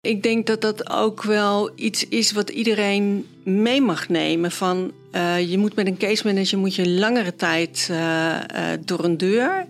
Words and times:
Ik 0.00 0.22
denk 0.22 0.46
dat 0.46 0.60
dat 0.60 0.90
ook 0.90 1.22
wel 1.22 1.70
iets 1.74 2.08
is 2.08 2.32
wat 2.32 2.50
iedereen 2.50 3.26
mee 3.42 3.80
mag 3.80 4.08
nemen. 4.08 4.50
Van, 4.50 4.92
uh, 5.12 5.50
je 5.50 5.58
moet 5.58 5.74
met 5.74 5.86
een 5.86 5.96
case 5.96 6.26
manager 6.26 6.58
moet 6.58 6.74
je 6.74 6.88
langere 6.88 7.36
tijd 7.36 7.88
uh, 7.90 7.96
uh, 7.98 8.40
door 8.84 9.04
een 9.04 9.16
deur. 9.16 9.66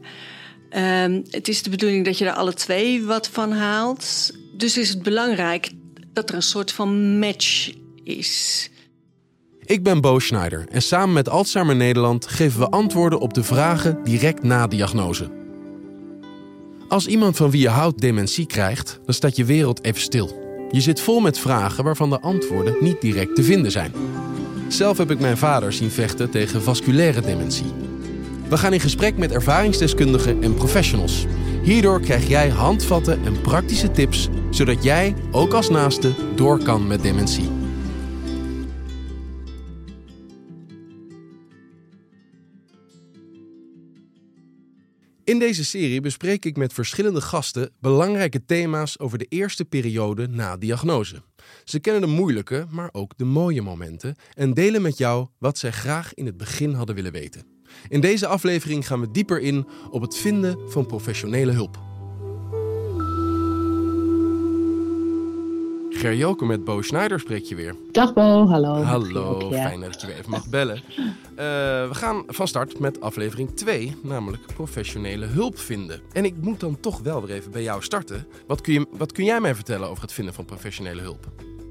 Ehm, 0.71 1.23
het 1.31 1.49
is 1.49 1.63
de 1.63 1.71
bedoeling 1.71 2.05
dat 2.05 2.19
je 2.19 2.25
er 2.25 2.33
alle 2.33 2.55
twee 2.55 3.05
wat 3.05 3.29
van 3.29 3.53
haalt. 3.53 4.33
Dus 4.53 4.79
is 4.79 4.89
het 4.89 5.03
belangrijk 5.03 5.71
dat 6.13 6.29
er 6.29 6.35
een 6.35 6.43
soort 6.43 6.73
van 6.73 7.19
match 7.19 7.73
is. 8.05 8.71
Ik 9.65 9.83
ben 9.83 10.01
Bo 10.01 10.19
Schneider 10.19 10.67
en 10.71 10.83
samen 10.83 11.13
met 11.13 11.29
Alzheimer 11.29 11.77
Nederland 11.77 12.27
geven 12.27 12.61
we 12.61 12.69
antwoorden 12.69 13.21
op 13.21 13.35
de 13.35 13.43
vragen 13.43 14.05
direct 14.05 14.43
na 14.43 14.67
diagnose. 14.67 15.38
Als 16.89 17.07
iemand 17.07 17.37
van 17.37 17.51
wie 17.51 17.61
je 17.61 17.69
houdt 17.69 18.01
dementie 18.01 18.47
krijgt, 18.47 19.01
dan 19.05 19.15
staat 19.15 19.37
je 19.37 19.45
wereld 19.45 19.85
even 19.85 20.01
stil. 20.01 20.47
Je 20.71 20.81
zit 20.81 21.01
vol 21.01 21.21
met 21.21 21.39
vragen 21.39 21.85
waarvan 21.85 22.11
de 22.11 22.21
antwoorden 22.21 22.77
niet 22.81 23.01
direct 23.01 23.35
te 23.35 23.43
vinden 23.43 23.71
zijn. 23.71 23.93
Zelf 24.69 24.99
heb 24.99 25.11
ik 25.11 25.21
mijn 25.21 25.37
vader 25.37 25.73
zien 25.73 25.91
vechten 25.91 26.31
tegen 26.31 26.63
vasculaire 26.63 27.21
dementie. 27.21 27.73
We 28.49 28.57
gaan 28.57 28.73
in 28.73 28.81
gesprek 28.81 29.17
met 29.17 29.33
ervaringsdeskundigen 29.33 30.43
en 30.43 30.55
professionals. 30.55 31.27
Hierdoor 31.63 32.01
krijg 32.01 32.29
jij 32.29 32.49
handvatten 32.49 33.25
en 33.25 33.41
praktische 33.41 33.91
tips, 33.91 34.29
zodat 34.51 34.83
jij, 34.83 35.15
ook 35.31 35.53
als 35.53 35.69
naaste, 35.69 36.13
door 36.35 36.63
kan 36.63 36.87
met 36.87 37.03
dementie. 37.03 37.51
In 45.29 45.39
deze 45.39 45.65
serie 45.65 46.01
bespreek 46.01 46.45
ik 46.45 46.57
met 46.57 46.73
verschillende 46.73 47.21
gasten 47.21 47.71
belangrijke 47.81 48.45
thema's 48.45 48.99
over 48.99 49.19
de 49.19 49.27
eerste 49.29 49.65
periode 49.65 50.29
na 50.29 50.57
diagnose. 50.57 51.23
Ze 51.65 51.81
kennen 51.81 52.03
de 52.03 52.07
moeilijke, 52.17 52.67
maar 52.71 52.89
ook 52.93 53.13
de 53.17 53.25
mooie 53.25 53.63
momenten 53.63 54.17
en 54.35 54.55
delen 54.55 54.83
met 54.83 54.99
jou 54.99 55.27
wat 55.39 55.59
zij 55.59 55.71
graag 55.73 56.15
in 56.15 56.27
het 56.27 56.37
begin 56.37 56.73
hadden 56.73 56.95
willen 56.95 57.13
weten. 57.13 57.47
In 57.89 58.01
deze 58.01 58.27
aflevering 58.27 58.87
gaan 58.87 59.01
we 59.01 59.11
dieper 59.11 59.41
in 59.41 59.67
op 59.91 60.03
het 60.03 60.17
vinden 60.17 60.71
van 60.71 60.87
professionele 60.87 61.53
hulp. 61.53 61.88
Gerjoke 65.99 66.45
met 66.45 66.65
Bo 66.65 66.83
Schneider 66.83 67.21
spreek 67.21 67.45
je 67.45 67.55
weer. 67.55 67.75
Dag 67.91 68.13
Bo, 68.13 68.47
hallo. 68.47 68.83
Hallo, 68.83 69.51
fijn 69.51 69.81
dat 69.81 70.01
je 70.01 70.07
weer 70.07 70.17
even 70.17 70.31
mag 70.31 70.49
bellen. 70.49 70.77
Uh, 70.77 71.05
we 71.89 71.91
gaan 71.91 72.23
van 72.27 72.49
start 72.49 72.79
met 72.79 73.01
aflevering 73.01 73.51
2, 73.51 73.95
namelijk 74.03 74.43
professionele 74.55 75.27
hulp 75.27 75.59
vinden. 75.59 76.01
En 76.13 76.25
ik 76.25 76.35
moet 76.41 76.61
dan 76.61 76.81
toch 76.81 77.01
wel 77.01 77.27
weer 77.27 77.37
even 77.37 77.51
bij 77.51 77.63
jou 77.63 77.83
starten. 77.83 78.27
Wat 78.47 78.61
kun, 78.61 78.73
je, 78.73 78.87
wat 78.91 79.13
kun 79.13 79.25
jij 79.25 79.41
mij 79.41 79.55
vertellen 79.55 79.89
over 79.89 80.03
het 80.03 80.13
vinden 80.13 80.35
van 80.35 80.45
professionele 80.45 81.01
hulp? 81.01 81.27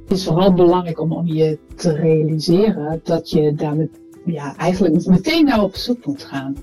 Het 0.07 0.17
is 0.17 0.23
vooral 0.23 0.53
belangrijk 0.53 0.99
om, 0.99 1.11
om 1.11 1.27
je 1.27 1.57
te 1.75 1.93
realiseren 1.93 3.01
dat 3.03 3.29
je 3.29 3.55
daar 3.55 3.75
met, 3.75 3.89
ja, 4.25 4.55
eigenlijk 4.55 5.05
meteen 5.05 5.45
naar 5.45 5.63
op 5.63 5.75
zoek 5.75 6.05
moet 6.05 6.23
gaan. 6.23 6.55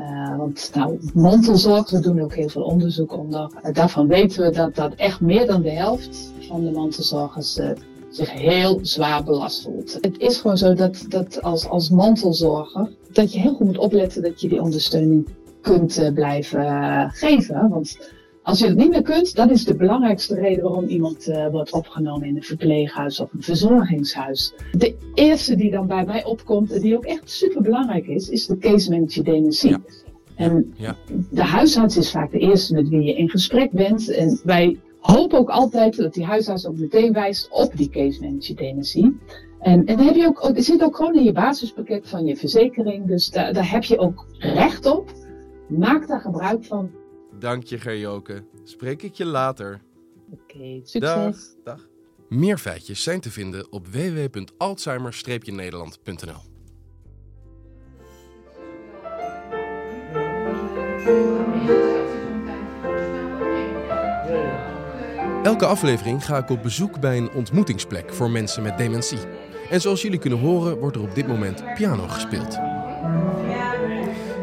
Uh, 0.00 0.36
want 0.36 0.70
nou, 0.74 0.98
mantelzorg, 1.14 1.90
we 1.90 2.00
doen 2.00 2.20
ook 2.20 2.34
heel 2.34 2.48
veel 2.48 2.62
onderzoek 2.62 3.12
onder. 3.12 3.50
Uh, 3.64 3.72
daarvan 3.72 4.06
weten 4.06 4.42
we 4.42 4.50
dat, 4.50 4.74
dat 4.74 4.94
echt 4.94 5.20
meer 5.20 5.46
dan 5.46 5.62
de 5.62 5.70
helft 5.70 6.32
van 6.40 6.64
de 6.64 6.70
mantelzorgers 6.70 7.58
uh, 7.58 7.70
zich 8.08 8.32
heel 8.32 8.78
zwaar 8.82 9.24
belast 9.24 9.62
voelt. 9.62 9.98
Het 10.00 10.18
is 10.18 10.38
gewoon 10.38 10.56
zo 10.56 10.74
dat, 10.74 11.04
dat 11.08 11.42
als, 11.42 11.68
als 11.68 11.90
mantelzorger, 11.90 12.90
dat 13.12 13.32
je 13.32 13.40
heel 13.40 13.54
goed 13.54 13.66
moet 13.66 13.78
opletten 13.78 14.22
dat 14.22 14.40
je 14.40 14.48
die 14.48 14.62
ondersteuning 14.62 15.28
kunt 15.60 16.10
blijven 16.14 17.10
geven. 17.10 17.68
Want 17.68 17.98
als 18.46 18.58
je 18.58 18.66
het 18.66 18.76
niet 18.76 18.90
meer 18.90 19.02
kunt, 19.02 19.34
dat 19.34 19.50
is 19.50 19.64
de 19.64 19.74
belangrijkste 19.74 20.34
reden 20.34 20.64
waarom 20.64 20.84
iemand 20.84 21.28
uh, 21.28 21.46
wordt 21.48 21.72
opgenomen 21.72 22.28
in 22.28 22.36
een 22.36 22.42
verpleeghuis 22.42 23.20
of 23.20 23.32
een 23.32 23.42
verzorgingshuis. 23.42 24.52
De 24.72 24.94
eerste 25.14 25.56
die 25.56 25.70
dan 25.70 25.86
bij 25.86 26.04
mij 26.04 26.24
opkomt 26.24 26.72
en 26.72 26.80
die 26.80 26.96
ook 26.96 27.04
echt 27.04 27.30
super 27.30 27.62
belangrijk 27.62 28.06
is, 28.06 28.28
is 28.28 28.46
de 28.46 28.58
case 28.58 28.90
manager 28.90 29.24
dementie. 29.24 29.70
Ja. 29.70 29.80
En 30.34 30.74
ja. 30.76 30.96
de 31.30 31.42
huisarts 31.42 31.96
is 31.96 32.10
vaak 32.10 32.30
de 32.30 32.38
eerste 32.38 32.74
met 32.74 32.88
wie 32.88 33.02
je 33.02 33.16
in 33.16 33.30
gesprek 33.30 33.70
bent. 33.70 34.10
En 34.10 34.40
wij 34.44 34.78
hopen 35.00 35.38
ook 35.38 35.50
altijd 35.50 35.96
dat 35.96 36.14
die 36.14 36.24
huisarts 36.24 36.66
ook 36.66 36.78
meteen 36.78 37.12
wijst 37.12 37.48
op 37.50 37.76
die 37.76 37.88
case 37.88 38.20
manager 38.20 38.56
dementie. 38.56 39.16
En, 39.60 39.86
en 39.86 39.96
dan 39.96 40.06
heb 40.06 40.14
je 40.14 40.26
ook, 40.26 40.56
er 40.56 40.62
zit 40.62 40.82
ook 40.82 40.96
gewoon 40.96 41.14
in 41.14 41.24
je 41.24 41.32
basispakket 41.32 42.08
van 42.08 42.24
je 42.24 42.36
verzekering. 42.36 43.06
Dus 43.06 43.30
daar, 43.30 43.52
daar 43.52 43.70
heb 43.70 43.84
je 43.84 43.98
ook 43.98 44.26
recht 44.38 44.86
op. 44.86 45.12
Maak 45.68 46.08
daar 46.08 46.20
gebruik 46.20 46.64
van. 46.64 46.90
Dank 47.38 47.64
je, 47.64 47.78
Gerjoke. 47.78 48.44
Spreek 48.64 49.02
ik 49.02 49.14
je 49.14 49.24
later. 49.24 49.80
Oké, 50.30 50.54
okay, 50.54 50.80
succes. 50.84 51.00
Dag, 51.00 51.36
dag. 51.64 51.86
Meer 52.28 52.58
feitjes 52.58 53.02
zijn 53.02 53.20
te 53.20 53.30
vinden 53.30 53.72
op 53.72 53.86
www.alzheimer-nederland.nl. 53.86 56.54
Elke 65.42 65.66
aflevering 65.66 66.24
ga 66.24 66.38
ik 66.38 66.50
op 66.50 66.62
bezoek 66.62 67.00
bij 67.00 67.16
een 67.16 67.30
ontmoetingsplek 67.30 68.14
voor 68.14 68.30
mensen 68.30 68.62
met 68.62 68.78
dementie. 68.78 69.18
En 69.70 69.80
zoals 69.80 70.02
jullie 70.02 70.18
kunnen 70.18 70.38
horen, 70.38 70.78
wordt 70.78 70.96
er 70.96 71.02
op 71.02 71.14
dit 71.14 71.26
moment 71.26 71.74
piano 71.74 72.08
gespeeld. 72.08 72.58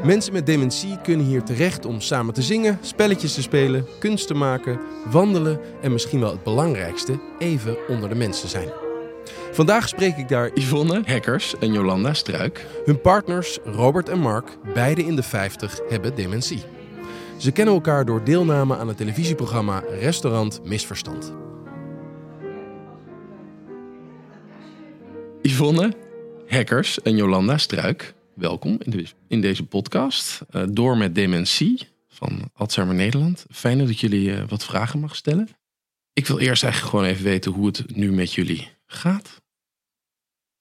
Mensen 0.04 0.34
met 0.34 0.46
dementie 0.46 1.02
kunnen 1.02 1.26
hier 1.26 1.44
terecht 1.44 1.86
om 1.86 2.02
samen 2.02 2.34
te 2.34 2.42
zingen, 2.42 2.78
spelletjes 2.82 3.34
te 3.34 3.42
spelen, 3.42 3.86
kunst 4.00 4.28
te 4.28 4.34
maken, 4.34 4.80
wandelen 5.12 5.60
en 5.82 5.92
misschien 5.92 6.20
wel 6.20 6.32
het 6.32 6.44
belangrijkste, 6.44 7.20
even 7.40 7.78
onder 7.88 8.10
de 8.10 8.16
mensen 8.16 8.50
zijn. 8.50 8.70
Vandaag 9.52 9.88
spreek 9.88 10.18
ik 10.18 10.28
daar 10.28 10.52
Yvonne 10.54 11.02
Hekkers 11.06 11.56
en 11.60 11.74
Jolanda 11.74 12.14
Struik. 12.14 12.66
Hun 12.86 13.02
partners 13.02 13.60
Robert 13.64 14.10
en 14.10 14.20
Mark, 14.20 14.58
beide 14.74 15.06
in 15.06 15.16
de 15.16 15.24
50, 15.24 15.80
hebben 15.90 16.16
dementie. 16.16 16.64
Ze 17.38 17.52
kennen 17.52 17.74
elkaar 17.74 18.06
door 18.06 18.24
deelname 18.24 18.78
aan 18.78 18.88
het 18.88 18.98
televisieprogramma 18.98 19.84
Restaurant 20.00 20.62
Misverstand. 20.64 21.34
Yvonne 25.42 25.94
Hekkers 26.46 27.02
en 27.02 27.16
Jolanda 27.16 27.58
Struik 27.58 28.14
welkom 28.36 28.78
in, 28.80 28.92
de, 28.92 29.06
in 29.28 29.42
deze 29.42 29.66
podcast. 29.66 30.42
Uh, 30.52 30.64
door 30.70 30.98
met 30.98 31.16
dementie 31.16 31.88
van 32.08 32.52
Alzheimer 32.54 32.96
Nederland. 32.96 33.46
Fijn 33.52 33.78
dat 33.78 33.90
ik 33.90 33.98
jullie 33.98 34.30
uh, 34.30 34.44
wat 34.48 34.64
vragen 34.64 35.00
mag 35.00 35.16
stellen. 35.16 35.50
Ik 36.14 36.28
wil 36.28 36.40
eerst 36.40 36.64
eigenlijk 36.64 36.94
gewoon 36.94 37.10
even 37.12 37.24
weten 37.24 37.52
hoe 37.52 37.66
het 37.66 37.96
nu 37.96 38.12
met 38.12 38.34
jullie 38.34 38.70
gaat. 38.86 39.42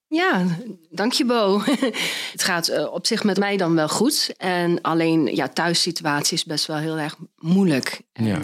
Ja, 0.07 0.47
dank 0.91 1.13
je 1.13 1.25
Bo. 1.25 1.63
het 2.33 2.43
gaat 2.43 2.69
uh, 2.69 2.93
op 2.93 3.07
zich 3.07 3.25
met 3.25 3.39
mij 3.39 3.57
dan 3.57 3.75
wel 3.75 3.89
goed. 3.89 4.35
En 4.37 4.81
alleen 4.81 5.35
ja, 5.35 5.49
thuissituatie 5.49 6.37
is 6.37 6.45
best 6.45 6.67
wel 6.67 6.77
heel 6.77 6.99
erg 6.99 7.17
moeilijk 7.37 8.03
en 8.13 8.25
ja. 8.25 8.41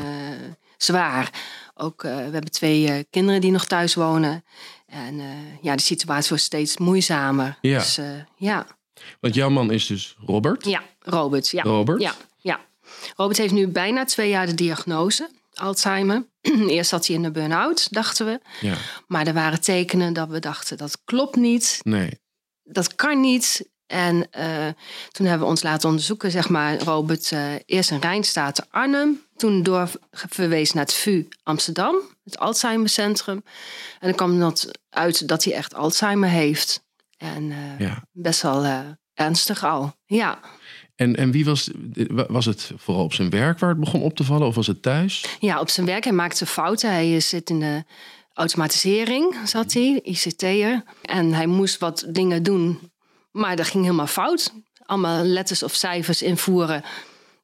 zwaar. 0.76 1.30
Ook, 1.74 2.02
we 2.02 2.08
hebben 2.08 2.50
twee 2.50 3.04
kinderen 3.10 3.40
die 3.40 3.50
nog 3.50 3.64
thuis 3.64 3.94
wonen. 3.94 4.44
En 4.86 5.20
ja, 5.62 5.76
de 5.76 5.82
situatie 5.82 6.28
wordt 6.28 6.44
steeds 6.44 6.78
moeizamer. 6.78 7.58
Ja. 7.60 7.78
Dus 7.78 8.00
ja. 8.36 8.77
Want 9.20 9.34
jouw 9.34 9.50
man 9.50 9.70
is 9.70 9.86
dus 9.86 10.16
Robert? 10.26 10.64
Ja, 10.64 10.82
Robert. 11.00 11.48
Ja. 11.48 11.62
Robert? 11.62 12.00
Ja, 12.02 12.14
ja. 12.38 12.60
Robert 13.16 13.38
heeft 13.38 13.52
nu 13.52 13.68
bijna 13.68 14.04
twee 14.04 14.28
jaar 14.28 14.46
de 14.46 14.54
diagnose. 14.54 15.28
Alzheimer. 15.54 16.26
Eerst 16.68 16.90
zat 16.90 17.06
hij 17.06 17.16
in 17.16 17.22
de 17.22 17.30
burn-out, 17.30 17.92
dachten 17.92 18.26
we. 18.26 18.40
Ja. 18.60 18.74
Maar 19.06 19.26
er 19.26 19.34
waren 19.34 19.60
tekenen 19.60 20.12
dat 20.12 20.28
we 20.28 20.38
dachten, 20.38 20.76
dat 20.76 20.98
klopt 21.04 21.36
niet. 21.36 21.80
Nee. 21.82 22.20
Dat 22.62 22.94
kan 22.94 23.20
niet. 23.20 23.68
En 23.86 24.14
uh, 24.16 24.66
toen 25.10 25.26
hebben 25.26 25.46
we 25.46 25.52
ons 25.52 25.62
laten 25.62 25.88
onderzoeken, 25.88 26.30
zeg 26.30 26.48
maar, 26.48 26.82
Robert, 26.82 27.30
uh, 27.30 27.52
eerst 27.66 27.90
in 27.90 28.00
Rijnstaten 28.00 28.66
Arnhem. 28.70 29.22
Toen 29.36 29.62
doorverwezen 29.62 30.76
naar 30.76 30.84
het 30.84 30.94
VU 30.94 31.28
Amsterdam, 31.42 31.96
het 32.24 32.38
Alzheimercentrum. 32.38 33.42
En 34.00 34.08
dan 34.08 34.14
kwam 34.14 34.38
dat 34.38 34.70
uit 34.90 35.28
dat 35.28 35.44
hij 35.44 35.54
echt 35.54 35.74
Alzheimer 35.74 36.28
heeft. 36.28 36.86
En 37.18 37.42
uh, 37.50 37.78
ja. 37.78 38.02
best 38.12 38.42
wel 38.42 38.64
uh, 38.64 38.80
ernstig 39.14 39.64
al, 39.64 39.92
ja. 40.04 40.40
En, 40.96 41.16
en 41.16 41.30
wie 41.30 41.44
was, 41.44 41.70
was 42.28 42.44
het 42.44 42.72
vooral 42.76 43.04
op 43.04 43.12
zijn 43.12 43.30
werk 43.30 43.58
waar 43.58 43.70
het 43.70 43.80
begon 43.80 44.02
op 44.02 44.16
te 44.16 44.24
vallen 44.24 44.46
of 44.46 44.54
was 44.54 44.66
het 44.66 44.82
thuis? 44.82 45.36
Ja, 45.40 45.60
op 45.60 45.68
zijn 45.68 45.86
werk. 45.86 46.04
Hij 46.04 46.12
maakte 46.12 46.46
fouten. 46.46 46.90
Hij 46.90 47.20
zit 47.20 47.50
in 47.50 47.60
de 47.60 47.84
automatisering, 48.32 49.36
zat 49.44 49.72
hij, 49.72 50.00
ICT'er. 50.02 50.82
En 51.02 51.32
hij 51.32 51.46
moest 51.46 51.78
wat 51.78 52.06
dingen 52.08 52.42
doen, 52.42 52.90
maar 53.30 53.56
dat 53.56 53.66
ging 53.66 53.84
helemaal 53.84 54.06
fout. 54.06 54.52
Allemaal 54.84 55.24
letters 55.24 55.62
of 55.62 55.74
cijfers 55.74 56.22
invoeren. 56.22 56.82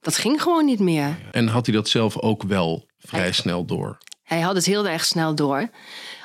Dat 0.01 0.17
ging 0.17 0.43
gewoon 0.43 0.65
niet 0.65 0.81
meer. 0.81 1.19
En 1.31 1.49
had 1.49 1.67
hij 1.67 1.75
dat 1.75 1.89
zelf 1.89 2.19
ook 2.19 2.43
wel 2.43 2.89
vrij 2.99 3.21
hij, 3.21 3.33
snel 3.33 3.65
door? 3.65 3.99
Hij 4.23 4.41
had 4.41 4.55
het 4.55 4.65
heel 4.65 4.89
erg 4.89 5.05
snel 5.05 5.35
door. 5.35 5.71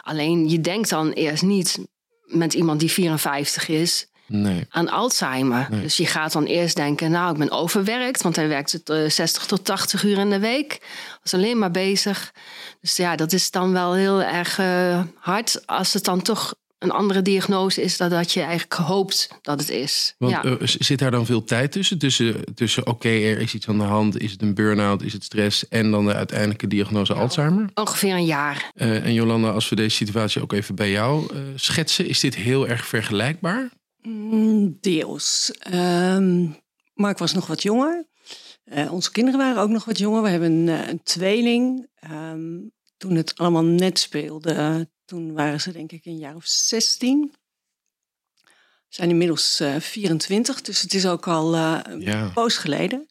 Alleen 0.02 0.50
je 0.50 0.62
denkt 0.62 0.90
dan 0.90 1.12
eerst 1.12 1.44
niet 1.44 1.80
met 2.30 2.54
iemand 2.54 2.80
die 2.80 2.92
54 2.92 3.68
is 3.68 4.08
nee. 4.30 4.66
aan 4.70 4.90
Alzheimer. 4.90 5.68
Dus 5.72 5.98
je 5.98 6.06
gaat 6.06 6.31
dan 6.31 6.46
eerst 6.46 6.76
denken, 6.76 7.12
nou, 7.12 7.31
ik 7.31 7.38
ben 7.38 7.52
overwerkt, 7.52 8.22
want 8.22 8.36
hij 8.36 8.48
werkt 8.48 8.81
60 9.08 9.46
tot 9.46 9.66
80 9.66 10.04
uur 10.04 10.18
in 10.18 10.30
de 10.30 10.40
week. 10.40 10.81
Was 11.24 11.34
alleen 11.34 11.58
maar 11.58 11.72
bezig. 11.72 12.34
Dus 12.81 12.96
ja, 12.96 13.16
dat 13.16 13.34
is 13.34 13.52
dan 13.52 13.72
wel 13.72 13.94
heel 13.94 14.24
erg 14.24 14.60
uh, 14.60 15.04
hard 15.16 15.68
als 15.68 15.94
het 15.94 16.04
dan 16.04 16.22
toch 16.22 16.54
een 16.80 16.92
andere 16.92 17.22
diagnose 17.22 17.81
is 17.81 17.98
dan 17.98 18.10
dat 18.10 18.31
je 18.31 18.42
eigenlijk 18.42 18.74
hoopt 18.74 19.30
dat 19.42 19.60
het 19.60 19.70
is. 19.70 20.16
Want 20.18 20.31
ja. 20.31 20.46
uh, 20.46 20.56
zit 20.62 21.00
daar 21.00 21.12
dan 21.12 21.26
veel 21.26 21.44
tijd 21.44 21.72
tussen? 21.72 21.98
Tussen, 21.98 22.54
tussen 22.54 22.88
oké, 22.88 23.10
er 23.10 23.40
is 23.40 23.54
iets 23.54 23.68
aan 23.68 23.78
de 23.78 23.84
hand, 23.84 24.22
is 24.22 24.31
het 24.31 24.42
een 24.42 24.54
burn-out, 24.54 25.02
is 25.02 25.14
het 25.14 25.24
stress 25.24 25.68
en 25.68 25.92
dan 25.92 26.06
de 26.06 26.14
uiteindelijke 26.14 26.68
diagnose 26.68 27.14
Alzheimer? 27.14 27.70
Ongeveer 27.74 28.14
een 28.14 28.26
jaar. 28.26 28.72
Uh, 28.76 29.06
en 29.06 29.14
Jolanda, 29.14 29.50
als 29.50 29.70
we 29.70 29.76
deze 29.76 29.96
situatie 29.96 30.42
ook 30.42 30.54
even 30.54 30.76
bij 30.76 30.92
jou 30.92 31.34
uh, 31.34 31.40
schetsen, 31.56 32.08
is 32.08 32.20
dit 32.20 32.36
heel 32.36 32.68
erg 32.68 32.86
vergelijkbaar? 32.86 33.70
Mm, 34.02 34.78
deels. 34.81 35.54
Um, 35.74 36.58
Mark 36.94 37.18
was 37.18 37.34
nog 37.34 37.48
wat 37.48 37.64
jonger. 37.64 38.06
onze 38.90 39.12
kinderen 39.12 39.40
waren 39.40 39.62
ook 39.62 39.70
nog 39.70 39.86
wat 39.86 39.98
jonger. 39.98 40.22
We 40.22 40.30
hebben 40.30 40.52
een, 40.52 40.90
een 40.90 41.04
tweeling. 41.04 41.88
Um, 42.12 42.72
toen 42.98 43.16
het 43.16 43.38
allemaal 43.38 43.64
net 43.64 44.00
speelde, 44.00 44.88
toen 45.10 45.34
waren 45.34 45.62
ze 45.62 45.72
denk 45.72 45.92
ik 45.92 46.06
een 46.06 46.18
jaar 46.18 46.36
of 46.36 46.46
16. 46.46 47.34
We 48.42 48.96
zijn 48.96 49.10
inmiddels 49.10 49.62
uh, 49.62 49.76
24, 49.80 50.62
dus 50.62 50.82
het 50.82 50.94
is 50.94 51.06
ook 51.06 51.28
al 51.28 51.56
uh, 51.56 51.80
een 51.84 52.02
ja. 52.02 52.30
poos 52.30 52.58
geleden. 52.58 53.08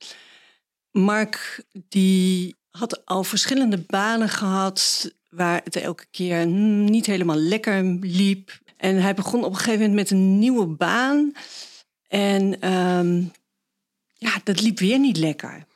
Mark 0.91 1.65
die 1.73 2.57
had 2.71 3.07
al 3.07 3.25
verschillende 3.25 3.79
banen 3.79 4.29
gehad 4.29 5.11
waar 5.31 5.61
het 5.65 5.77
elke 5.77 6.07
keer 6.11 6.47
niet 6.47 7.07
helemaal 7.07 7.37
lekker 7.37 7.83
liep. 8.01 8.59
En 8.77 9.03
hij 9.03 9.15
begon 9.15 9.45
op 9.45 9.51
een 9.51 9.57
gegeven 9.57 9.81
moment 9.81 9.95
met 9.95 10.11
een 10.11 10.39
nieuwe 10.39 10.67
baan. 10.67 11.33
En 12.09 12.73
um, 12.73 13.33
ja, 14.15 14.41
dat 14.45 14.61
liep 14.61 14.79
weer 14.79 14.99
niet 14.99 15.17
lekker. 15.17 15.67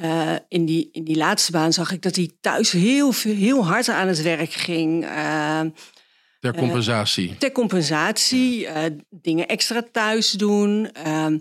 Uh, 0.00 0.34
in, 0.48 0.64
die, 0.64 0.88
in 0.92 1.04
die 1.04 1.16
laatste 1.16 1.52
baan 1.52 1.72
zag 1.72 1.92
ik 1.92 2.02
dat 2.02 2.16
hij 2.16 2.30
thuis 2.40 2.70
heel, 2.70 3.12
heel 3.22 3.66
hard 3.66 3.88
aan 3.88 4.08
het 4.08 4.22
werk 4.22 4.52
ging. 4.52 5.04
Uh, 5.04 5.60
ter 6.40 6.54
compensatie. 6.54 7.28
Uh, 7.28 7.36
ter 7.36 7.52
compensatie. 7.52 8.68
dingen 9.10 9.48
extra 9.48 9.82
thuis 9.92 10.30
doen. 10.30 10.90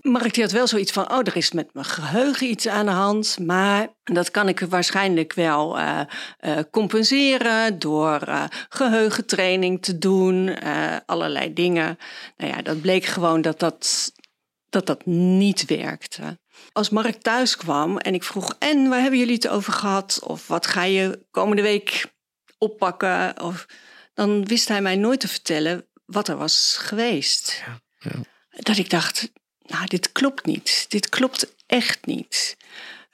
Mark 0.01 0.33
die 0.33 0.43
had 0.43 0.51
wel 0.51 0.67
zoiets 0.67 0.91
van: 0.91 1.11
oh, 1.11 1.17
er 1.17 1.35
is 1.35 1.51
met 1.51 1.73
mijn 1.73 1.85
geheugen 1.85 2.49
iets 2.49 2.67
aan 2.67 2.85
de 2.85 2.91
hand. 2.91 3.39
Maar 3.39 3.87
dat 4.03 4.31
kan 4.31 4.47
ik 4.47 4.59
waarschijnlijk 4.59 5.33
wel 5.33 5.77
compenseren 6.71 7.79
door 7.79 8.21
geheugentraining 8.69 9.81
te 9.81 9.97
doen. 9.97 10.59
allerlei 11.05 11.53
dingen. 11.53 11.97
Nou 12.37 12.51
ja, 12.51 12.61
dat 12.61 12.81
bleek 12.81 13.05
gewoon 13.05 13.41
dat 13.41 13.59
dat, 13.59 14.11
dat, 14.69 14.85
dat 14.85 15.05
niet 15.05 15.65
werkte. 15.65 16.39
Als 16.73 16.89
Mark 16.89 17.21
thuis 17.21 17.57
kwam 17.57 17.97
en 17.97 18.13
ik 18.13 18.23
vroeg: 18.23 18.55
En 18.59 18.89
waar 18.89 19.01
hebben 19.01 19.19
jullie 19.19 19.33
het 19.33 19.47
over 19.47 19.73
gehad? 19.73 20.19
Of 20.23 20.47
wat 20.47 20.67
ga 20.67 20.83
je 20.83 21.25
komende 21.31 21.61
week 21.61 22.05
oppakken? 22.57 23.41
Of, 23.41 23.65
dan 24.13 24.45
wist 24.45 24.67
hij 24.67 24.81
mij 24.81 24.95
nooit 24.95 25.19
te 25.19 25.27
vertellen 25.27 25.85
wat 26.05 26.27
er 26.27 26.37
was 26.37 26.77
geweest. 26.79 27.63
Ja, 27.65 27.81
ja. 28.09 28.19
Dat 28.49 28.77
ik 28.77 28.89
dacht: 28.89 29.31
Nou, 29.61 29.85
dit 29.85 30.11
klopt 30.11 30.45
niet. 30.45 30.85
Dit 30.89 31.09
klopt 31.09 31.53
echt 31.67 32.05
niet. 32.05 32.57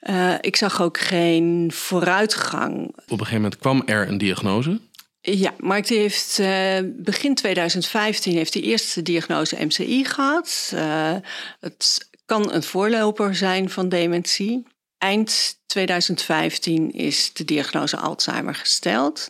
Uh, 0.02 0.34
ik 0.40 0.56
zag 0.56 0.82
ook 0.82 0.98
geen 0.98 1.70
vooruitgang. 1.72 2.86
Op 2.86 2.94
een 3.10 3.18
gegeven 3.18 3.34
moment 3.34 3.58
kwam 3.58 3.82
er 3.86 4.08
een 4.08 4.18
diagnose. 4.18 4.80
Ja, 5.20 5.54
Mark 5.58 5.88
heeft 5.88 6.38
uh, 6.38 6.78
begin 6.84 7.34
2015 7.34 8.32
heeft 8.32 8.52
die 8.52 8.62
eerste 8.62 9.02
diagnose 9.02 9.64
MCI 9.64 10.04
gehad. 10.04 10.70
Uh, 10.74 11.16
het 11.60 12.08
kan 12.28 12.52
een 12.52 12.62
voorloper 12.62 13.34
zijn 13.34 13.70
van 13.70 13.88
dementie. 13.88 14.66
Eind 14.98 15.60
2015 15.66 16.90
is 16.92 17.32
de 17.32 17.44
diagnose 17.44 17.96
Alzheimer 17.96 18.54
gesteld. 18.54 19.28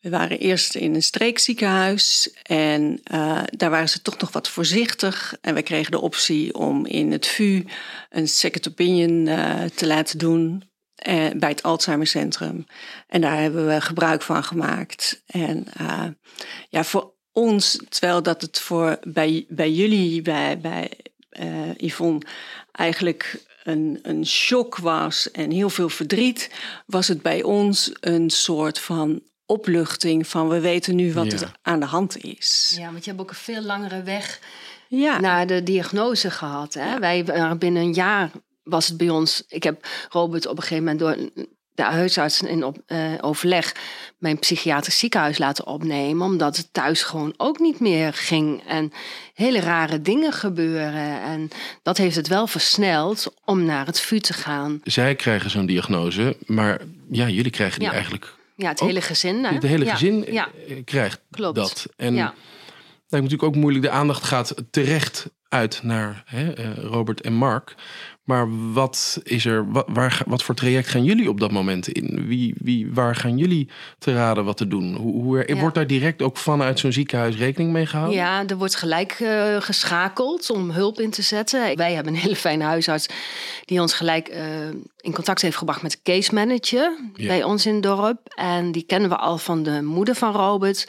We 0.00 0.10
waren 0.10 0.38
eerst 0.38 0.74
in 0.74 0.94
een 0.94 1.02
streekziekenhuis 1.02 2.34
en 2.42 3.00
uh, 3.12 3.42
daar 3.56 3.70
waren 3.70 3.88
ze 3.88 4.02
toch 4.02 4.18
nog 4.18 4.32
wat 4.32 4.48
voorzichtig. 4.48 5.36
En 5.40 5.54
we 5.54 5.62
kregen 5.62 5.90
de 5.90 6.00
optie 6.00 6.54
om 6.54 6.86
in 6.86 7.12
het 7.12 7.26
VU 7.26 7.64
een 8.10 8.28
second 8.28 8.68
opinion 8.68 9.26
uh, 9.26 9.62
te 9.62 9.86
laten 9.86 10.18
doen 10.18 10.62
uh, 11.08 11.30
bij 11.36 11.48
het 11.48 11.62
Alzheimercentrum. 11.62 12.66
En 13.06 13.20
daar 13.20 13.40
hebben 13.40 13.66
we 13.66 13.80
gebruik 13.80 14.22
van 14.22 14.44
gemaakt. 14.44 15.22
En 15.26 15.66
ja, 16.68 16.84
voor 16.84 17.14
ons, 17.32 17.80
terwijl 17.88 18.22
dat 18.22 18.40
het 18.40 18.60
voor 18.60 18.98
bij, 19.02 19.46
bij 19.48 19.72
jullie, 19.72 20.22
bij, 20.22 20.58
bij 20.58 20.90
uh, 21.40 21.74
Yvonne 21.76 22.20
eigenlijk 22.72 23.42
een, 23.64 23.98
een 24.02 24.26
shock 24.26 24.76
was 24.76 25.30
en 25.30 25.50
heel 25.50 25.70
veel 25.70 25.88
verdriet, 25.88 26.50
was 26.86 27.08
het 27.08 27.22
bij 27.22 27.42
ons 27.42 27.90
een 28.00 28.30
soort 28.30 28.78
van 28.78 29.22
opluchting 29.46 30.26
van 30.26 30.48
we 30.48 30.60
weten 30.60 30.96
nu 30.96 31.12
wat 31.12 31.32
er 31.32 31.52
aan 31.62 31.80
de 31.80 31.86
hand 31.86 32.16
is. 32.16 32.74
Ja, 32.78 32.92
want 32.92 33.04
je 33.04 33.10
hebt 33.10 33.22
ook 33.22 33.30
een 33.30 33.36
veel 33.36 33.62
langere 33.62 34.02
weg 34.02 34.40
ja. 34.88 35.20
naar 35.20 35.46
de 35.46 35.62
diagnose 35.62 36.30
gehad. 36.30 36.74
Hè? 36.74 36.98
Wij 36.98 37.24
binnen 37.58 37.82
een 37.82 37.92
jaar 37.92 38.30
was 38.64 38.88
het 38.88 38.96
bij 38.96 39.08
ons. 39.08 39.44
Ik 39.48 39.62
heb 39.62 39.86
Robert 40.08 40.46
op 40.46 40.56
een 40.56 40.62
gegeven 40.62 40.84
moment 40.84 40.98
door 40.98 41.46
de 41.74 41.82
huisarts 41.82 42.42
in 42.42 42.64
op, 42.64 42.78
uh, 42.86 42.98
overleg 43.20 43.74
mijn 44.18 44.38
psychiatrisch 44.38 44.98
ziekenhuis 44.98 45.38
laten 45.38 45.66
opnemen. 45.66 46.26
Omdat 46.26 46.56
het 46.56 46.68
thuis 46.72 47.02
gewoon 47.02 47.34
ook 47.36 47.58
niet 47.58 47.80
meer 47.80 48.12
ging. 48.12 48.62
En 48.66 48.92
hele 49.34 49.60
rare 49.60 50.02
dingen 50.02 50.32
gebeuren. 50.32 51.22
En 51.22 51.48
dat 51.82 51.96
heeft 51.96 52.16
het 52.16 52.28
wel 52.28 52.46
versneld 52.46 53.34
om 53.44 53.64
naar 53.64 53.86
het 53.86 54.00
VU 54.00 54.18
te 54.18 54.32
gaan. 54.32 54.80
Zij 54.84 55.14
krijgen 55.14 55.50
zo'n 55.50 55.66
diagnose, 55.66 56.36
maar 56.46 56.80
ja, 57.10 57.28
jullie 57.28 57.50
krijgen 57.50 57.78
die 57.78 57.88
eigenlijk. 57.88 58.34
Ja, 58.56 58.68
het 58.68 58.80
hele 58.80 59.00
gezin. 59.00 59.44
Hè? 59.44 59.54
Het 59.54 59.62
hele 59.62 59.86
gezin 59.86 60.24
ja. 60.32 60.48
Eh, 60.68 60.76
krijgt 60.84 61.20
Klopt. 61.30 61.56
dat. 61.56 61.86
En 61.96 62.14
ja. 62.14 62.34
lijkt 63.08 63.30
natuurlijk 63.30 63.42
ook 63.42 63.54
moeilijk. 63.54 63.84
De 63.84 63.90
aandacht 63.90 64.24
gaat 64.24 64.54
terecht 64.70 65.26
uit 65.48 65.82
naar 65.82 66.22
hè, 66.26 66.52
eh, 66.52 66.74
Robert 66.76 67.20
en 67.20 67.32
Mark. 67.32 67.74
Maar 68.24 68.72
wat 68.72 69.20
is 69.22 69.44
er, 69.44 69.70
wat, 69.72 69.86
waar, 69.88 70.22
wat 70.26 70.42
voor 70.42 70.54
traject 70.54 70.88
gaan 70.88 71.04
jullie 71.04 71.28
op 71.28 71.40
dat 71.40 71.52
moment 71.52 71.88
in? 71.88 72.26
Wie, 72.26 72.54
wie, 72.58 72.92
waar 72.92 73.16
gaan 73.16 73.38
jullie 73.38 73.68
te 73.98 74.14
raden 74.14 74.44
wat 74.44 74.56
te 74.56 74.68
doen? 74.68 74.94
Hoe, 74.94 75.22
hoe 75.22 75.56
Wordt 75.60 75.74
daar 75.74 75.86
direct 75.86 76.22
ook 76.22 76.36
vanuit 76.36 76.78
zo'n 76.78 76.92
ziekenhuis 76.92 77.36
rekening 77.36 77.72
mee 77.72 77.86
gehouden? 77.86 78.16
Ja, 78.16 78.46
er 78.46 78.56
wordt 78.56 78.76
gelijk 78.76 79.20
uh, 79.20 79.56
geschakeld 79.60 80.50
om 80.50 80.70
hulp 80.70 81.00
in 81.00 81.10
te 81.10 81.22
zetten. 81.22 81.76
Wij 81.76 81.94
hebben 81.94 82.12
een 82.14 82.20
hele 82.20 82.36
fijne 82.36 82.64
huisarts 82.64 83.06
die 83.64 83.80
ons 83.80 83.94
gelijk 83.94 84.28
uh, 84.28 84.68
in 85.00 85.12
contact 85.12 85.42
heeft 85.42 85.56
gebracht 85.56 85.82
met 85.82 85.90
de 85.90 86.02
case 86.02 86.34
manager 86.34 86.98
bij 87.16 87.42
ons 87.42 87.66
in 87.66 87.74
het 87.74 87.82
dorp. 87.82 88.18
En 88.34 88.72
die 88.72 88.82
kennen 88.82 89.08
we 89.08 89.16
al 89.16 89.38
van 89.38 89.62
de 89.62 89.82
moeder 89.82 90.14
van 90.14 90.32
Robert. 90.32 90.88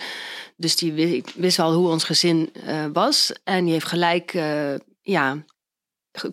Dus 0.58 0.76
die 0.76 1.24
wist 1.36 1.60
al 1.60 1.74
hoe 1.74 1.89
ons 1.89 2.04
gezin 2.04 2.50
uh, 2.68 2.86
was. 2.94 3.34
En 3.44 3.63
die 3.63 3.74
heeft 3.74 3.88
gelijk 3.88 4.38
ja, 5.01 5.44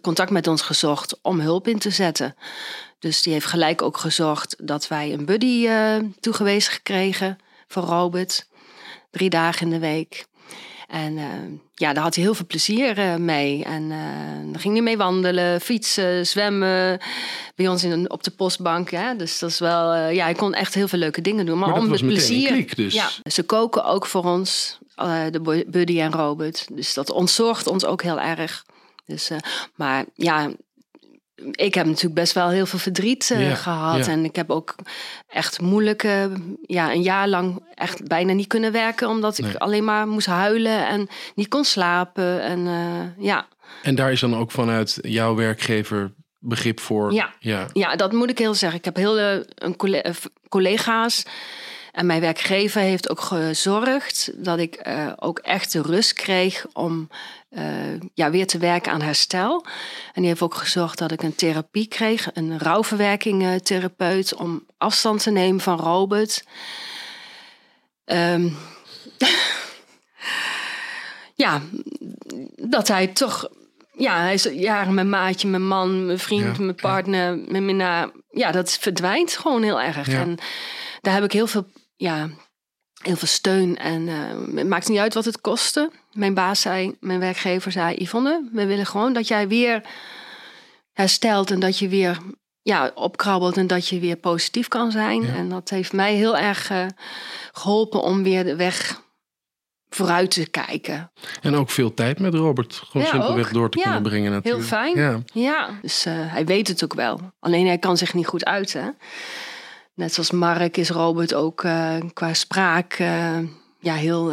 contact 0.00 0.30
met 0.30 0.46
ons 0.46 0.62
gezocht 0.62 1.18
om 1.22 1.40
hulp 1.40 1.68
in 1.68 1.78
te 1.78 1.90
zetten. 1.90 2.34
Dus 2.98 3.22
die 3.22 3.32
heeft 3.32 3.46
gelijk 3.46 3.82
ook 3.82 3.96
gezorgd 3.96 4.56
dat 4.58 4.88
wij 4.88 5.12
een 5.12 5.24
buddy 5.24 5.66
uh, 5.66 5.96
toegewezen 6.20 6.72
gekregen 6.72 7.38
voor 7.68 7.82
Robert. 7.82 8.46
Drie 9.10 9.30
dagen 9.30 9.66
in 9.66 9.72
de 9.72 9.78
week. 9.78 10.26
En 10.88 11.16
uh, 11.16 11.24
ja, 11.74 11.92
daar 11.92 12.02
had 12.02 12.14
hij 12.14 12.24
heel 12.24 12.34
veel 12.34 12.46
plezier 12.46 12.98
uh, 12.98 13.16
mee. 13.16 13.64
En 13.64 13.88
dan 14.50 14.60
ging 14.60 14.74
hij 14.74 14.82
mee 14.82 14.96
wandelen, 14.96 15.60
fietsen, 15.60 16.26
zwemmen. 16.26 17.00
Bij 17.54 17.68
ons 17.68 17.84
in, 17.84 18.10
op 18.10 18.22
de 18.22 18.30
postbank. 18.30 18.90
Ja. 18.90 19.14
Dus 19.14 19.38
dat 19.38 19.50
is 19.50 19.58
wel, 19.58 19.94
ja, 19.94 20.24
hij 20.24 20.34
kon 20.34 20.54
echt 20.54 20.74
heel 20.74 20.88
veel 20.88 20.98
leuke 20.98 21.20
dingen 21.20 21.46
doen. 21.46 21.58
Maar, 21.58 21.68
maar 21.68 21.78
om 21.78 21.88
met 21.88 22.00
plezier. 22.00 22.74
Dus. 22.76 22.94
Ja, 22.94 23.10
ze 23.24 23.42
koken 23.42 23.84
ook 23.84 24.06
voor 24.06 24.24
ons, 24.24 24.78
de 25.30 25.64
Buddy 25.66 26.00
en 26.00 26.12
Robert. 26.12 26.66
Dus 26.72 26.94
dat 26.94 27.10
ontzorgt 27.10 27.66
ons 27.66 27.84
ook 27.84 28.02
heel 28.02 28.20
erg. 28.20 28.64
Dus, 29.06 29.30
uh, 29.30 29.38
maar 29.74 30.04
ja, 30.14 30.50
ik 31.50 31.74
heb 31.74 31.86
natuurlijk 31.86 32.14
best 32.14 32.32
wel 32.32 32.48
heel 32.48 32.66
veel 32.66 32.78
verdriet 32.78 33.30
uh, 33.32 33.54
gehad. 33.54 34.06
En 34.06 34.24
ik 34.24 34.36
heb 34.36 34.50
ook 34.50 34.74
echt 35.28 35.60
moeilijk, 35.60 36.02
ja, 36.62 36.92
een 36.92 37.02
jaar 37.02 37.28
lang 37.28 37.64
echt 37.74 38.08
bijna 38.08 38.32
niet 38.32 38.46
kunnen 38.46 38.72
werken. 38.72 39.08
Omdat 39.08 39.38
ik 39.38 39.54
alleen 39.54 39.84
maar 39.84 40.08
moest 40.08 40.26
huilen 40.26 40.86
en 40.86 41.08
niet 41.34 41.48
kon 41.48 41.64
slapen. 41.64 42.42
En 42.42 42.58
uh, 42.58 43.24
ja. 43.24 43.46
En 43.82 43.94
daar 43.94 44.12
is 44.12 44.20
dan 44.20 44.36
ook 44.36 44.50
vanuit 44.50 44.98
jouw 45.00 45.34
werkgever 45.34 46.12
begrip 46.38 46.80
voor? 46.80 47.12
Ja, 47.12 47.32
ja. 47.38 47.66
ja 47.72 47.96
dat 47.96 48.12
moet 48.12 48.30
ik 48.30 48.38
heel 48.38 48.54
zeggen. 48.54 48.78
Ik 48.78 48.84
heb 48.84 48.96
heel 48.96 49.18
een 49.54 49.76
collega's 50.48 51.22
en 51.92 52.06
mijn 52.06 52.20
werkgever 52.20 52.80
heeft 52.80 53.10
ook 53.10 53.20
gezorgd 53.20 54.32
dat 54.44 54.58
ik 54.58 54.88
ook 55.16 55.38
echt 55.38 55.72
de 55.72 55.82
rust 55.82 56.12
kreeg 56.12 56.66
om 56.72 57.08
uh, 57.54 58.00
ja, 58.14 58.30
weer 58.30 58.46
te 58.46 58.58
werken 58.58 58.92
aan 58.92 59.02
herstel. 59.02 59.64
En 60.12 60.20
die 60.20 60.26
heeft 60.26 60.42
ook 60.42 60.54
gezorgd 60.54 60.98
dat 60.98 61.12
ik 61.12 61.22
een 61.22 61.34
therapie 61.34 61.86
kreeg, 61.86 62.30
een 62.32 62.58
rouwverwerking 62.58 63.62
therapeut, 63.62 64.34
om 64.34 64.66
afstand 64.78 65.22
te 65.22 65.30
nemen 65.30 65.60
van 65.60 65.78
Robert. 65.78 66.44
Um, 68.04 68.56
ja, 71.34 71.60
dat 72.56 72.88
hij 72.88 73.06
toch 73.06 73.50
ja, 73.96 74.20
hij 74.20 74.34
is 74.34 74.48
jaren 74.52 74.94
mijn 74.94 75.08
maatje, 75.08 75.48
mijn 75.48 75.66
man, 75.66 76.06
mijn 76.06 76.18
vriend, 76.18 76.58
mijn 76.58 76.74
partner, 76.74 77.38
mijn 77.38 77.64
minnaar. 77.64 78.10
Ja, 78.30 78.50
dat 78.52 78.72
verdwijnt 78.72 79.36
gewoon 79.36 79.62
heel 79.62 79.80
erg. 79.80 80.08
En 80.08 80.38
daar 81.00 81.14
heb 81.14 81.24
ik 81.24 81.32
heel 81.32 81.46
veel, 81.46 81.66
ja, 81.96 82.28
heel 83.02 83.16
veel 83.16 83.28
steun. 83.28 83.76
En 83.76 84.02
uh, 84.02 84.56
het 84.56 84.68
maakt 84.68 84.88
niet 84.88 84.98
uit 84.98 85.14
wat 85.14 85.24
het 85.24 85.40
kostte. 85.40 85.90
Mijn 86.12 86.34
baas 86.34 86.60
zei, 86.60 86.96
mijn 87.00 87.20
werkgever 87.20 87.72
zei, 87.72 87.96
Yvonne, 87.98 88.48
we 88.52 88.66
willen 88.66 88.86
gewoon 88.86 89.12
dat 89.12 89.28
jij 89.28 89.48
weer 89.48 89.82
herstelt 90.92 91.50
en 91.50 91.60
dat 91.60 91.78
je 91.78 91.88
weer 91.88 92.18
ja, 92.62 92.90
opkrabbelt 92.94 93.56
en 93.56 93.66
dat 93.66 93.88
je 93.88 94.00
weer 94.00 94.16
positief 94.16 94.68
kan 94.68 94.90
zijn. 94.90 95.24
En 95.24 95.48
dat 95.48 95.70
heeft 95.70 95.92
mij 95.92 96.14
heel 96.14 96.36
erg 96.36 96.70
uh, 96.70 96.86
geholpen 97.52 98.02
om 98.02 98.22
weer 98.22 98.44
de 98.44 98.56
weg 98.56 99.02
vooruit 99.88 100.30
te 100.30 100.50
kijken. 100.50 101.12
En 101.40 101.54
ook 101.54 101.70
veel 101.70 101.94
tijd 101.94 102.18
met 102.18 102.34
Robert. 102.34 102.74
Gewoon 102.74 103.06
simpelweg 103.06 103.52
door 103.52 103.70
te 103.70 103.78
kunnen 103.78 104.02
brengen 104.02 104.32
natuurlijk. 104.32 104.68
Heel 104.68 104.78
fijn. 104.78 104.96
Ja, 104.96 105.20
ja. 105.32 105.78
dus 105.82 106.06
uh, 106.06 106.12
hij 106.16 106.44
weet 106.44 106.68
het 106.68 106.84
ook 106.84 106.94
wel. 106.94 107.20
Alleen 107.40 107.66
hij 107.66 107.78
kan 107.78 107.96
zich 107.96 108.14
niet 108.14 108.26
goed 108.26 108.44
uiten. 108.44 108.96
Net 109.94 110.14
zoals 110.14 110.30
Mark 110.30 110.76
is 110.76 110.90
Robert 110.90 111.34
ook 111.34 111.64
uh, 111.64 111.96
qua 112.12 112.34
spraak 112.34 112.98
uh, 112.98 113.38
ja, 113.80 113.94
heel, 113.94 114.32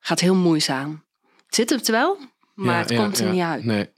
gaat 0.00 0.20
heel 0.20 0.34
moeizaam. 0.34 1.04
Het 1.46 1.54
zit 1.54 1.70
het 1.70 1.88
wel, 1.88 2.18
maar 2.54 2.78
het 2.78 2.94
komt 2.94 3.18
er 3.18 3.30
niet 3.30 3.42
uit. 3.42 3.64
Nee. 3.64 3.88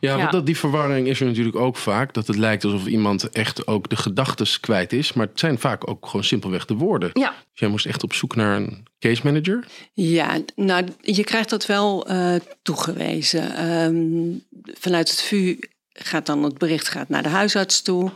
Ja, 0.00 0.16
want 0.16 0.32
dat, 0.32 0.46
die 0.46 0.56
verwarring 0.56 1.06
is 1.06 1.20
er 1.20 1.26
natuurlijk 1.26 1.56
ook 1.56 1.76
vaak. 1.76 2.14
Dat 2.14 2.26
het 2.26 2.36
lijkt 2.36 2.64
alsof 2.64 2.86
iemand 2.86 3.30
echt 3.30 3.66
ook 3.66 3.88
de 3.88 3.96
gedachten 3.96 4.60
kwijt 4.60 4.92
is. 4.92 5.12
Maar 5.12 5.26
het 5.26 5.38
zijn 5.38 5.58
vaak 5.58 5.88
ook 5.88 6.06
gewoon 6.06 6.24
simpelweg 6.24 6.64
de 6.64 6.74
woorden. 6.74 7.10
Ja. 7.12 7.28
Dus 7.28 7.60
jij 7.60 7.68
moest 7.68 7.86
echt 7.86 8.02
op 8.02 8.12
zoek 8.12 8.36
naar 8.36 8.56
een 8.56 8.86
case 8.98 9.20
manager? 9.24 9.66
Ja, 9.92 10.38
nou, 10.54 10.86
je 11.00 11.24
krijgt 11.24 11.50
dat 11.50 11.66
wel 11.66 12.10
uh, 12.10 12.34
toegewezen. 12.62 13.70
Um, 13.70 14.44
vanuit 14.64 15.10
het 15.10 15.22
VU 15.22 15.58
gaat 16.02 16.26
dan 16.26 16.42
het 16.42 16.58
bericht 16.58 16.88
gaat 16.88 17.08
naar 17.08 17.22
de 17.22 17.28
huisarts 17.28 17.82
toe. 17.82 18.10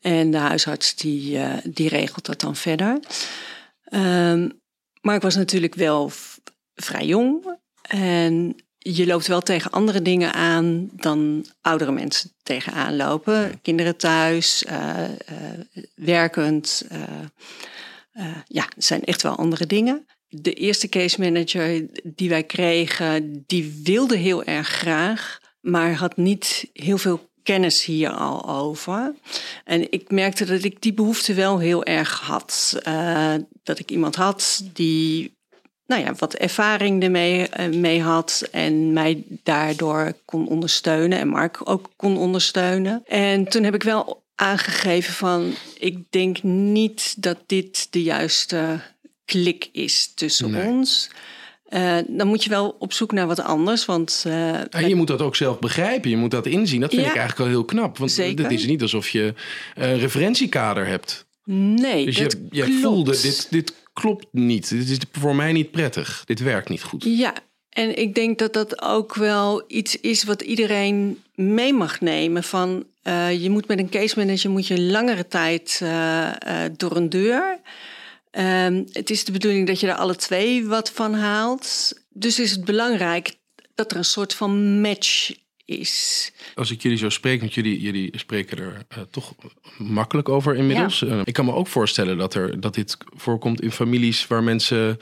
En 0.00 0.30
de 0.30 0.36
huisarts 0.36 0.94
die, 0.94 1.36
uh, 1.36 1.52
die 1.64 1.88
regelt 1.88 2.26
dat 2.26 2.40
dan 2.40 2.56
verder. 2.56 2.98
Um, 3.90 4.60
maar 5.00 5.16
ik 5.16 5.22
was 5.22 5.36
natuurlijk 5.36 5.74
wel 5.74 6.10
vrij 6.74 7.06
jong. 7.06 7.56
En 7.82 8.56
je 8.78 9.06
loopt 9.06 9.26
wel 9.26 9.40
tegen 9.40 9.70
andere 9.70 10.02
dingen 10.02 10.32
aan 10.32 10.90
dan 10.92 11.46
oudere 11.60 11.92
mensen 11.92 12.32
tegenaan 12.42 12.96
lopen. 12.96 13.60
Kinderen 13.62 13.96
thuis, 13.96 14.64
uh, 14.70 14.98
uh, 15.30 15.84
werkend. 15.94 16.86
Ja, 18.46 18.68
het 18.74 18.84
zijn 18.84 19.04
echt 19.04 19.22
wel 19.22 19.36
andere 19.36 19.66
dingen. 19.66 20.06
De 20.28 20.52
eerste 20.52 20.88
case 20.88 21.20
manager 21.20 21.86
die 22.02 22.28
wij 22.28 22.42
kregen, 22.42 23.44
die 23.46 23.80
wilde 23.84 24.16
heel 24.16 24.44
erg 24.44 24.68
graag, 24.68 25.40
maar 25.60 25.94
had 25.94 26.16
niet 26.16 26.68
heel 26.72 26.98
veel 26.98 27.27
kennis 27.48 27.84
hier 27.84 28.10
al 28.10 28.48
over. 28.48 29.14
En 29.64 29.92
ik 29.92 30.10
merkte 30.10 30.44
dat 30.44 30.62
ik 30.62 30.82
die 30.82 30.92
behoefte 30.92 31.34
wel 31.34 31.58
heel 31.58 31.84
erg 31.84 32.20
had. 32.20 32.78
dat 33.62 33.78
ik 33.78 33.90
iemand 33.90 34.14
had 34.14 34.62
die 34.72 35.36
nou 35.88 36.02
ja, 36.02 36.14
wat 36.18 36.34
ervaring 36.34 37.02
ermee 37.02 37.48
uh, 37.60 37.66
mee 37.66 38.02
had 38.02 38.48
en 38.52 38.92
mij 38.92 39.24
daardoor 39.42 40.12
kon 40.24 40.48
ondersteunen 40.48 41.18
en 41.18 41.28
Mark 41.28 41.60
ook 41.64 41.90
kon 41.96 42.16
ondersteunen. 42.16 43.02
En 43.06 43.48
toen 43.48 43.64
heb 43.64 43.74
ik 43.74 43.82
wel 43.82 44.22
aangegeven 44.34 45.14
van 45.14 45.54
ik 45.78 45.98
denk 46.10 46.42
niet 46.42 47.22
dat 47.22 47.38
dit 47.46 47.86
de 47.90 48.02
juiste 48.02 48.80
klik 49.24 49.68
is 49.72 50.12
tussen 50.14 50.66
ons. 50.66 51.10
Uh, 51.70 51.96
dan 52.06 52.26
moet 52.26 52.44
je 52.44 52.50
wel 52.50 52.76
op 52.78 52.92
zoek 52.92 53.12
naar 53.12 53.26
wat 53.26 53.40
anders. 53.40 53.84
Want, 53.84 54.24
uh, 54.26 54.74
en 54.74 54.88
je 54.88 54.94
moet 54.94 55.06
dat 55.06 55.22
ook 55.22 55.36
zelf 55.36 55.58
begrijpen. 55.58 56.10
Je 56.10 56.16
moet 56.16 56.30
dat 56.30 56.46
inzien. 56.46 56.80
Dat 56.80 56.90
vind 56.90 57.02
ik 57.02 57.06
eigenlijk 57.06 57.38
wel 57.38 57.46
heel 57.46 57.64
knap. 57.64 57.98
Want 57.98 58.16
het 58.16 58.50
is 58.50 58.66
niet 58.66 58.82
alsof 58.82 59.08
je 59.08 59.34
een 59.74 59.98
referentiekader 59.98 60.86
hebt. 60.86 61.26
Nee, 61.44 62.04
dus 62.04 62.16
dat 62.16 62.36
je, 62.50 62.66
je 62.66 62.78
voelde 62.82 63.10
dit, 63.10 63.46
dit 63.50 63.72
klopt 63.92 64.26
niet. 64.30 64.68
Dit 64.68 64.88
is 64.88 64.98
voor 65.12 65.34
mij 65.34 65.52
niet 65.52 65.70
prettig. 65.70 66.22
Dit 66.24 66.40
werkt 66.40 66.68
niet 66.68 66.82
goed. 66.82 67.04
Ja, 67.04 67.34
en 67.70 67.98
ik 67.98 68.14
denk 68.14 68.38
dat 68.38 68.52
dat 68.52 68.82
ook 68.82 69.14
wel 69.14 69.64
iets 69.66 70.00
is 70.00 70.24
wat 70.24 70.42
iedereen 70.42 71.22
mee 71.34 71.72
mag 71.72 72.00
nemen. 72.00 72.44
Van 72.44 72.84
uh, 73.02 73.42
je 73.42 73.50
moet 73.50 73.68
met 73.68 73.78
een 73.78 73.88
case 73.88 74.18
manager 74.18 74.50
moet 74.50 74.66
je 74.66 74.80
langere 74.80 75.28
tijd 75.28 75.82
door 76.76 76.96
een 76.96 77.08
deur. 77.08 77.58
Um, 78.32 78.86
het 78.92 79.10
is 79.10 79.24
de 79.24 79.32
bedoeling 79.32 79.66
dat 79.66 79.80
je 79.80 79.86
er 79.86 79.94
alle 79.94 80.16
twee 80.16 80.66
wat 80.66 80.90
van 80.90 81.14
haalt. 81.14 81.92
Dus 82.08 82.38
is 82.38 82.50
het 82.50 82.64
belangrijk 82.64 83.34
dat 83.74 83.90
er 83.90 83.96
een 83.96 84.04
soort 84.04 84.34
van 84.34 84.80
match 84.80 85.32
is. 85.64 86.32
Als 86.54 86.70
ik 86.70 86.82
jullie 86.82 86.98
zo 86.98 87.08
spreek, 87.08 87.40
want 87.40 87.54
jullie, 87.54 87.80
jullie 87.80 88.18
spreken 88.18 88.58
er 88.58 88.86
uh, 88.96 89.04
toch 89.10 89.34
makkelijk 89.78 90.28
over 90.28 90.56
inmiddels. 90.56 90.98
Ja. 90.98 91.06
Uh, 91.06 91.20
ik 91.24 91.32
kan 91.32 91.44
me 91.44 91.52
ook 91.52 91.66
voorstellen 91.66 92.18
dat, 92.18 92.34
er, 92.34 92.60
dat 92.60 92.74
dit 92.74 92.96
voorkomt 93.16 93.60
in 93.60 93.72
families 93.72 94.26
waar 94.26 94.42
mensen 94.42 94.98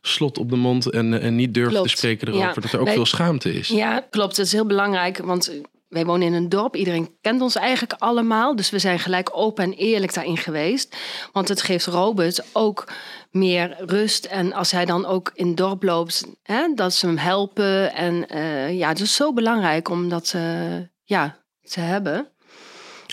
slot 0.00 0.38
op 0.38 0.50
de 0.50 0.56
mond 0.56 0.90
en, 0.90 1.20
en 1.20 1.34
niet 1.34 1.54
durven 1.54 1.72
klopt. 1.72 1.88
te 1.88 1.96
spreken 1.96 2.28
erover. 2.28 2.46
Ja. 2.46 2.54
Dat 2.54 2.72
er 2.72 2.78
ook 2.78 2.86
nee, 2.86 2.94
veel 2.94 3.06
schaamte 3.06 3.52
is. 3.52 3.68
Ja, 3.68 4.06
klopt. 4.10 4.36
Dat 4.36 4.46
is 4.46 4.52
heel 4.52 4.66
belangrijk, 4.66 5.18
want 5.18 5.60
wij 5.94 6.04
wonen 6.04 6.26
in 6.26 6.32
een 6.32 6.48
dorp. 6.48 6.76
Iedereen 6.76 7.16
kent 7.20 7.40
ons 7.40 7.56
eigenlijk 7.56 7.94
allemaal. 7.98 8.56
Dus 8.56 8.70
we 8.70 8.78
zijn 8.78 8.98
gelijk 8.98 9.30
open 9.32 9.64
en 9.64 9.72
eerlijk 9.72 10.14
daarin 10.14 10.36
geweest. 10.36 10.96
Want 11.32 11.48
het 11.48 11.62
geeft 11.62 11.86
Robert 11.86 12.44
ook 12.52 12.92
meer 13.30 13.76
rust. 13.78 14.24
En 14.24 14.52
als 14.52 14.70
hij 14.70 14.84
dan 14.84 15.06
ook 15.06 15.30
in 15.34 15.46
het 15.46 15.56
dorp 15.56 15.82
loopt, 15.82 16.26
hè, 16.42 16.74
dat 16.74 16.94
ze 16.94 17.06
hem 17.06 17.16
helpen. 17.16 17.94
En 17.94 18.26
uh, 18.34 18.78
ja, 18.78 18.88
het 18.88 19.00
is 19.00 19.14
zo 19.14 19.32
belangrijk 19.32 19.88
om 19.88 20.08
dat 20.08 20.32
uh, 20.36 20.42
ja, 21.04 21.36
te 21.62 21.80
hebben. 21.80 22.28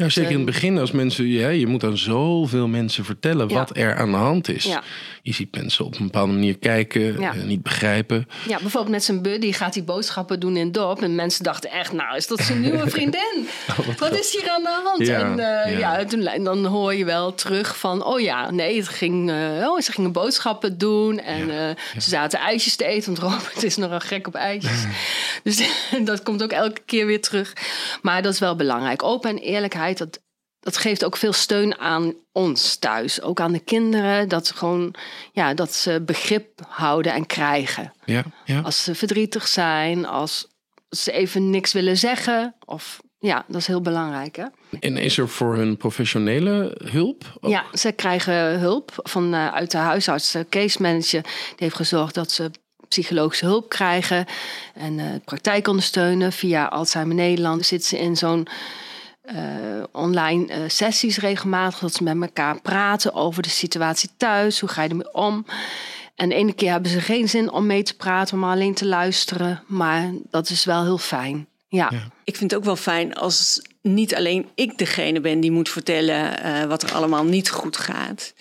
Ja, 0.04 0.10
zeker 0.10 0.32
in 0.32 0.38
het 0.38 0.46
begin 0.46 0.78
als 0.78 0.92
mensen, 0.92 1.28
ja, 1.28 1.50
je 1.50 1.68
moet 1.68 1.84
aan 1.84 1.98
zoveel 1.98 2.68
mensen 2.68 3.06
vertellen 3.06 3.50
ja. 3.50 3.56
wat 3.56 3.78
er 3.78 3.96
aan 3.96 4.12
de 4.12 4.18
hand 4.18 4.50
is. 4.50 4.64
Ja. 4.64 4.84
Je 5.22 5.34
ziet 5.34 5.56
mensen 5.56 5.86
op 5.86 6.00
een 6.00 6.06
bepaalde 6.06 6.34
manier 6.34 6.58
kijken, 6.58 7.20
ja. 7.20 7.36
uh, 7.36 7.44
niet 7.44 7.64
begrijpen. 7.64 8.28
Ja, 8.48 8.58
bijvoorbeeld 8.58 8.94
met 8.94 9.04
zijn 9.04 9.22
buddy 9.22 9.52
gaat 9.52 9.74
hij 9.74 9.84
boodschappen 9.84 10.40
doen 10.40 10.58
in 10.58 10.66
het 10.66 10.74
dorp. 10.74 11.02
En 11.02 11.16
mensen 11.16 11.44
dachten 11.44 11.72
echt, 11.72 11.92
nou 11.92 12.16
is 12.16 12.28
dat 12.28 12.40
zijn 12.40 12.62
nieuwe 12.72 12.90
vriendin? 12.90 13.48
oh, 13.70 13.78
wat, 13.78 14.00
wat 14.00 14.20
is 14.20 14.38
hier 14.40 14.50
aan 14.50 14.64
de 14.64 14.82
hand? 14.84 15.08
En 15.08 15.40
uh, 15.40 15.80
ja, 15.80 16.06
toen, 16.06 16.44
dan 16.44 16.66
hoor 16.66 16.94
je 16.94 17.06
wel 17.06 17.34
terug 17.34 17.78
van, 17.78 18.06
oh 18.06 18.20
ja, 18.20 18.52
nee, 18.52 18.78
het 18.78 18.88
ging, 18.88 19.30
uh, 19.30 19.70
oh, 19.70 19.80
ze 19.80 19.92
gingen 19.92 20.12
boodschappen 20.12 20.78
doen. 20.78 21.20
En 21.20 21.76
ze 21.94 22.10
zaten 22.10 22.40
ijsjes 22.40 22.76
te 22.76 22.86
eten, 22.86 23.16
want 23.16 23.34
Robert 23.34 23.64
is 23.64 23.78
nogal 23.78 24.00
gek 24.00 24.28
op 24.28 24.36
ijsjes. 24.36 24.84
dus 25.44 25.70
dat 26.10 26.24
komt 26.24 26.44
ook 26.44 26.52
elke 26.52 26.82
keer 26.86 27.06
weer 27.06 27.22
terug. 27.22 27.54
Maar 28.02 28.22
dat 28.22 28.34
is 28.34 28.40
wel 28.40 28.56
belangrijk. 28.56 29.04
Open 29.04 29.30
en 29.30 29.38
eerlijkheid 29.38 29.91
dat, 29.98 30.20
dat 30.60 30.78
geeft 30.78 31.06
ook 31.06 31.18
veel 31.18 31.34
steun 31.34 31.78
aan 31.80 32.14
ons 32.32 32.76
thuis. 32.76 33.22
Ook 33.22 33.40
aan 33.40 33.52
de 33.52 33.60
kinderen. 33.60 34.30
Dat 34.30 34.48
ze 34.48 34.54
gewoon 34.54 34.94
ja, 35.32 35.54
dat 35.54 35.74
ze 35.74 36.02
begrip 36.06 36.60
houden 36.68 37.14
en 37.14 37.26
krijgen. 37.26 37.94
Ja, 38.06 38.24
ja. 38.46 38.60
Als 38.60 38.84
ze 38.84 38.96
verdrietig 38.96 39.48
zijn, 39.48 40.06
als 40.06 40.48
ze 40.90 41.12
even 41.12 41.50
niks 41.50 41.74
willen 41.74 41.98
zeggen. 41.98 42.56
Of 42.66 43.02
ja, 43.20 43.46
dat 43.48 43.62
is 43.62 43.68
heel 43.68 43.82
belangrijk. 43.82 44.36
Hè? 44.36 44.46
En 44.80 44.98
is 44.98 45.18
er 45.18 45.30
voor 45.30 45.56
hun 45.56 45.78
professionele 45.78 46.78
hulp? 46.84 47.38
Ook? 47.40 47.52
Ja, 47.52 47.66
ze 47.74 47.92
krijgen 47.92 48.60
hulp 48.60 48.92
van, 48.96 49.34
uh, 49.34 49.54
uit 49.54 49.72
de 49.72 49.78
huisarts. 49.78 50.32
De 50.32 50.46
case 50.50 50.82
manager 50.82 51.22
die 51.22 51.56
heeft 51.58 51.76
gezorgd 51.76 52.14
dat 52.14 52.32
ze 52.32 52.52
psychologische 52.88 53.46
hulp 53.46 53.70
krijgen. 53.70 54.26
En 54.74 54.98
uh, 54.98 55.06
praktijk 55.26 55.68
ondersteunen. 55.68 56.32
Via 56.32 56.66
Alzheimer 56.66 57.16
Nederland 57.16 57.66
zitten 57.66 57.90
ze 57.90 58.00
in 58.00 58.16
zo'n 58.16 58.48
uh, 59.34 59.84
online 59.92 60.48
uh, 60.48 60.64
sessies 60.68 61.18
regelmatig. 61.18 61.80
Dat 61.80 61.94
ze 61.94 62.04
met 62.04 62.22
elkaar 62.22 62.62
praten 62.62 63.14
over 63.14 63.44
de 63.44 63.50
situatie 63.50 64.10
thuis. 64.18 64.60
Hoe 64.60 64.70
ga 64.70 64.84
je 64.84 64.90
ermee 64.90 65.14
om? 65.14 65.46
En 66.16 66.30
de 66.30 66.36
ene 66.36 66.54
keer 66.54 66.72
hebben 66.72 66.92
ze 66.92 67.02
geen 67.02 67.30
zin 67.30 67.52
om 67.52 67.66
mee 67.66 67.84
te 67.84 67.96
praten, 67.96 68.40
maar 68.40 68.54
alleen 68.54 68.74
te 68.74 68.86
luisteren. 68.86 69.64
Maar 69.68 70.12
dat 70.30 70.50
is 70.50 70.66
wel 70.66 70.84
heel 70.84 70.98
fijn. 70.98 71.48
Ja. 71.68 71.88
ja. 71.92 72.08
Ik 72.24 72.36
vind 72.36 72.52
het 72.52 72.60
ook 72.60 72.66
wel 72.66 72.76
fijn 72.76 73.14
als 73.14 73.62
niet 73.82 74.16
alleen 74.16 74.50
ik 74.56 74.78
degene 74.78 75.20
ben 75.20 75.40
die 75.40 75.52
moet 75.52 75.70
vertellen 75.70 76.46
uh, 76.46 76.64
wat 76.64 76.84
er 76.84 76.94
allemaal 76.94 77.24
niet 77.24 77.50
goed 77.50 77.78
gaat. 77.78 78.34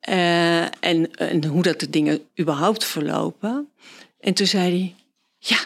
en, 0.00 0.70
en 1.16 1.44
hoe 1.44 1.62
dat 1.62 1.80
de 1.80 1.90
dingen 1.90 2.20
überhaupt 2.40 2.84
verlopen. 2.84 3.68
En 4.20 4.34
toen 4.34 4.46
zei 4.46 4.70
hij: 4.70 4.94
Ja, 5.38 5.58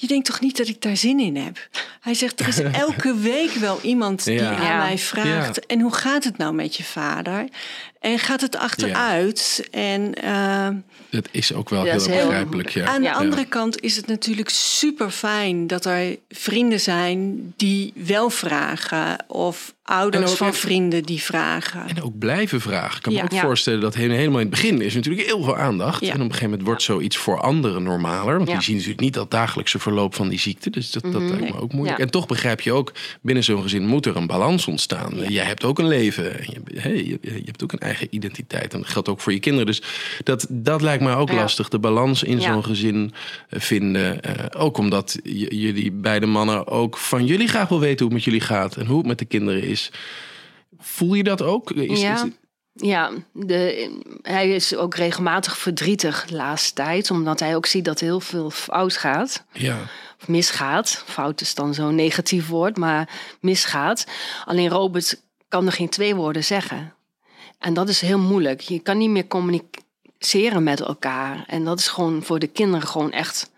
je 0.00 0.06
denkt 0.06 0.26
toch 0.26 0.40
niet 0.40 0.56
dat 0.56 0.68
ik 0.68 0.82
daar 0.82 0.96
zin 0.96 1.20
in 1.20 1.36
heb? 1.36 1.68
Hij 2.00 2.14
zegt, 2.14 2.40
er 2.40 2.48
is 2.48 2.58
elke 2.86 3.14
week 3.14 3.50
wel 3.50 3.80
iemand 3.82 4.24
die 4.24 4.40
ja. 4.40 4.56
aan 4.56 4.78
mij 4.78 4.98
vraagt... 4.98 5.66
en 5.66 5.80
hoe 5.80 5.94
gaat 5.94 6.24
het 6.24 6.38
nou 6.38 6.54
met 6.54 6.76
je 6.76 6.84
vader? 6.84 7.48
En 8.00 8.18
gaat 8.18 8.40
het 8.40 8.56
achteruit. 8.56 9.68
En 9.70 10.12
uh, 10.24 10.68
dat 11.10 11.28
is 11.30 11.52
ook 11.52 11.68
wel 11.68 11.82
heel, 11.82 11.94
begrijpelijk. 11.94 12.68
Ja. 12.68 12.86
Aan 12.86 13.02
de 13.02 13.12
andere 13.12 13.44
kant 13.44 13.80
is 13.80 13.96
het 13.96 14.06
natuurlijk 14.06 14.48
super 14.50 15.10
fijn 15.10 15.66
dat 15.66 15.84
er 15.84 16.16
vrienden 16.28 16.80
zijn 16.80 17.52
die 17.56 17.92
wel 17.94 18.30
vragen. 18.30 19.24
Of 19.26 19.74
ouders 19.88 20.32
van 20.32 20.54
vrienden 20.54 21.02
die 21.02 21.22
vragen. 21.22 21.88
En 21.88 22.02
ook 22.02 22.18
blijven 22.18 22.60
vragen. 22.60 22.96
Ik 22.96 23.02
kan 23.02 23.12
me 23.12 23.22
ook 23.22 23.34
voorstellen 23.34 23.80
dat 23.80 23.94
helemaal 23.94 24.40
in 24.40 24.46
het 24.46 24.50
begin 24.50 24.80
is 24.80 24.94
natuurlijk 24.94 25.26
heel 25.26 25.42
veel 25.42 25.56
aandacht. 25.56 26.02
En 26.02 26.08
op 26.08 26.14
een 26.14 26.22
gegeven 26.22 26.48
moment 26.48 26.66
wordt 26.66 26.82
zoiets 26.82 27.16
voor 27.16 27.40
anderen 27.40 27.82
normaler. 27.82 28.36
Want 28.36 28.48
die 28.48 28.60
zien 28.60 28.74
natuurlijk 28.74 29.00
niet 29.00 29.14
dat 29.14 29.30
dagelijkse 29.30 29.78
verloop 29.78 30.14
van 30.14 30.28
die 30.28 30.38
ziekte. 30.38 30.70
Dus 30.70 30.90
dat, 30.90 31.02
dat 31.02 31.12
mhm. 31.12 31.30
lijkt 31.30 31.54
me 31.54 31.60
ook 31.60 31.72
moeilijk. 31.72 31.98
En 31.98 32.10
toch 32.10 32.26
begrijp 32.26 32.60
je 32.60 32.72
ook, 32.72 32.92
binnen 33.22 33.44
zo'n 33.44 33.62
gezin 33.62 33.86
moet 33.86 34.06
er 34.06 34.16
een 34.16 34.26
balans 34.26 34.66
ontstaan. 34.66 35.14
Jij 35.28 35.44
hebt 35.44 35.64
ook 35.64 35.78
een 35.78 35.88
leven. 35.88 36.24
Je, 36.24 36.60
je, 36.74 37.18
je, 37.20 37.42
hebt 37.44 37.62
ook 37.62 37.72
een 37.72 37.78
eigen 37.78 38.06
identiteit. 38.10 38.72
En 38.72 38.80
dat 38.80 38.88
geldt 38.88 39.08
ook 39.08 39.20
voor 39.20 39.32
je 39.32 39.40
kinderen. 39.40 39.66
Dus 39.66 39.82
dat, 40.24 40.46
dat 40.48 40.82
lijkt 40.82 41.02
me 41.02 41.14
ook 41.14 41.32
lastig. 41.32 41.68
De 41.68 41.78
balans 41.78 42.22
in 42.22 42.40
zo'n 42.40 42.64
gezin 42.64 43.12
eh, 43.48 43.60
vinden. 43.60 44.20
Uh, 44.26 44.62
ook 44.62 44.78
omdat 44.78 45.18
jullie 45.22 45.92
beide 45.92 46.26
mannen 46.26 46.66
ook 46.66 46.96
van 46.96 47.26
jullie 47.26 47.48
graag 47.48 47.68
wil 47.68 47.80
weten 47.80 47.98
hoe 47.98 48.14
het 48.14 48.14
met 48.14 48.24
jullie 48.24 48.40
gaat. 48.40 48.76
En 48.76 48.86
hoe 48.86 48.98
het 48.98 49.06
met 49.06 49.18
de 49.18 49.24
kinderen 49.24 49.62
is. 49.62 49.77
Voel 50.78 51.14
je 51.14 51.22
dat 51.22 51.42
ook? 51.42 51.70
Is, 51.70 52.00
ja. 52.00 52.28
Ja, 52.80 53.10
de, 53.32 53.90
hij 54.22 54.54
is 54.54 54.74
ook 54.74 54.94
regelmatig 54.94 55.58
verdrietig 55.58 56.26
de 56.26 56.34
laatste 56.34 56.74
tijd, 56.74 57.10
omdat 57.10 57.40
hij 57.40 57.56
ook 57.56 57.66
ziet 57.66 57.84
dat 57.84 58.00
heel 58.00 58.20
veel 58.20 58.50
fout 58.50 58.96
gaat. 58.96 59.44
Ja. 59.52 59.78
Of 60.20 60.28
misgaat. 60.28 61.02
Fout 61.06 61.40
is 61.40 61.54
dan 61.54 61.74
zo'n 61.74 61.94
negatief 61.94 62.48
woord, 62.48 62.76
maar 62.76 63.08
misgaat. 63.40 64.06
Alleen 64.44 64.68
Robert 64.68 65.22
kan 65.48 65.66
er 65.66 65.72
geen 65.72 65.88
twee 65.88 66.14
woorden 66.14 66.44
zeggen. 66.44 66.94
En 67.58 67.74
dat 67.74 67.88
is 67.88 68.00
heel 68.00 68.18
moeilijk. 68.18 68.60
Je 68.60 68.78
kan 68.78 68.98
niet 68.98 69.10
meer 69.10 69.26
communiceren 69.26 70.62
met 70.62 70.80
elkaar. 70.80 71.44
En 71.46 71.64
dat 71.64 71.78
is 71.78 71.88
gewoon 71.88 72.22
voor 72.22 72.38
de 72.38 72.46
kinderen 72.46 72.88
gewoon 72.88 73.12
echt 73.12 73.50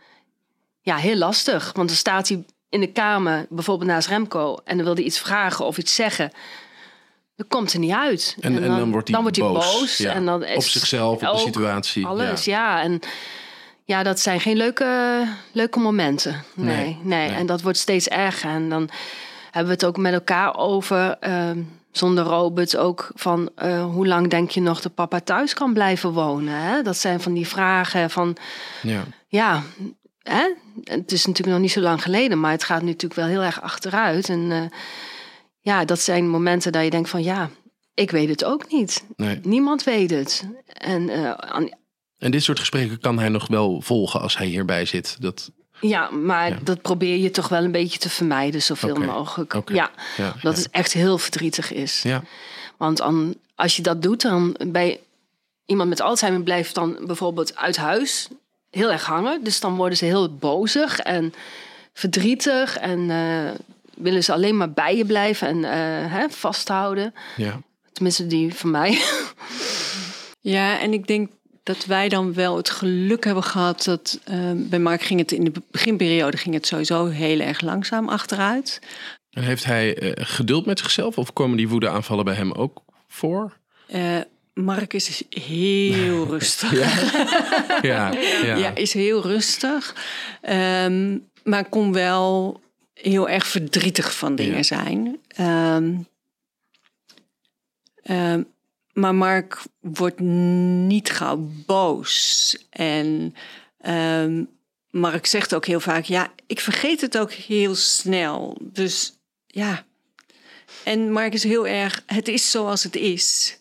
ja, 0.81 0.97
heel 0.97 1.17
lastig. 1.17 1.73
Want 1.73 1.89
dan 1.89 1.97
staat 1.97 2.29
hij 2.29 2.45
in 2.71 2.81
de 2.81 2.93
kamer, 2.93 3.47
bijvoorbeeld 3.49 3.91
naast 3.91 4.09
Remco, 4.09 4.59
en 4.65 4.77
dan 4.77 4.85
wil 4.87 4.95
hij 4.95 5.05
iets 5.05 5.19
vragen 5.19 5.65
of 5.65 5.79
iets 5.79 5.95
zeggen. 5.95 6.31
Dan 7.37 7.49
komt 7.49 7.73
er 7.73 7.79
niet 7.79 7.93
uit. 7.93 8.37
En, 8.41 8.63
en, 8.63 8.77
dan, 8.77 8.91
wordt 8.91 9.09
hij, 9.09 9.15
dan 9.15 9.23
wordt 9.23 9.37
hij 9.37 9.47
boos. 9.49 10.01
en 10.01 10.25
dan 10.25 10.45
op 10.45 10.63
zichzelf, 10.63 11.23
op 11.23 11.33
de 11.33 11.39
situatie. 11.39 12.07
Alles, 12.07 12.45
ja. 12.45 12.83
En 12.83 13.01
ja, 13.85 14.03
dat 14.03 14.21
zijn 14.21 14.41
geen 14.41 14.57
leuke, 14.57 15.23
leuke 15.53 15.79
momenten. 15.79 16.45
Nee, 16.55 16.99
nee, 17.03 17.31
En 17.31 17.47
dat 17.47 17.63
wordt 17.63 17.79
steeds 17.79 18.09
erger. 18.09 18.51
En 18.51 18.69
dan 18.69 18.91
hebben 19.45 19.65
we 19.65 19.73
het 19.73 19.85
ook 19.85 19.97
met 19.97 20.13
elkaar 20.13 20.57
over, 20.57 21.17
uh, 21.21 21.51
zonder 21.93 22.25
Robert, 22.25 22.77
ook 22.77 23.11
van 23.15 23.51
uh, 23.63 23.85
hoe 23.85 24.07
lang 24.07 24.31
denk 24.31 24.51
je 24.51 24.61
nog 24.61 24.81
dat 24.81 24.95
papa 24.95 25.21
thuis 25.21 25.55
kan 25.55 25.73
blijven 25.73 26.13
wonen? 26.13 26.55
Hè? 26.55 26.83
Dat 26.83 26.97
zijn 26.97 27.21
van 27.21 27.35
die 27.35 27.49
vragen 27.49 28.11
van, 28.11 28.37
ja, 28.83 29.05
ja 29.29 29.63
Hè? 30.33 30.49
Het 30.85 31.13
is 31.13 31.27
natuurlijk 31.27 31.57
nog 31.57 31.61
niet 31.61 31.73
zo 31.73 31.81
lang 31.81 32.03
geleden, 32.03 32.41
maar 32.41 32.51
het 32.51 32.65
gaat 32.65 32.83
natuurlijk 32.83 33.15
wel 33.15 33.27
heel 33.27 33.43
erg 33.43 33.63
achteruit. 33.63 34.29
En 34.29 34.41
uh, 34.41 34.63
ja, 35.61 35.85
dat 35.85 36.01
zijn 36.01 36.29
momenten 36.29 36.73
dat 36.73 36.85
je 36.85 36.91
denkt 36.91 37.09
van 37.09 37.23
ja, 37.23 37.51
ik 37.95 38.11
weet 38.11 38.29
het 38.29 38.45
ook 38.45 38.71
niet. 38.71 39.05
Nee. 39.17 39.41
Niemand 39.43 39.85
weet 39.85 40.11
het. 40.11 40.45
En, 40.67 41.03
uh, 41.09 41.33
en 42.19 42.31
dit 42.31 42.43
soort 42.43 42.59
gesprekken 42.59 43.01
kan 43.01 43.19
hij 43.19 43.29
nog 43.29 43.47
wel 43.47 43.81
volgen 43.81 44.21
als 44.21 44.39
hij 44.39 44.47
hierbij 44.47 44.85
zit. 44.85 45.17
Dat... 45.21 45.51
Ja, 45.81 46.11
maar 46.11 46.65
dat 46.65 46.83
probeer 46.83 47.17
je 47.17 47.31
toch 47.31 47.49
wel 47.49 47.65
een 47.65 47.73
beetje 47.73 47.99
te 47.99 48.11
vermijden, 48.11 48.63
zoveel 48.63 48.97
mogelijk. 48.97 49.71
Ja, 49.73 49.91
ja, 50.17 50.35
dat 50.43 50.57
het 50.57 50.71
echt 50.71 50.93
heel 50.93 51.19
verdrietig 51.19 51.73
is. 51.73 52.03
Ja. 52.03 52.23
Want 52.77 53.03
als 53.55 53.77
je 53.77 53.83
dat 53.83 54.03
doet, 54.03 54.23
dan 54.23 54.57
bij 54.67 55.01
iemand 55.67 55.89
met 55.89 56.01
Alzheimer 56.01 56.43
blijft 56.43 56.75
dan 56.75 56.99
bijvoorbeeld 57.07 57.57
uit 57.57 57.77
huis 57.77 58.29
heel 58.71 58.93
erg 58.93 59.05
hangen. 59.05 59.45
Dus 59.45 59.61
dan 59.61 59.77
worden 59.77 59.99
ze 59.99 60.05
heel 60.05 60.35
bozig 60.35 60.99
en 60.99 61.35
verdrietig 61.93 62.77
en 62.77 62.99
uh, 62.99 63.51
willen 63.97 64.25
ze 64.25 64.33
alleen 64.33 64.57
maar 64.57 64.73
bij 64.73 64.97
je 64.97 65.05
blijven 65.05 65.49
en 65.49 65.57
uh, 65.57 66.13
hè, 66.13 66.29
vasthouden. 66.29 67.15
Ja. 67.37 67.61
Tenminste, 67.93 68.27
die 68.27 68.55
van 68.55 68.71
mij. 68.71 69.03
Ja, 70.43 70.81
en 70.81 70.93
ik 70.93 71.07
denk 71.07 71.31
dat 71.63 71.85
wij 71.85 72.09
dan 72.09 72.35
wel 72.35 72.57
het 72.57 72.71
geluk 72.71 73.25
hebben 73.25 73.45
gehad 73.45 73.85
dat 73.85 74.21
uh, 74.31 74.51
bij 74.55 74.79
Mark 74.79 75.03
ging 75.03 75.21
het 75.21 75.33
in 75.33 75.45
de 75.45 75.53
beginperiode 75.71 76.37
ging 76.37 76.55
het 76.55 76.67
sowieso 76.67 77.07
heel 77.07 77.41
erg 77.41 77.61
langzaam 77.61 78.09
achteruit. 78.09 78.81
En 79.31 79.43
heeft 79.43 79.65
hij 79.65 80.15
geduld 80.15 80.67
met 80.67 80.79
zichzelf 80.79 81.19
of 81.19 81.33
komen 81.33 81.57
die 81.57 81.69
woedeaanvallen 81.69 82.25
bij 82.25 82.35
hem 82.35 82.53
ook 82.53 82.83
voor? 83.09 83.59
Mark 84.65 84.93
is 84.93 85.23
heel 85.29 86.27
rustig. 86.37 86.73
Ja, 87.83 88.13
ja, 88.13 88.57
ja. 88.57 88.75
is 88.75 88.93
heel 88.93 89.23
rustig. 89.23 89.95
Um, 90.51 91.29
maar 91.45 91.69
kon 91.69 91.93
wel 91.93 92.61
heel 92.95 93.29
erg 93.29 93.47
verdrietig 93.47 94.17
van 94.17 94.35
dingen 94.35 94.65
zijn. 94.65 95.21
Um, 95.41 96.07
um, 98.03 98.47
maar 98.93 99.15
Mark 99.15 99.63
wordt 99.81 100.21
niet 100.21 101.11
gauw 101.11 101.51
boos. 101.67 102.57
En 102.71 103.35
Mark 104.91 105.27
zegt 105.27 105.55
ook 105.55 105.67
heel 105.67 105.81
vaak: 105.81 106.05
Ja, 106.05 106.33
ik 106.47 106.61
vergeet 106.61 107.01
het 107.01 107.19
ook 107.19 107.33
heel 107.33 107.75
snel. 107.75 108.59
Dus 108.61 109.13
ja. 109.47 109.85
En 110.85 111.13
Mark 111.13 111.33
is 111.33 111.43
heel 111.43 111.67
erg: 111.67 112.03
Het 112.07 112.29
is 112.29 112.51
zoals 112.51 112.83
het 112.83 112.97
is. 112.97 113.59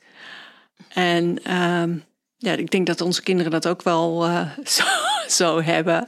En 0.99 1.43
ehm, 1.43 1.97
ja, 2.37 2.51
ik 2.53 2.71
denk 2.71 2.87
dat 2.87 3.01
onze 3.01 3.23
kinderen 3.23 3.51
dat 3.51 3.67
ook 3.67 3.83
wel 3.83 4.27
uh, 4.27 4.49
zo, 4.65 4.83
zo, 5.27 5.61
hebben. 5.61 6.07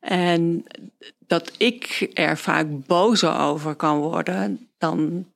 En 0.00 0.64
dat 1.26 1.52
ik 1.56 2.10
er 2.14 2.38
vaak 2.38 2.66
bozer 2.86 3.38
over 3.38 3.74
kan 3.74 3.98
worden 3.98 4.68
dan 4.78 5.26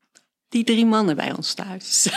die 0.49 0.65
drie 0.65 0.87
mannen 0.87 1.17
bij 1.17 1.33
ons 1.33 1.55
thuis. 1.55 2.07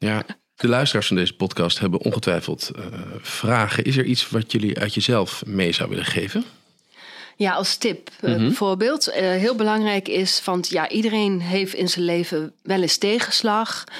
Ja, 0.00 0.24
de 0.54 0.68
luisteraars 0.68 1.06
van 1.06 1.16
deze 1.16 1.36
podcast 1.36 1.78
hebben 1.78 2.00
ongetwijfeld 2.00 2.70
uh, 2.76 2.84
vragen. 3.20 3.84
Is 3.84 3.96
er 3.96 4.04
iets 4.04 4.30
wat 4.30 4.52
jullie 4.52 4.78
uit 4.78 4.94
jezelf 4.94 5.42
mee 5.46 5.72
zou 5.72 5.88
willen 5.88 6.04
geven? 6.04 6.44
Ja, 7.38 7.52
als 7.52 7.76
tip 7.76 8.10
bijvoorbeeld. 8.20 9.08
Uh, 9.08 9.14
heel 9.14 9.54
belangrijk 9.54 10.08
is, 10.08 10.44
want 10.44 10.68
ja, 10.68 10.88
iedereen 10.88 11.40
heeft 11.40 11.74
in 11.74 11.88
zijn 11.88 12.04
leven 12.04 12.52
wel 12.62 12.82
eens 12.82 12.96
tegenslag. 12.96 13.84
En 13.86 13.94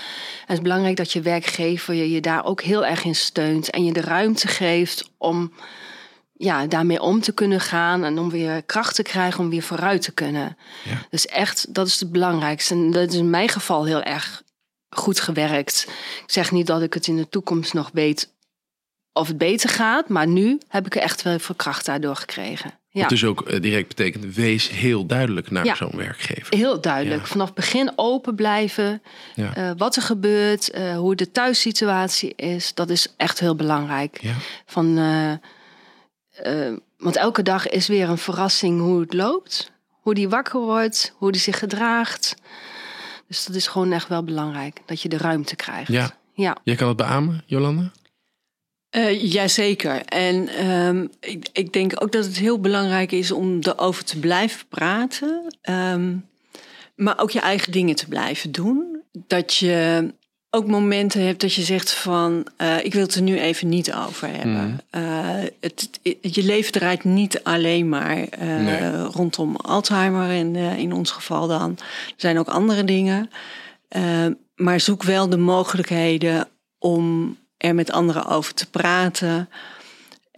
het 0.46 0.56
is 0.56 0.62
belangrijk 0.62 0.96
dat 0.96 1.12
je 1.12 1.20
werkgever 1.20 1.94
je, 1.94 2.10
je 2.10 2.20
daar 2.20 2.44
ook 2.44 2.62
heel 2.62 2.86
erg 2.86 3.04
in 3.04 3.14
steunt. 3.14 3.70
En 3.70 3.84
je 3.84 3.92
de 3.92 4.00
ruimte 4.00 4.48
geeft 4.48 5.10
om 5.18 5.52
ja, 6.32 6.66
daarmee 6.66 7.02
om 7.02 7.20
te 7.20 7.32
kunnen 7.32 7.60
gaan. 7.60 8.04
En 8.04 8.18
om 8.18 8.30
weer 8.30 8.62
kracht 8.62 8.94
te 8.94 9.02
krijgen 9.02 9.40
om 9.40 9.50
weer 9.50 9.62
vooruit 9.62 10.02
te 10.02 10.12
kunnen. 10.12 10.56
Ja. 10.84 11.06
Dus 11.10 11.26
echt, 11.26 11.74
dat 11.74 11.86
is 11.86 12.00
het 12.00 12.12
belangrijkste. 12.12 12.74
En 12.74 12.90
dat 12.90 13.08
is 13.08 13.18
in 13.18 13.30
mijn 13.30 13.48
geval 13.48 13.84
heel 13.84 14.02
erg 14.02 14.42
goed 14.88 15.20
gewerkt. 15.20 15.86
Ik 16.24 16.30
zeg 16.30 16.50
niet 16.50 16.66
dat 16.66 16.82
ik 16.82 16.94
het 16.94 17.06
in 17.06 17.16
de 17.16 17.28
toekomst 17.28 17.74
nog 17.74 17.90
weet 17.92 18.32
of 19.12 19.28
het 19.28 19.38
beter 19.38 19.68
gaat. 19.70 20.08
Maar 20.08 20.26
nu 20.26 20.60
heb 20.68 20.86
ik 20.86 20.94
er 20.94 21.02
echt 21.02 21.22
wel 21.22 21.38
veel 21.38 21.54
kracht 21.54 21.86
daardoor 21.86 22.16
gekregen. 22.16 22.77
Ja. 22.90 23.00
Wat 23.00 23.08
dus 23.08 23.24
ook 23.24 23.42
eh, 23.42 23.60
direct 23.60 23.88
betekent, 23.88 24.34
wees 24.34 24.70
heel 24.70 25.06
duidelijk 25.06 25.50
naar 25.50 25.76
zo'n 25.76 25.96
werkgever. 25.96 26.56
Heel 26.56 26.80
duidelijk. 26.80 27.26
Vanaf 27.26 27.54
begin 27.54 27.92
open 27.96 28.34
blijven. 28.34 29.02
Uh, 29.36 29.70
wat 29.76 29.96
er 29.96 30.02
gebeurt, 30.02 30.74
uh, 30.74 30.96
hoe 30.96 31.14
de 31.14 31.30
thuissituatie 31.30 32.34
is. 32.36 32.74
Dat 32.74 32.90
is 32.90 33.14
echt 33.16 33.40
heel 33.40 33.54
belangrijk. 33.54 34.20
Van, 34.66 34.94
want 36.98 37.16
elke 37.16 37.42
dag 37.42 37.68
is 37.68 37.88
weer 37.88 38.08
een 38.08 38.18
verrassing 38.18 38.80
hoe 38.80 39.00
het 39.00 39.12
loopt. 39.12 39.72
Hoe 40.00 40.14
die 40.14 40.28
wakker 40.28 40.60
wordt, 40.60 41.14
hoe 41.16 41.32
die 41.32 41.40
zich 41.40 41.58
gedraagt. 41.58 42.34
Dus 43.26 43.44
dat 43.44 43.56
is 43.56 43.66
gewoon 43.66 43.92
echt 43.92 44.08
wel 44.08 44.24
belangrijk. 44.24 44.80
Dat 44.86 45.02
je 45.02 45.08
de 45.08 45.18
ruimte 45.18 45.56
krijgt. 45.56 45.92
Ja. 45.92 46.10
ja. 46.32 46.56
Jij 46.62 46.74
kan 46.74 46.88
het 46.88 46.96
beamen, 46.96 47.42
Jolanda? 47.46 47.90
Uh, 48.96 49.22
jazeker. 49.32 50.02
En 50.04 50.66
um, 50.68 51.10
ik, 51.20 51.48
ik, 51.52 51.72
denk 51.72 52.02
ook 52.02 52.12
dat 52.12 52.24
het 52.24 52.38
heel 52.38 52.60
belangrijk 52.60 53.12
is 53.12 53.30
om 53.30 53.58
erover 53.60 54.04
te 54.04 54.18
blijven 54.18 54.66
praten. 54.68 55.54
Um, 55.70 56.26
maar 56.94 57.18
ook 57.18 57.30
je 57.30 57.40
eigen 57.40 57.72
dingen 57.72 57.94
te 57.94 58.08
blijven 58.08 58.52
doen. 58.52 59.02
Dat 59.12 59.54
je 59.54 60.08
ook 60.50 60.66
momenten 60.66 61.26
hebt 61.26 61.40
dat 61.40 61.54
je 61.54 61.62
zegt 61.62 61.94
van... 61.94 62.46
Uh, 62.58 62.84
ik 62.84 62.92
wil 62.92 63.02
het 63.02 63.14
er 63.14 63.22
nu 63.22 63.38
even 63.38 63.68
niet 63.68 63.92
over 63.92 64.28
hebben. 64.28 64.80
Mm. 64.90 65.02
Uh, 65.02 65.44
het, 65.60 65.90
je 66.20 66.44
leven 66.44 66.72
draait 66.72 67.04
niet 67.04 67.42
alleen 67.42 67.88
maar 67.88 68.26
nee. 68.38 69.02
rondom 69.02 69.56
Alzheimer 69.56 70.30
in, 70.30 70.56
in 70.56 70.92
ons 70.92 71.10
geval 71.10 71.46
dan. 71.46 71.70
Er 71.80 72.14
zijn 72.16 72.38
ook 72.38 72.48
andere 72.48 72.84
dingen. 72.84 73.30
maar 74.56 74.80
zoek 74.80 75.02
wel 75.02 75.28
de 75.28 75.36
mogelijkheden 75.36 76.48
om 76.78 77.36
er 77.58 77.74
met 77.74 77.92
anderen 77.92 78.26
over 78.26 78.54
te 78.54 78.70
praten. 78.70 79.48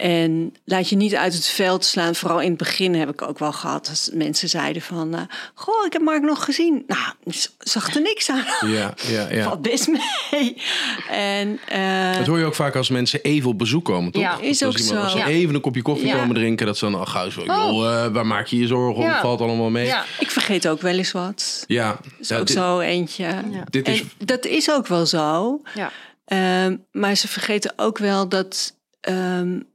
En 0.00 0.54
laat 0.64 0.88
je 0.88 0.96
niet 0.96 1.14
uit 1.14 1.34
het 1.34 1.46
veld 1.46 1.84
slaan. 1.84 2.14
Vooral 2.14 2.40
in 2.40 2.48
het 2.48 2.58
begin 2.58 2.94
heb 2.94 3.08
ik 3.10 3.22
ook 3.22 3.38
wel 3.38 3.52
gehad. 3.52 3.86
Dat 3.86 4.10
mensen 4.14 4.48
zeiden 4.48 4.82
van... 4.82 5.14
Uh, 5.14 5.20
goh, 5.54 5.86
ik 5.86 5.92
heb 5.92 6.02
Mark 6.02 6.22
nog 6.22 6.44
gezien. 6.44 6.84
Nou, 6.86 7.36
zag 7.58 7.94
er 7.94 8.02
niks 8.02 8.30
aan. 8.30 8.44
Ja, 8.70 8.94
ja, 9.08 9.30
ja. 9.30 9.44
Valt 9.48 9.62
best 9.62 9.88
mee. 9.88 10.62
En, 11.10 11.60
uh, 11.72 12.16
dat 12.16 12.26
hoor 12.26 12.38
je 12.38 12.44
ook 12.44 12.54
vaak 12.54 12.76
als 12.76 12.88
mensen 12.88 13.20
even 13.22 13.50
op 13.50 13.58
bezoek 13.58 13.84
komen, 13.84 14.12
toch? 14.12 14.22
Ja, 14.22 14.38
is 14.38 14.64
ook 14.64 14.78
zo. 14.78 14.96
Als 14.96 15.12
ze 15.12 15.24
even 15.24 15.54
een 15.54 15.60
kopje 15.60 15.82
koffie 15.82 16.12
komen 16.12 16.34
drinken... 16.34 16.66
dat 16.66 16.78
ze 16.78 16.84
dan, 16.84 16.94
al 16.94 17.06
gauw 17.06 17.30
zo... 17.30 17.40
Oh. 17.40 17.84
Uh, 17.84 18.06
waar 18.06 18.26
maak 18.26 18.46
je 18.46 18.58
je 18.58 18.66
zorgen 18.66 19.02
om? 19.02 19.10
Valt 19.10 19.40
allemaal 19.40 19.70
mee. 19.70 19.86
Ja. 19.86 20.04
Ik 20.18 20.30
vergeet 20.30 20.68
ook 20.68 20.80
wel 20.80 20.96
eens 20.96 21.12
wat. 21.12 21.64
Ja. 21.66 21.98
Is 22.18 22.32
ook 22.32 22.48
zo 22.48 22.78
eentje. 22.78 23.42
Dit 23.70 23.88
is... 23.88 24.02
dat 24.18 24.44
is 24.44 24.70
ook 24.70 24.86
wel 24.86 25.06
zo. 25.06 25.60
Ja. 25.74 25.92
Uh, 26.32 26.66
maar 26.92 27.14
ze 27.14 27.28
vergeten 27.28 27.72
ook 27.76 27.98
wel 27.98 28.28
dat... 28.28 28.76
Um, 29.08 29.68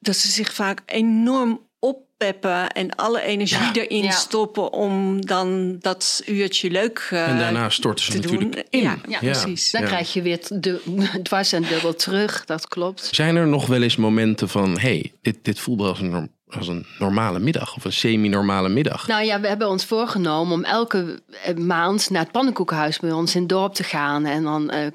dat 0.00 0.16
ze 0.16 0.28
zich 0.28 0.52
vaak 0.52 0.82
enorm 0.86 1.60
oppeppen 1.78 2.70
en 2.70 2.94
alle 2.94 3.22
energie 3.22 3.86
erin 3.86 4.12
stoppen 4.12 4.72
om 4.72 5.26
dan 5.26 5.76
dat 5.80 6.22
uurtje 6.26 6.70
leuk 6.70 7.08
uh, 7.12 7.28
En 7.28 7.38
daarna 7.38 7.68
storten 7.68 8.04
ze 8.04 8.12
natuurlijk 8.12 8.52
doen. 8.52 8.64
in. 8.70 8.80
Ja, 8.80 8.98
ja 9.08 9.18
precies. 9.18 9.70
Dan 9.70 9.82
krijg 9.82 10.12
je 10.12 10.22
weer 10.22 10.40
de, 10.48 10.80
dwars 11.22 11.52
en 11.52 11.62
dubbel 11.62 11.94
terug, 11.94 12.44
dat 12.44 12.68
klopt. 12.68 13.08
Zijn 13.12 13.36
er 13.36 13.46
nog 13.46 13.66
wel 13.66 13.82
eens 13.82 13.96
momenten 13.96 14.48
van, 14.48 14.78
hey, 14.78 15.12
dit, 15.22 15.36
dit 15.42 15.60
voelt 15.60 15.80
wel 15.80 15.88
als 15.88 16.00
een, 16.00 16.30
als 16.48 16.68
een 16.68 16.86
normale 16.98 17.38
middag 17.38 17.76
of 17.76 17.84
een 17.84 17.92
semi-normale 17.92 18.68
middag? 18.68 19.06
Nou 19.06 19.24
ja, 19.24 19.40
we 19.40 19.48
hebben 19.48 19.68
ons 19.68 19.84
voorgenomen 19.84 20.52
om 20.52 20.64
elke 20.64 21.22
eh, 21.44 21.54
maand 21.54 22.10
naar 22.10 22.22
het 22.22 22.32
pannenkoekenhuis 22.32 22.98
bij 22.98 23.12
ons 23.12 23.34
in 23.34 23.40
het 23.40 23.50
dorp 23.50 23.74
te 23.74 23.84
gaan. 23.84 24.26
En 24.26 24.42
dan 24.42 24.74
uh, 24.74 24.86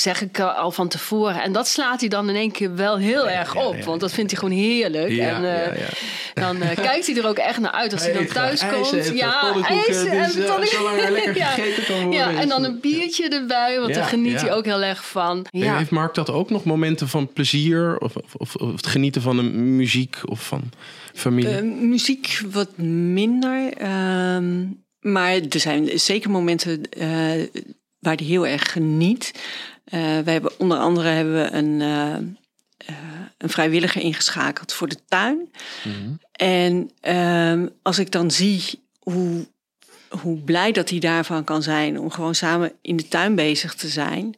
zeg 0.00 0.22
ik 0.22 0.40
al 0.40 0.70
van 0.70 0.88
tevoren. 0.88 1.42
En 1.42 1.52
dat 1.52 1.68
slaat 1.68 2.00
hij 2.00 2.08
dan 2.08 2.28
in 2.28 2.34
één 2.34 2.50
keer 2.50 2.74
wel 2.74 2.96
heel 2.96 3.28
erg 3.28 3.56
op. 3.56 3.84
Want 3.84 4.00
dat 4.00 4.12
vindt 4.12 4.30
hij 4.30 4.40
gewoon 4.40 4.58
heerlijk. 4.58 5.18
en 5.18 5.42
uh, 5.42 5.88
dan 6.34 6.56
uh, 6.56 6.70
kijkt 6.88 7.06
hij 7.06 7.16
er 7.16 7.26
ook 7.26 7.38
echt 7.38 7.58
naar 7.58 7.70
uit 7.70 7.92
als 7.92 8.02
hij, 8.02 8.12
hij 8.12 8.22
dan 8.22 8.32
thuis 8.32 8.64
komt. 8.72 9.10
ja, 9.14 9.54
ijzen 9.62 10.10
en 10.10 10.26
dus, 10.26 10.36
uh, 10.36 10.62
zolang 10.62 11.00
er 11.00 11.10
lekker 11.10 11.34
gegeten 11.44 11.84
kan 11.84 12.02
worden. 12.02 12.20
Ja, 12.20 12.40
en 12.40 12.48
dan 12.48 12.64
een 12.64 12.80
biertje 12.80 13.28
erbij. 13.28 13.80
Want 13.80 13.94
daar 13.94 14.04
geniet 14.04 14.40
hij 14.40 14.52
ook 14.52 14.64
heel 14.64 14.82
erg 14.82 15.06
van. 15.06 15.46
Ja. 15.50 15.76
Heeft 15.76 15.90
Mark 15.90 16.14
dat 16.14 16.30
ook 16.30 16.50
nog 16.50 16.64
momenten 16.64 17.08
van 17.08 17.32
plezier? 17.32 17.98
Of, 17.98 18.16
of, 18.16 18.54
of 18.54 18.72
het 18.72 18.86
genieten 18.86 19.22
van 19.22 19.38
een 19.38 19.76
muziek 19.76 20.16
of 20.24 20.46
van 20.46 20.70
familie? 21.14 21.62
muziek 21.62 22.40
wat 22.50 22.76
minder. 22.78 23.72
Ehm, 23.72 24.64
maar 25.00 25.32
er 25.32 25.60
zijn 25.60 25.98
zeker 26.00 26.30
momenten 26.30 26.80
waar 27.98 28.16
hij 28.16 28.26
heel 28.26 28.46
erg 28.46 28.72
geniet. 28.72 29.32
Uh, 29.94 30.18
we 30.18 30.30
hebben 30.30 30.58
onder 30.58 30.78
andere 30.78 31.08
hebben 31.08 31.34
we 31.34 31.50
een, 31.50 31.80
uh, 31.80 32.16
uh, 32.90 32.96
een 33.38 33.48
vrijwilliger 33.48 34.02
ingeschakeld 34.02 34.72
voor 34.72 34.88
de 34.88 35.04
tuin. 35.08 35.50
Mm 35.84 36.18
En 36.32 36.90
ehm, 37.00 37.66
als 37.82 37.98
ik 37.98 38.10
dan 38.12 38.30
zie 38.30 38.62
hoe, 38.98 39.46
hoe 40.08 40.38
blij 40.38 40.72
dat 40.72 40.90
hij 40.90 40.98
daarvan 40.98 41.44
kan 41.44 41.62
zijn 41.62 41.98
om 41.98 42.10
gewoon 42.10 42.34
samen 42.34 42.72
in 42.82 42.96
de 42.96 43.08
tuin 43.08 43.34
bezig 43.34 43.74
te 43.74 43.88
zijn. 43.88 44.36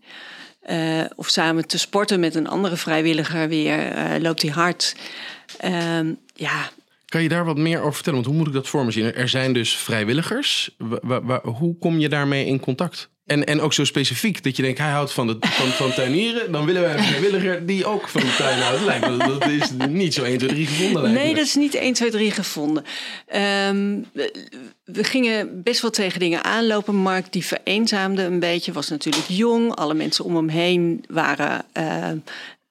of 1.16 1.28
samen 1.28 1.66
te 1.66 1.78
sporten 1.78 2.20
met 2.20 2.34
een 2.34 2.48
andere 2.48 2.76
vrijwilliger 2.76 3.48
weer, 3.48 3.94
loopt 4.20 4.42
hij 4.42 4.50
hard. 4.50 4.96
Ehm, 5.58 6.14
ja, 6.34 6.70
kan 7.10 7.22
je 7.22 7.28
daar 7.28 7.44
wat 7.44 7.56
meer 7.56 7.80
over 7.80 7.94
vertellen? 7.94 8.18
Want 8.18 8.30
hoe 8.30 8.38
moet 8.38 8.46
ik 8.46 8.52
dat 8.52 8.68
voor 8.68 8.84
me 8.84 8.90
zien? 8.90 9.14
Er 9.14 9.28
zijn 9.28 9.52
dus 9.52 9.76
vrijwilligers. 9.76 10.76
hoe 11.42 11.78
kom 11.78 11.98
je 11.98 12.08
daarmee 12.08 12.46
in 12.46 12.60
contact? 12.60 13.10
En, 13.30 13.44
en 13.44 13.60
ook 13.60 13.72
zo 13.72 13.84
specifiek 13.84 14.42
dat 14.42 14.56
je 14.56 14.62
denkt, 14.62 14.78
hij 14.78 14.90
houdt 14.90 15.12
van, 15.12 15.26
de, 15.26 15.36
van, 15.40 15.68
van 15.68 15.92
tuinieren. 15.92 16.52
Dan 16.52 16.64
willen 16.64 16.82
wij 16.82 16.92
een 16.96 17.04
vrijwilliger 17.04 17.66
die 17.66 17.86
ook 17.86 18.08
van 18.08 18.20
de 18.20 18.34
tuin 18.38 18.58
houdt. 18.58 18.84
Lijkt 18.84 19.08
me, 19.08 19.16
dat 19.16 19.48
is 19.48 19.70
niet 19.88 20.14
zo 20.14 20.22
1, 20.22 20.38
2, 20.38 20.48
3 20.48 20.66
gevonden. 20.66 21.12
Nee, 21.12 21.34
dat 21.34 21.44
is 21.44 21.54
niet 21.54 21.74
1, 21.74 21.92
2, 21.92 22.10
3 22.10 22.30
gevonden. 22.30 22.84
Um, 23.68 24.06
we 24.84 25.04
gingen 25.04 25.62
best 25.62 25.80
wel 25.80 25.90
tegen 25.90 26.20
dingen 26.20 26.44
aanlopen. 26.44 26.94
Mark 26.94 27.32
die 27.32 27.44
vereenzaamde 27.44 28.22
een 28.22 28.40
beetje, 28.40 28.72
was 28.72 28.88
natuurlijk 28.88 29.26
jong. 29.28 29.74
Alle 29.74 29.94
mensen 29.94 30.24
om 30.24 30.36
hem 30.36 30.48
heen 30.48 31.04
waren 31.08 31.64
uh, 31.78 32.08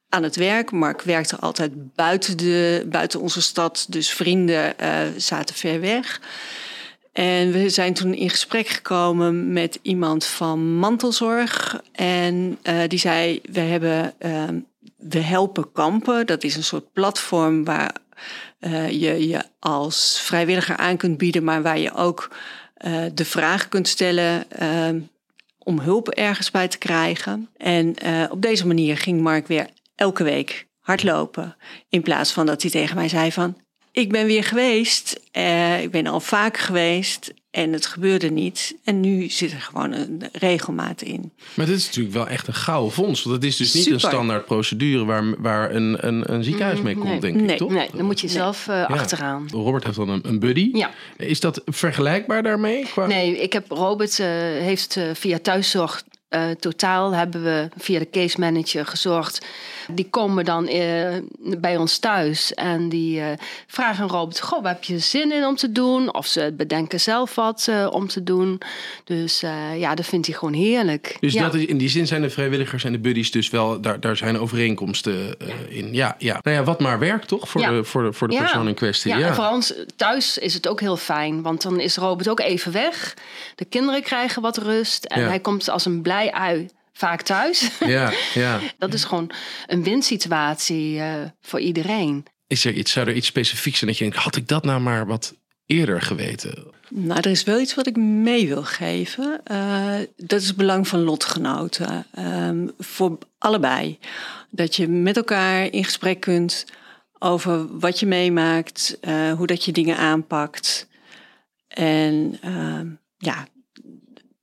aan 0.10 0.24
het 0.24 0.36
werk. 0.36 0.72
Mark 0.72 1.02
werkte 1.02 1.38
altijd 1.38 1.95
buiten, 1.95 2.38
de, 2.38 2.86
buiten 2.89 3.19
onze 3.22 3.41
stad, 3.41 3.86
dus 3.89 4.10
vrienden 4.10 4.74
uh, 4.82 5.00
zaten 5.17 5.56
ver 5.56 5.80
weg. 5.80 6.19
En 7.12 7.52
we 7.52 7.69
zijn 7.69 7.93
toen 7.93 8.13
in 8.13 8.30
gesprek 8.30 8.67
gekomen 8.67 9.54
met 9.54 9.80
iemand 9.82 10.26
van 10.26 10.76
mantelzorg. 10.76 11.82
En 11.91 12.58
uh, 12.63 12.82
die 12.88 13.00
zei: 13.00 13.41
We 13.52 13.60
hebben, 13.60 14.13
uh, 14.19 14.43
we 14.98 15.19
helpen 15.19 15.72
kampen. 15.72 16.26
Dat 16.26 16.43
is 16.43 16.56
een 16.56 16.63
soort 16.63 16.93
platform 16.93 17.63
waar 17.63 17.95
uh, 18.60 18.89
je 18.89 19.28
je 19.28 19.43
als 19.60 20.22
vrijwilliger 20.22 20.78
aan 20.78 20.98
kunt 20.98 21.17
bieden, 21.17 21.43
maar 21.43 21.62
waar 21.62 21.80
je 21.80 21.93
ook 21.93 22.32
de 23.13 23.26
vraag 23.26 23.69
kunt 23.69 23.88
stellen 23.88 24.48
om 25.58 25.80
hulp 25.80 26.10
ergens 26.10 26.52
bij 26.52 26.67
te 26.67 26.78
krijgen. 26.78 27.50
En 27.58 27.95
op 28.32 28.41
deze 28.41 28.67
manier 28.67 28.98
ging 28.98 29.22
Mark 29.22 29.48
weer 29.48 29.69
elke 29.95 30.24
week 30.24 30.67
hardlopen. 30.80 31.56
In 31.89 32.02
plaats 32.02 32.32
van 32.32 32.45
dat 32.45 32.62
hij 32.62 32.72
tegen 32.72 32.95
mij 32.95 33.10
zei 33.10 33.32
van 33.32 33.58
ik 33.91 34.10
ben 34.10 34.25
weer 34.25 34.43
geweest. 34.43 35.19
Uh, 35.34 35.82
ik 35.82 35.91
ben 35.91 36.08
al 36.08 36.19
vaak 36.19 36.58
geweest. 36.58 37.34
En 37.52 37.73
het 37.73 37.86
gebeurde 37.86 38.32
niet. 38.32 38.75
En 38.84 38.99
nu 38.99 39.30
zit 39.30 39.52
er 39.52 39.62
gewoon 39.62 39.91
een 39.91 40.23
regelmaat 40.32 41.02
in. 41.02 41.32
Maar 41.54 41.65
dit 41.65 41.78
is 41.78 41.86
natuurlijk 41.86 42.15
wel 42.15 42.28
echt 42.28 42.47
een 42.47 42.54
gouden 42.54 42.91
fonds. 42.91 43.23
Want 43.23 43.36
het 43.36 43.45
is 43.45 43.56
dus 43.56 43.73
niet 43.73 43.91
een 43.91 43.99
standaard 43.99 44.45
procedure 44.45 45.06
waar, 45.06 45.41
waar 45.41 45.75
een, 45.75 46.08
een, 46.08 46.34
een 46.34 46.43
ziekenhuis 46.43 46.82
mee 46.82 46.95
komt, 46.95 47.21
denk 47.21 47.36
nee, 47.36 47.52
ik, 47.52 47.58
toch? 47.58 47.71
Nee, 47.71 47.89
dan 47.93 48.06
moet 48.06 48.19
je 48.19 48.28
zelf 48.28 48.67
uh, 48.67 48.89
achteraan. 48.89 49.47
Robert 49.52 49.84
heeft 49.84 49.95
dan 49.95 50.10
een, 50.10 50.21
een, 50.23 50.39
buddy. 50.39 50.69
Ja. 50.73 50.91
Is 51.17 51.39
dat 51.39 51.62
vergelijkbaar 51.65 52.43
daarmee? 52.43 52.84
Qua... 52.84 53.06
Nee, 53.06 53.41
ik 53.41 53.54
heb 53.54 53.71
Robert 53.71 54.19
uh, 54.19 54.28
heeft 54.62 54.99
via 55.13 55.39
thuiszorg 55.39 56.04
uh, 56.30 56.49
totaal 56.52 57.12
hebben 57.12 57.43
we 57.43 57.69
via 57.78 57.99
de 57.99 58.10
case 58.10 58.39
manager 58.39 58.86
gezorgd. 58.86 59.45
Die 59.91 60.10
komen 60.10 60.45
dan 60.45 60.69
uh, 60.69 61.15
bij 61.39 61.78
ons 61.78 61.97
thuis 61.97 62.54
en 62.54 62.89
die 62.89 63.19
uh, 63.19 63.25
vragen 63.67 64.08
Robert: 64.08 64.41
Goh, 64.41 64.65
heb 64.65 64.84
je 64.84 64.99
zin 64.99 65.32
in 65.32 65.45
om 65.45 65.56
te 65.56 65.71
doen? 65.71 66.13
Of 66.13 66.25
ze 66.25 66.54
bedenken 66.58 66.99
zelf 66.99 67.36
wat 67.36 67.69
om 67.91 68.08
te 68.08 68.23
doen. 68.23 68.62
Dus 69.04 69.39
ja, 69.75 69.95
dat 69.95 70.06
vindt 70.06 70.28
hij 70.28 70.36
gewoon 70.36 70.54
heerlijk. 70.54 71.17
Dus 71.19 71.34
ja. 71.34 71.41
dat 71.41 71.54
is, 71.54 71.65
in 71.65 71.78
die 71.78 71.89
zin 71.89 72.08
zijn 72.08 72.21
de 72.21 72.30
vrijwilligers 72.30 72.84
en 72.84 72.91
de 72.91 72.99
buddies 72.99 73.32
dus 73.32 73.49
wel, 73.49 73.82
daar, 73.82 73.99
daar 73.99 74.17
zijn 74.17 74.39
overeenkomsten 74.39 75.38
in. 75.69 75.93
Ja, 75.93 76.15
ja. 76.17 76.39
Nou 76.41 76.56
ja, 76.56 76.63
wat 76.63 76.80
maar 76.80 76.99
werkt 76.99 77.28
toch 77.28 77.49
voor 77.49 77.62
de, 77.62 77.84
voor 77.84 78.04
de, 78.04 78.13
voor 78.13 78.28
de 78.28 78.38
persoon 78.38 78.67
in 78.67 78.73
kwestie. 78.73 79.12
Ja, 79.12 79.17
ja. 79.17 79.28
En 79.28 79.36
voor 79.36 79.49
ons 79.49 79.73
thuis 79.95 80.38
is 80.38 80.54
het 80.54 80.67
ook 80.67 80.80
heel 80.80 80.97
fijn, 80.97 81.41
want 81.41 81.62
dan 81.62 81.80
is 81.80 81.97
Robert 81.97 82.30
ook 82.30 82.39
even 82.39 82.71
weg. 82.71 83.13
De 83.56 83.65
kinderen 83.65 84.02
krijgen 84.02 84.41
wat 84.41 84.58
rust 84.58 85.06
en 85.06 85.28
hij 85.28 85.39
komt 85.39 85.69
als 85.69 85.86
een 85.86 86.02
blij 86.02 86.32
ui 86.32 86.69
vaak 86.99 87.21
thuis. 87.21 87.71
Ja, 87.85 88.12
ja. 88.33 88.59
dat 88.77 88.93
is 88.93 89.03
gewoon 89.03 89.31
een 89.67 89.83
winsituatie 89.83 90.95
uh, 90.95 91.13
voor 91.41 91.59
iedereen. 91.59 92.25
Is 92.47 92.65
er 92.65 92.73
iets, 92.73 92.91
zou 92.91 93.07
er 93.07 93.15
iets 93.15 93.27
specifieks 93.27 93.77
zijn 93.77 93.89
dat 93.89 93.99
je 93.99 94.05
denkt, 94.05 94.19
had 94.19 94.35
ik 94.35 94.47
dat 94.47 94.63
nou 94.63 94.81
maar 94.81 95.05
wat 95.05 95.35
eerder 95.65 96.01
geweten? 96.01 96.71
Nou, 96.89 97.19
er 97.19 97.31
is 97.31 97.43
wel 97.43 97.59
iets 97.59 97.75
wat 97.75 97.88
ik 97.88 97.95
mee 97.97 98.47
wil 98.47 98.63
geven. 98.63 99.41
Uh, 99.51 99.95
dat 100.15 100.41
is 100.41 100.47
het 100.47 100.55
belang 100.55 100.88
van 100.88 101.03
lotgenoten. 101.03 102.05
Um, 102.19 102.71
voor 102.77 103.17
allebei. 103.38 103.99
Dat 104.49 104.75
je 104.75 104.88
met 104.88 105.17
elkaar 105.17 105.65
in 105.65 105.83
gesprek 105.83 106.19
kunt 106.19 106.65
over 107.19 107.79
wat 107.79 107.99
je 107.99 108.05
meemaakt, 108.05 108.97
uh, 109.01 109.31
hoe 109.31 109.47
dat 109.47 109.65
je 109.65 109.71
dingen 109.71 109.97
aanpakt. 109.97 110.88
En 111.67 112.39
uh, 112.45 112.81
ja, 113.17 113.47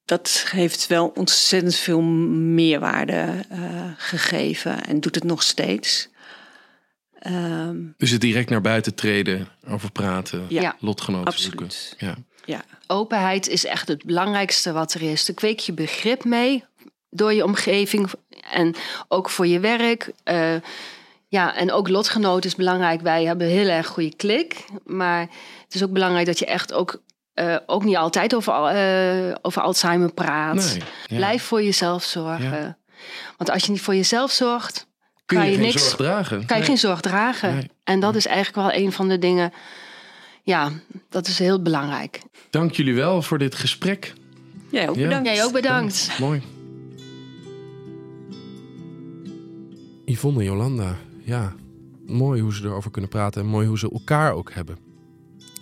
dat 0.06 0.46
heeft 0.50 0.86
wel 0.86 1.12
ontzettend 1.14 1.74
veel 1.74 2.00
meerwaarde 2.00 3.44
uh, 3.52 3.90
gegeven 3.96 4.84
en 4.84 5.00
doet 5.00 5.14
het 5.14 5.24
nog 5.24 5.42
steeds. 5.42 6.08
Um, 7.26 7.94
dus 7.96 8.10
het 8.10 8.20
direct 8.20 8.50
naar 8.50 8.60
buiten 8.60 8.94
treden, 8.94 9.48
over 9.68 9.92
praten, 9.92 10.46
ja, 10.48 10.76
lotgenoten 10.80 11.26
absoluut. 11.26 11.72
zoeken. 11.72 12.06
Ja. 12.06 12.16
ja. 12.44 12.64
Openheid 12.86 13.48
is 13.48 13.64
echt 13.64 13.88
het 13.88 14.04
belangrijkste 14.04 14.72
wat 14.72 14.94
er 14.94 15.02
is. 15.02 15.26
Dan 15.26 15.34
kweek 15.34 15.58
je 15.58 15.72
begrip 15.72 16.24
mee 16.24 16.64
door 17.10 17.32
je 17.32 17.44
omgeving 17.44 18.10
en 18.50 18.74
ook 19.08 19.30
voor 19.30 19.46
je 19.46 19.60
werk. 19.60 20.12
Uh, 20.24 20.54
ja, 21.28 21.56
en 21.56 21.72
ook 21.72 21.88
lotgenoten 21.88 22.50
is 22.50 22.56
belangrijk. 22.56 23.00
Wij 23.00 23.24
hebben 23.24 23.46
heel 23.46 23.68
erg 23.68 23.86
goede 23.86 24.16
klik. 24.16 24.64
Maar 24.84 25.20
het 25.64 25.74
is 25.74 25.82
ook 25.82 25.92
belangrijk 25.92 26.26
dat 26.26 26.38
je 26.38 26.46
echt 26.46 26.72
ook 26.72 27.02
uh, 27.40 27.56
ook 27.66 27.84
niet 27.84 27.96
altijd 27.96 28.34
over, 28.34 28.52
uh, 28.74 29.34
over 29.42 29.62
Alzheimer 29.62 30.12
praat. 30.12 30.54
Nee, 30.54 30.82
ja. 31.06 31.16
Blijf 31.16 31.42
voor 31.42 31.62
jezelf 31.62 32.02
zorgen. 32.02 32.60
Ja. 32.60 32.76
Want 33.36 33.50
als 33.50 33.64
je 33.64 33.70
niet 33.70 33.80
voor 33.80 33.94
jezelf 33.94 34.30
zorgt, 34.30 34.86
Kun 35.26 35.36
kan 35.36 35.46
je, 35.46 35.52
je, 35.52 35.56
geen 35.58 35.66
niks, 35.66 35.82
zorg 35.82 35.96
dragen. 35.96 36.36
Kan 36.36 36.46
je 36.46 36.54
nee. 36.54 36.64
geen 36.64 36.78
zorg 36.78 37.00
dragen. 37.00 37.54
Nee. 37.54 37.70
En 37.84 38.00
dat 38.00 38.14
is 38.14 38.26
eigenlijk 38.26 38.56
wel 38.56 38.82
een 38.84 38.92
van 38.92 39.08
de 39.08 39.18
dingen. 39.18 39.52
Ja, 40.42 40.70
dat 41.08 41.26
is 41.26 41.38
heel 41.38 41.62
belangrijk. 41.62 42.20
Dank 42.50 42.72
jullie 42.72 42.94
wel 42.94 43.22
voor 43.22 43.38
dit 43.38 43.54
gesprek. 43.54 44.12
Jij 44.70 44.88
ook 44.88 44.96
bedankt. 44.96 45.28
Jij 45.28 45.44
ook 45.44 45.52
bedankt. 45.52 46.04
Ja, 46.04 46.14
mooi. 46.18 46.42
Yvonne 50.04 50.44
Jolanda, 50.44 50.96
ja. 51.24 51.54
mooi 52.06 52.40
hoe 52.40 52.54
ze 52.54 52.64
erover 52.64 52.90
kunnen 52.90 53.10
praten 53.10 53.42
en 53.42 53.48
mooi 53.48 53.66
hoe 53.66 53.78
ze 53.78 53.90
elkaar 53.90 54.32
ook 54.32 54.52
hebben. 54.52 54.85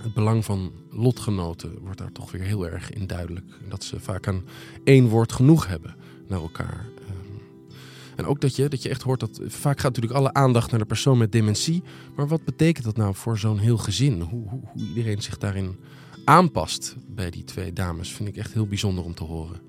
Het 0.05 0.15
belang 0.15 0.45
van 0.45 0.73
lotgenoten 0.91 1.79
wordt 1.83 1.99
daar 1.99 2.13
toch 2.13 2.31
weer 2.31 2.43
heel 2.43 2.69
erg 2.69 2.91
in 2.91 3.07
duidelijk. 3.07 3.45
Dat 3.69 3.85
ze 3.85 4.01
vaak 4.01 4.29
aan 4.29 4.45
één 4.85 5.09
woord 5.09 5.33
genoeg 5.33 5.67
hebben 5.67 5.95
naar 6.29 6.41
elkaar. 6.41 6.87
Ehm, 6.99 7.77
en 8.17 8.27
ook 8.27 8.41
dat 8.41 8.57
je, 8.57 8.69
dat 8.69 8.83
je 8.83 8.89
echt 8.89 9.03
hoort 9.03 9.21
dat 9.21 9.41
vaak 9.47 9.81
gaat 9.81 9.95
natuurlijk 9.95 10.21
alle 10.21 10.33
aandacht 10.33 10.71
naar 10.71 10.81
de 10.81 10.87
persoon 10.87 11.19
met 11.19 11.33
dementie. 11.33 11.83
Maar 12.17 12.29
wat 12.29 12.45
betekent 12.45 12.85
dat 12.85 12.97
nou 12.97 13.15
voor 13.15 13.39
zo'n 13.39 13.59
heel 13.59 13.79
gezin? 13.79 14.21
Hoe, 14.21 14.49
hoe, 14.49 14.61
hoe 14.73 14.87
iedereen 14.87 15.23
zich 15.23 15.39
daarin 15.39 15.77
aanpast 16.25 16.97
bij 17.07 17.31
die 17.31 17.45
twee 17.45 17.73
dames, 17.73 18.13
vind 18.13 18.29
ik 18.29 18.37
echt 18.37 18.53
heel 18.53 18.67
bijzonder 18.67 19.05
om 19.05 19.15
te 19.15 19.25
horen. 19.25 19.61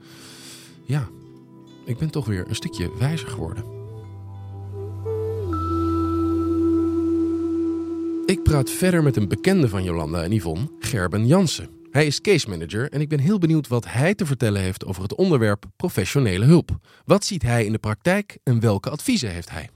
Ja, 0.84 1.10
ik 1.86 1.98
ben 1.98 2.10
toch 2.10 2.26
weer 2.26 2.46
een 2.48 2.56
stukje 2.56 2.98
wijzer 2.98 3.28
geworden. 3.28 3.75
Ik 8.26 8.44
praat 8.44 8.70
verder 8.70 9.04
met 9.04 9.16
een 9.16 9.28
bekende 9.28 9.70
van 9.70 9.84
Jolanda 9.84 10.24
en 10.24 10.32
Yvonne, 10.32 10.72
Gerben 10.80 11.28
Jansen. 11.28 11.70
Hij 11.92 12.06
is 12.06 12.22
case 12.22 12.50
manager 12.50 12.92
en 12.92 13.02
ik 13.02 13.10
ben 13.10 13.20
heel 13.20 13.38
benieuwd 13.38 13.68
wat 13.68 13.86
hij 13.86 14.16
te 14.16 14.26
vertellen 14.26 14.62
heeft 14.62 14.86
over 14.86 15.04
het 15.04 15.16
onderwerp 15.16 15.66
professionele 15.76 16.46
hulp. 16.46 16.78
Wat 17.04 17.26
ziet 17.26 17.42
hij 17.42 17.66
in 17.66 17.72
de 17.72 17.78
praktijk 17.78 18.38
en 18.44 18.60
welke 18.60 18.90
adviezen 18.90 19.32
heeft 19.32 19.50
hij? 19.50 19.70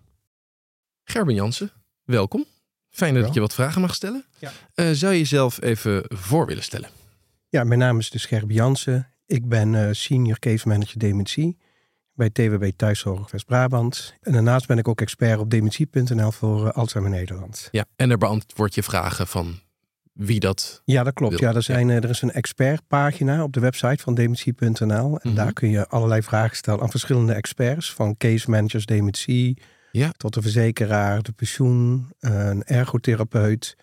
Gerben 1.04 1.34
Jansen, 1.34 1.72
welkom. 2.04 2.46
Fijn 2.90 3.14
dat 3.14 3.28
ik 3.28 3.34
je 3.34 3.40
wat 3.40 3.54
vragen 3.54 3.82
mag 3.82 3.96
stellen. 3.96 4.26
Ja. 4.40 4.52
Uh, 4.76 4.90
zou 4.92 5.14
je 5.14 5.20
jezelf 5.20 5.62
even 5.62 6.04
voor 6.08 6.46
willen 6.46 6.64
stellen? 6.64 6.90
Ja, 7.50 7.64
mijn 7.64 7.80
naam 7.80 8.00
is 8.00 8.10
dus 8.10 8.26
Gerben 8.26 8.56
Jansen. 8.56 9.14
Ik 9.26 9.50
ben 9.50 9.74
uh, 9.74 9.90
senior 9.92 10.40
case 10.40 10.68
manager 10.68 11.00
dementie 11.00 11.58
bij 12.20 12.30
TWB 12.30 12.72
Thuiszorg 12.76 13.32
West-Brabant. 13.32 14.14
En 14.22 14.32
daarnaast 14.32 14.68
ben 14.68 14.78
ik 14.78 14.88
ook 14.88 15.02
expert 15.02 15.40
op 15.40 15.50
dementie.nl 15.50 16.32
voor 16.32 16.66
uh, 16.66 16.72
Alzheimer 16.72 17.12
Nederland. 17.12 17.68
Ja, 17.72 17.86
en 17.96 18.10
er 18.10 18.18
beantwoord 18.18 18.76
je 18.76 18.84
vragen 18.84 19.28
van 19.28 19.60
wie 20.14 20.40
dat. 20.40 20.82
Ja, 20.86 21.04
dat 21.04 21.14
klopt. 21.14 21.40
Ja, 21.40 21.54
er, 21.54 21.64
zijn, 21.64 21.90
er 21.90 22.10
is 22.10 22.22
een 22.22 22.32
expertpagina 22.32 23.44
op 23.44 23.54
de 23.54 23.60
website 23.60 24.04
van 24.04 24.14
dementie.nl. 24.14 25.20
En 25.20 25.30
mhm. 25.30 25.36
daar 25.36 25.54
kun 25.54 25.70
je 25.70 25.88
allerlei 25.88 26.22
vragen 26.22 26.56
stellen 26.56 26.82
aan 26.82 26.90
verschillende 26.90 27.34
experts. 27.34 27.94
Van 27.94 28.18
case 28.18 28.50
managers 28.50 28.86
dementie 28.86 29.62
ja. 29.92 30.12
tot 30.18 30.34
de 30.34 30.42
verzekeraar, 30.42 31.22
de 31.22 31.32
pensioen, 31.32 32.12
een 32.20 32.64
ergotherapeut. 32.64 33.76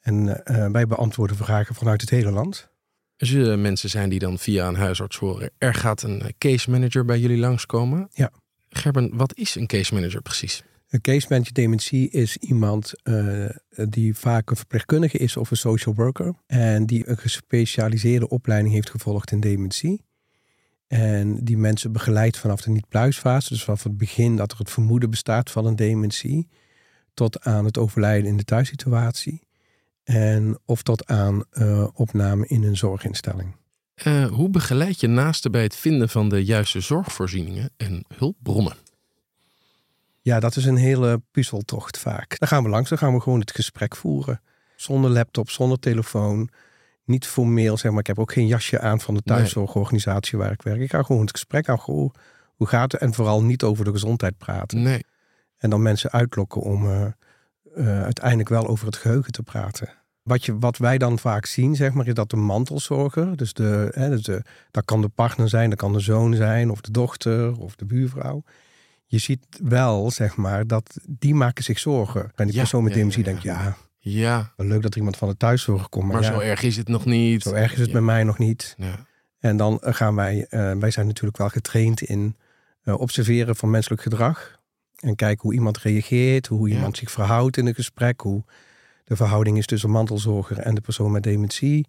En 0.00 0.42
uh, 0.44 0.66
wij 0.66 0.86
beantwoorden 0.86 1.36
vragen 1.36 1.74
vanuit 1.74 2.00
het 2.00 2.10
hele 2.10 2.30
land. 2.30 2.70
Er 3.18 3.58
mensen 3.58 3.90
zijn 3.90 4.08
die 4.08 4.18
dan 4.18 4.38
via 4.38 4.68
een 4.68 4.74
huisarts 4.74 5.16
horen, 5.16 5.50
er 5.58 5.74
gaat 5.74 6.02
een 6.02 6.34
case 6.38 6.70
manager 6.70 7.04
bij 7.04 7.18
jullie 7.18 7.38
langskomen. 7.38 8.08
Ja. 8.12 8.30
Gerben, 8.68 9.16
wat 9.16 9.36
is 9.36 9.54
een 9.54 9.66
case 9.66 9.94
manager 9.94 10.22
precies? 10.22 10.62
Een 10.88 11.00
case 11.00 11.26
manager 11.30 11.52
dementie 11.52 12.10
is 12.10 12.36
iemand 12.36 12.92
uh, 13.04 13.48
die 13.88 14.14
vaak 14.14 14.50
een 14.50 14.56
verpleegkundige 14.56 15.18
is 15.18 15.36
of 15.36 15.50
een 15.50 15.56
social 15.56 15.94
worker. 15.94 16.34
En 16.46 16.86
die 16.86 17.08
een 17.08 17.18
gespecialiseerde 17.18 18.28
opleiding 18.28 18.74
heeft 18.74 18.90
gevolgd 18.90 19.30
in 19.30 19.40
dementie. 19.40 20.04
En 20.86 21.44
die 21.44 21.58
mensen 21.58 21.92
begeleidt 21.92 22.38
vanaf 22.38 22.60
de 22.60 22.70
niet-pluisfase, 22.70 23.48
dus 23.48 23.64
vanaf 23.64 23.82
het 23.82 23.96
begin 23.96 24.36
dat 24.36 24.52
er 24.52 24.58
het 24.58 24.70
vermoeden 24.70 25.10
bestaat 25.10 25.50
van 25.50 25.66
een 25.66 25.76
dementie, 25.76 26.48
tot 27.14 27.40
aan 27.40 27.64
het 27.64 27.78
overlijden 27.78 28.30
in 28.30 28.36
de 28.36 28.44
thuissituatie. 28.44 29.47
En 30.08 30.58
of 30.64 30.82
tot 30.82 31.06
aan 31.06 31.44
uh, 31.52 31.86
opname 31.94 32.46
in 32.46 32.62
een 32.62 32.76
zorginstelling. 32.76 33.56
Uh, 34.04 34.26
hoe 34.26 34.50
begeleid 34.50 35.00
je 35.00 35.06
naasten 35.06 35.50
bij 35.50 35.62
het 35.62 35.76
vinden 35.76 36.08
van 36.08 36.28
de 36.28 36.44
juiste 36.44 36.80
zorgvoorzieningen 36.80 37.70
en 37.76 38.04
hulpbronnen? 38.16 38.76
Ja, 40.20 40.40
dat 40.40 40.56
is 40.56 40.64
een 40.64 40.76
hele 40.76 41.22
puzzeltocht 41.30 41.98
vaak. 41.98 42.38
Dan 42.38 42.48
gaan 42.48 42.62
we 42.62 42.68
langs, 42.68 42.88
dan 42.88 42.98
gaan 42.98 43.14
we 43.14 43.20
gewoon 43.20 43.40
het 43.40 43.50
gesprek 43.50 43.96
voeren. 43.96 44.40
Zonder 44.76 45.10
laptop, 45.10 45.50
zonder 45.50 45.78
telefoon. 45.78 46.48
Niet 47.04 47.26
formeel, 47.26 47.76
zeg 47.76 47.90
maar. 47.90 48.00
Ik 48.00 48.06
heb 48.06 48.18
ook 48.18 48.32
geen 48.32 48.46
jasje 48.46 48.80
aan 48.80 49.00
van 49.00 49.14
de 49.14 49.22
thuiszorgorganisatie 49.22 50.38
waar 50.38 50.52
ik 50.52 50.62
werk. 50.62 50.80
Ik 50.80 50.90
ga 50.90 51.02
gewoon 51.02 51.22
het 51.22 51.30
gesprek 51.30 51.68
aan. 51.68 51.80
Hoe 51.84 52.12
gaat 52.58 52.92
het? 52.92 53.00
En 53.00 53.14
vooral 53.14 53.42
niet 53.42 53.62
over 53.62 53.84
de 53.84 53.90
gezondheid 53.90 54.38
praten. 54.38 54.82
Nee. 54.82 55.04
En 55.56 55.70
dan 55.70 55.82
mensen 55.82 56.10
uitlokken 56.10 56.60
om 56.60 56.84
uh, 56.84 57.06
uh, 57.76 58.02
uiteindelijk 58.02 58.48
wel 58.48 58.66
over 58.66 58.86
het 58.86 58.96
geheugen 58.96 59.32
te 59.32 59.42
praten. 59.42 59.97
Wat, 60.28 60.44
je, 60.44 60.58
wat 60.58 60.76
wij 60.76 60.98
dan 60.98 61.18
vaak 61.18 61.46
zien, 61.46 61.76
zeg 61.76 61.92
maar, 61.92 62.06
is 62.06 62.14
dat 62.14 62.30
de 62.30 62.36
mantelzorger, 62.36 63.36
dus, 63.36 63.52
de, 63.52 63.88
hè, 63.94 64.08
dus 64.08 64.22
de, 64.22 64.42
dat 64.70 64.84
kan 64.84 65.00
de 65.00 65.08
partner 65.08 65.48
zijn, 65.48 65.70
dat 65.70 65.78
kan 65.78 65.92
de 65.92 66.00
zoon 66.00 66.34
zijn, 66.34 66.70
of 66.70 66.80
de 66.80 66.90
dochter, 66.90 67.58
of 67.58 67.76
de 67.76 67.84
buurvrouw. 67.84 68.42
Je 69.06 69.18
ziet 69.18 69.46
wel, 69.62 70.10
zeg 70.10 70.36
maar, 70.36 70.66
dat 70.66 70.96
die 71.06 71.34
maken 71.34 71.64
zich 71.64 71.78
zorgen. 71.78 72.32
En 72.34 72.44
die 72.44 72.54
ja, 72.54 72.60
persoon 72.60 72.84
met 72.84 72.92
dementie 72.92 73.18
ja, 73.18 73.24
denkt, 73.24 73.42
ja, 73.42 73.76
ja. 73.98 74.52
leuk 74.56 74.82
dat 74.82 74.90
er 74.90 74.98
iemand 74.98 75.16
van 75.16 75.28
de 75.28 75.36
thuiszorg 75.36 75.88
komt. 75.88 76.04
Maar, 76.04 76.20
maar 76.20 76.32
zo 76.32 76.38
erg 76.38 76.62
is 76.62 76.76
het 76.76 76.88
nog 76.88 77.04
niet. 77.04 77.42
Zo 77.42 77.52
erg 77.52 77.72
is 77.72 77.80
het 77.80 77.92
bij 77.92 78.00
mij 78.00 78.24
nog 78.24 78.38
niet. 78.38 78.76
En 79.38 79.56
dan 79.56 79.78
gaan 79.82 80.14
wij, 80.14 80.46
uh, 80.50 80.72
wij 80.72 80.90
zijn 80.90 81.06
natuurlijk 81.06 81.38
wel 81.38 81.48
getraind 81.48 82.02
in 82.02 82.36
uh, 82.84 83.00
observeren 83.00 83.56
van 83.56 83.70
menselijk 83.70 84.02
gedrag. 84.02 84.58
En 84.98 85.14
kijken 85.14 85.42
hoe 85.42 85.54
iemand 85.54 85.78
reageert, 85.78 86.46
hoe 86.46 86.68
iemand 86.68 86.96
zich 86.96 87.10
verhoudt 87.10 87.56
in 87.56 87.66
een 87.66 87.74
gesprek, 87.74 88.20
hoe 88.20 88.44
de 89.08 89.16
verhouding 89.16 89.58
is 89.58 89.66
tussen 89.66 89.90
mantelzorger 89.90 90.58
en 90.58 90.74
de 90.74 90.80
persoon 90.80 91.12
met 91.12 91.22
dementie. 91.22 91.86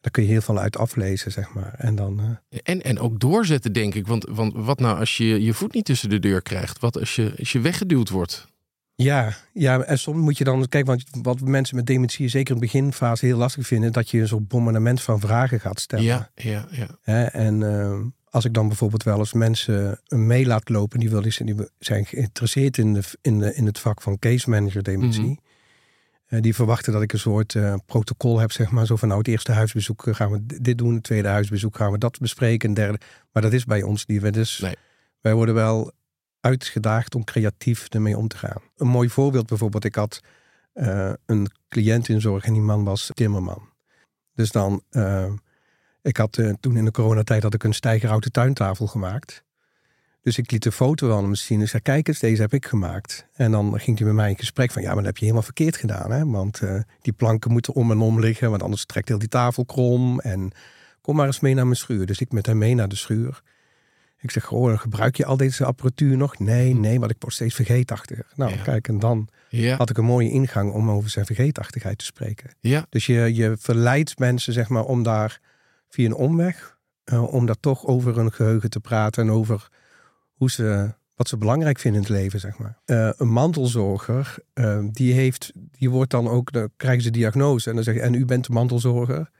Daar 0.00 0.10
kun 0.10 0.22
je 0.22 0.28
heel 0.28 0.40
veel 0.40 0.58
uit 0.58 0.76
aflezen, 0.76 1.32
zeg 1.32 1.54
maar. 1.54 1.74
En, 1.78 1.94
dan, 1.94 2.20
uh... 2.20 2.58
en, 2.62 2.82
en 2.82 2.98
ook 2.98 3.20
doorzetten, 3.20 3.72
denk 3.72 3.94
ik. 3.94 4.06
Want, 4.06 4.26
want 4.28 4.52
wat 4.56 4.80
nou 4.80 4.98
als 4.98 5.16
je 5.16 5.42
je 5.42 5.54
voet 5.54 5.72
niet 5.72 5.84
tussen 5.84 6.08
de 6.08 6.18
deur 6.18 6.42
krijgt? 6.42 6.78
Wat 6.78 6.98
als 6.98 7.16
je, 7.16 7.34
als 7.38 7.52
je 7.52 7.60
weggeduwd 7.60 8.08
wordt? 8.08 8.48
Ja, 8.94 9.36
ja, 9.52 9.82
en 9.82 9.98
soms 9.98 10.18
moet 10.18 10.38
je 10.38 10.44
dan, 10.44 10.68
kijk, 10.68 10.86
want 10.86 11.04
wat 11.22 11.40
mensen 11.40 11.76
met 11.76 11.86
dementie 11.86 12.28
zeker 12.28 12.54
in 12.54 12.60
de 12.60 12.66
beginfase 12.66 13.26
heel 13.26 13.36
lastig 13.36 13.66
vinden, 13.66 13.92
dat 13.92 14.10
je 14.10 14.20
een 14.20 14.28
soort 14.28 14.48
bombardement 14.48 15.02
van 15.02 15.20
vragen 15.20 15.60
gaat 15.60 15.80
stellen. 15.80 16.04
Ja, 16.04 16.30
ja, 16.34 16.68
ja. 16.70 17.30
en 17.30 17.60
uh, 17.60 18.00
als 18.24 18.44
ik 18.44 18.54
dan 18.54 18.68
bijvoorbeeld 18.68 19.02
wel 19.02 19.18
eens 19.18 19.32
mensen 19.32 20.00
mee 20.08 20.46
laat 20.46 20.68
lopen, 20.68 21.00
die, 21.00 21.10
wel 21.10 21.24
eens, 21.24 21.36
die 21.36 21.56
zijn 21.78 22.06
geïnteresseerd 22.06 22.78
in, 22.78 22.92
de, 22.94 23.02
in, 23.20 23.38
de, 23.38 23.54
in 23.54 23.66
het 23.66 23.78
vak 23.78 24.02
van 24.02 24.18
case 24.18 24.50
manager 24.50 24.82
dementie. 24.82 25.22
Mm 25.22 25.40
die 26.38 26.54
verwachten 26.54 26.92
dat 26.92 27.02
ik 27.02 27.12
een 27.12 27.18
soort 27.18 27.54
uh, 27.54 27.74
protocol 27.86 28.38
heb, 28.38 28.52
zeg 28.52 28.70
maar. 28.70 28.86
Zo 28.86 28.96
van 28.96 29.08
nou, 29.08 29.20
het 29.20 29.28
eerste 29.28 29.52
huisbezoek 29.52 30.06
eh, 30.06 30.14
gaan 30.14 30.30
we 30.30 30.46
dit 30.60 30.78
doen, 30.78 30.94
het 30.94 31.02
tweede 31.02 31.28
huisbezoek 31.28 31.76
gaan 31.76 31.92
we 31.92 31.98
dat 31.98 32.18
bespreken, 32.18 32.74
derde. 32.74 32.98
Maar 33.32 33.42
dat 33.42 33.52
is 33.52 33.64
bij 33.64 33.82
ons 33.82 34.06
niet. 34.06 34.32
Dus 34.32 34.58
nee. 34.58 34.76
wij 35.20 35.34
worden 35.34 35.54
wel 35.54 35.92
uitgedaagd 36.40 37.14
om 37.14 37.24
creatief 37.24 37.88
ermee 37.88 38.16
om 38.16 38.28
te 38.28 38.36
gaan. 38.36 38.62
Een 38.76 38.86
mooi 38.86 39.08
voorbeeld 39.08 39.46
bijvoorbeeld, 39.46 39.84
ik 39.84 39.94
had 39.94 40.20
uh, 40.74 41.12
een 41.26 41.50
cliënt 41.68 42.08
in 42.08 42.20
zorg 42.20 42.44
en 42.44 42.52
die 42.52 42.62
man 42.62 42.84
was 42.84 43.10
timmerman. 43.14 43.68
Dus 44.34 44.50
dan 44.50 44.82
ik 46.02 46.16
had 46.16 46.42
toen 46.60 46.76
in 46.76 46.84
de 46.84 46.90
coronatijd 46.90 47.42
had 47.42 47.54
ik 47.54 47.64
een 47.64 47.74
stijgerhouten 47.74 48.32
tuintafel 48.32 48.86
gemaakt. 48.86 49.44
Dus 50.22 50.38
ik 50.38 50.50
liet 50.50 50.62
de 50.62 50.72
foto 50.72 51.08
van 51.08 51.24
hem 51.24 51.34
zien. 51.34 51.60
Ik 51.60 51.68
zei, 51.68 51.82
kijk 51.82 52.08
eens, 52.08 52.18
deze 52.18 52.42
heb 52.42 52.54
ik 52.54 52.66
gemaakt. 52.66 53.26
En 53.32 53.50
dan 53.50 53.80
ging 53.80 53.98
hij 53.98 54.06
met 54.06 54.16
mij 54.16 54.30
in 54.30 54.38
gesprek 54.38 54.70
van, 54.70 54.82
ja, 54.82 54.88
maar 54.88 54.96
dat 54.96 55.06
heb 55.06 55.16
je 55.16 55.22
helemaal 55.22 55.44
verkeerd 55.44 55.76
gedaan. 55.76 56.10
Hè? 56.10 56.26
Want 56.26 56.60
uh, 56.62 56.80
die 57.00 57.12
planken 57.12 57.52
moeten 57.52 57.74
om 57.74 57.90
en 57.90 58.00
om 58.00 58.20
liggen, 58.20 58.50
want 58.50 58.62
anders 58.62 58.84
trekt 58.84 59.08
heel 59.08 59.18
die 59.18 59.28
tafel 59.28 59.64
krom. 59.64 60.20
En 60.20 60.52
kom 61.00 61.16
maar 61.16 61.26
eens 61.26 61.40
mee 61.40 61.54
naar 61.54 61.64
mijn 61.64 61.76
schuur. 61.76 62.06
Dus 62.06 62.20
ik 62.20 62.32
met 62.32 62.46
hem 62.46 62.58
mee 62.58 62.74
naar 62.74 62.88
de 62.88 62.96
schuur. 62.96 63.42
Ik 64.18 64.30
zeg, 64.30 64.50
oh, 64.50 64.78
gebruik 64.78 65.16
je 65.16 65.24
al 65.24 65.36
deze 65.36 65.64
apparatuur 65.64 66.16
nog? 66.16 66.38
Nee, 66.38 66.74
nee, 66.74 66.98
want 66.98 67.10
ik 67.10 67.16
word 67.20 67.34
steeds 67.34 67.54
vergeetachtiger. 67.54 68.26
Nou, 68.34 68.56
kijk, 68.62 68.88
en 68.88 68.98
dan 68.98 69.28
ja. 69.48 69.76
had 69.76 69.90
ik 69.90 69.98
een 69.98 70.04
mooie 70.04 70.30
ingang 70.30 70.72
om 70.72 70.90
over 70.90 71.10
zijn 71.10 71.26
vergeetachtigheid 71.26 71.98
te 71.98 72.04
spreken. 72.04 72.50
Ja. 72.60 72.86
Dus 72.88 73.06
je, 73.06 73.34
je 73.34 73.56
verleidt 73.58 74.18
mensen, 74.18 74.52
zeg 74.52 74.68
maar, 74.68 74.84
om 74.84 75.02
daar 75.02 75.40
via 75.88 76.06
een 76.06 76.14
omweg. 76.14 76.78
Uh, 77.04 77.32
om 77.32 77.46
daar 77.46 77.60
toch 77.60 77.86
over 77.86 78.16
hun 78.16 78.32
geheugen 78.32 78.70
te 78.70 78.80
praten 78.80 79.22
en 79.22 79.30
over 79.30 79.68
hoe 80.40 80.50
ze, 80.50 80.94
wat 81.14 81.28
ze 81.28 81.36
belangrijk 81.36 81.78
vinden 81.78 82.02
in 82.02 82.06
het 82.06 82.16
leven, 82.16 82.40
zeg 82.40 82.58
maar. 82.58 82.78
Uh, 82.86 83.10
een 83.16 83.28
mantelzorger, 83.28 84.36
uh, 84.54 84.78
die, 84.90 85.12
heeft, 85.12 85.52
die 85.54 85.90
wordt 85.90 86.10
dan 86.10 86.28
ook, 86.28 86.52
dan 86.52 86.70
krijgen 86.76 87.02
ze 87.02 87.10
diagnose 87.10 87.68
en 87.68 87.74
dan 87.74 87.84
zeggen 87.84 88.02
en 88.02 88.14
u 88.14 88.24
bent 88.24 88.46
de 88.46 88.52
mantelzorger. 88.52 89.30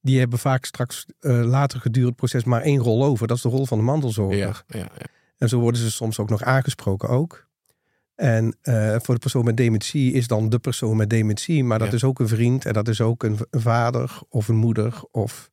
Die 0.00 0.18
hebben 0.18 0.38
vaak 0.38 0.64
straks 0.64 1.06
later 1.20 1.80
gedurende 1.80 2.08
het 2.08 2.16
proces 2.16 2.44
maar 2.44 2.62
één 2.62 2.80
rol 2.80 3.04
over. 3.04 3.26
Dat 3.26 3.36
is 3.36 3.42
de 3.42 3.48
rol 3.48 3.66
van 3.66 3.78
de 3.78 3.84
mantelzorger. 3.84 4.38
Ja, 4.38 4.54
ja, 4.66 4.78
ja. 4.78 5.06
En 5.38 5.48
zo 5.48 5.58
worden 5.58 5.80
ze 5.80 5.90
soms 5.90 6.18
ook 6.18 6.30
nog 6.30 6.42
aangesproken 6.42 7.08
ook. 7.08 7.48
En 8.14 8.56
voor 9.02 9.14
de 9.14 9.20
persoon 9.20 9.44
met 9.44 9.56
dementie 9.56 10.12
is 10.12 10.26
dan 10.26 10.48
de 10.48 10.58
persoon 10.58 10.96
met 10.96 11.10
dementie, 11.10 11.64
maar 11.64 11.78
dat 11.78 11.92
is 11.92 12.04
ook 12.04 12.18
een 12.20 12.28
vriend 12.28 12.66
en 12.66 12.72
dat 12.72 12.88
is 12.88 13.00
ook 13.00 13.22
een, 13.22 13.38
een 13.50 13.60
vader 13.60 14.18
of 14.28 14.48
een 14.48 14.56
moeder 14.56 15.02
of 15.10 15.50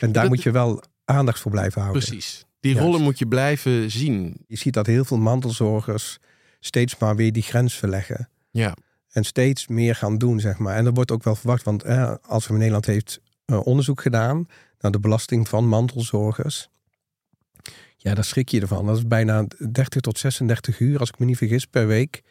en 0.00 0.12
daar 0.12 0.28
moet 0.28 0.42
je 0.42 0.50
wel 0.50 0.82
aandacht 1.04 1.40
voor 1.40 1.50
blijven 1.50 1.80
houden. 1.80 2.02
Precies. 2.02 2.46
Die 2.60 2.78
rollen 2.78 3.02
moet 3.02 3.18
je 3.18 3.26
blijven 3.26 3.90
zien. 3.90 4.44
Je 4.46 4.56
ziet 4.56 4.74
dat 4.74 4.86
heel 4.86 5.04
veel 5.04 5.18
mantelzorgers 5.18 6.18
steeds 6.60 6.98
maar 6.98 7.16
weer 7.16 7.32
die 7.32 7.42
grens 7.42 7.74
verleggen. 7.74 8.28
Ja. 8.50 8.76
En 9.08 9.24
steeds 9.24 9.66
meer 9.66 9.94
gaan 9.94 10.18
doen, 10.18 10.40
zeg 10.40 10.58
maar. 10.58 10.76
En 10.76 10.84
dat 10.84 10.94
wordt 10.94 11.10
ook 11.10 11.22
wel 11.22 11.34
verwacht, 11.34 11.64
want 11.64 11.82
eh, 11.82 12.14
als 12.22 12.46
we 12.46 12.52
in 12.52 12.58
Nederland 12.58 12.86
heeft 12.86 13.20
uh, 13.46 13.66
onderzoek 13.66 14.00
gedaan 14.00 14.46
naar 14.78 14.90
de 14.90 15.00
belasting 15.00 15.48
van 15.48 15.68
mantelzorgers. 15.68 16.68
Ja, 17.96 18.14
daar 18.14 18.24
schrik 18.24 18.48
je 18.48 18.60
ervan. 18.60 18.86
Dat 18.86 18.96
is 18.96 19.06
bijna 19.06 19.46
30 19.72 20.00
tot 20.00 20.18
36 20.18 20.80
uur, 20.80 20.98
als 20.98 21.08
ik 21.08 21.18
me 21.18 21.24
niet 21.24 21.36
vergis, 21.36 21.64
per 21.64 21.86
week 21.86 22.22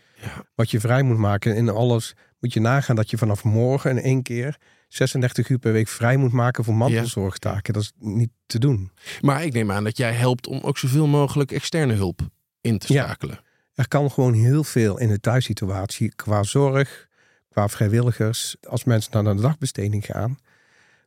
wat 0.55 0.71
je 0.71 0.79
vrij 0.79 1.03
moet 1.03 1.17
maken. 1.17 1.55
In 1.55 1.69
alles 1.69 2.15
moet 2.39 2.53
je 2.53 2.59
nagaan 2.59 2.95
dat 2.95 3.09
je 3.09 3.17
vanaf 3.17 3.43
morgen 3.43 3.91
in 3.91 4.01
één 4.03 4.23
keer 4.23 4.57
36 4.87 5.49
uur 5.49 5.59
per 5.59 5.71
week 5.71 5.87
vrij 5.87 6.17
moet 6.17 6.31
maken 6.31 6.63
voor 6.63 6.75
mantelzorgtaken. 6.75 7.73
Dat 7.73 7.83
is 7.83 7.91
niet 7.99 8.31
te 8.45 8.59
doen. 8.59 8.91
Maar 9.21 9.43
ik 9.43 9.53
neem 9.53 9.71
aan 9.71 9.83
dat 9.83 9.97
jij 9.97 10.13
helpt 10.13 10.47
om 10.47 10.59
ook 10.61 10.77
zoveel 10.77 11.07
mogelijk 11.07 11.51
externe 11.51 11.93
hulp 11.93 12.21
in 12.61 12.77
te 12.77 12.87
schakelen. 12.87 13.39
Er 13.73 13.87
kan 13.87 14.11
gewoon 14.11 14.33
heel 14.33 14.63
veel 14.63 14.99
in 14.99 15.07
de 15.07 15.19
thuissituatie 15.19 16.15
qua 16.15 16.43
zorg, 16.43 17.07
qua 17.49 17.67
vrijwilligers. 17.67 18.55
Als 18.67 18.83
mensen 18.83 19.23
naar 19.23 19.35
de 19.35 19.41
dagbesteding 19.41 20.05
gaan, 20.05 20.37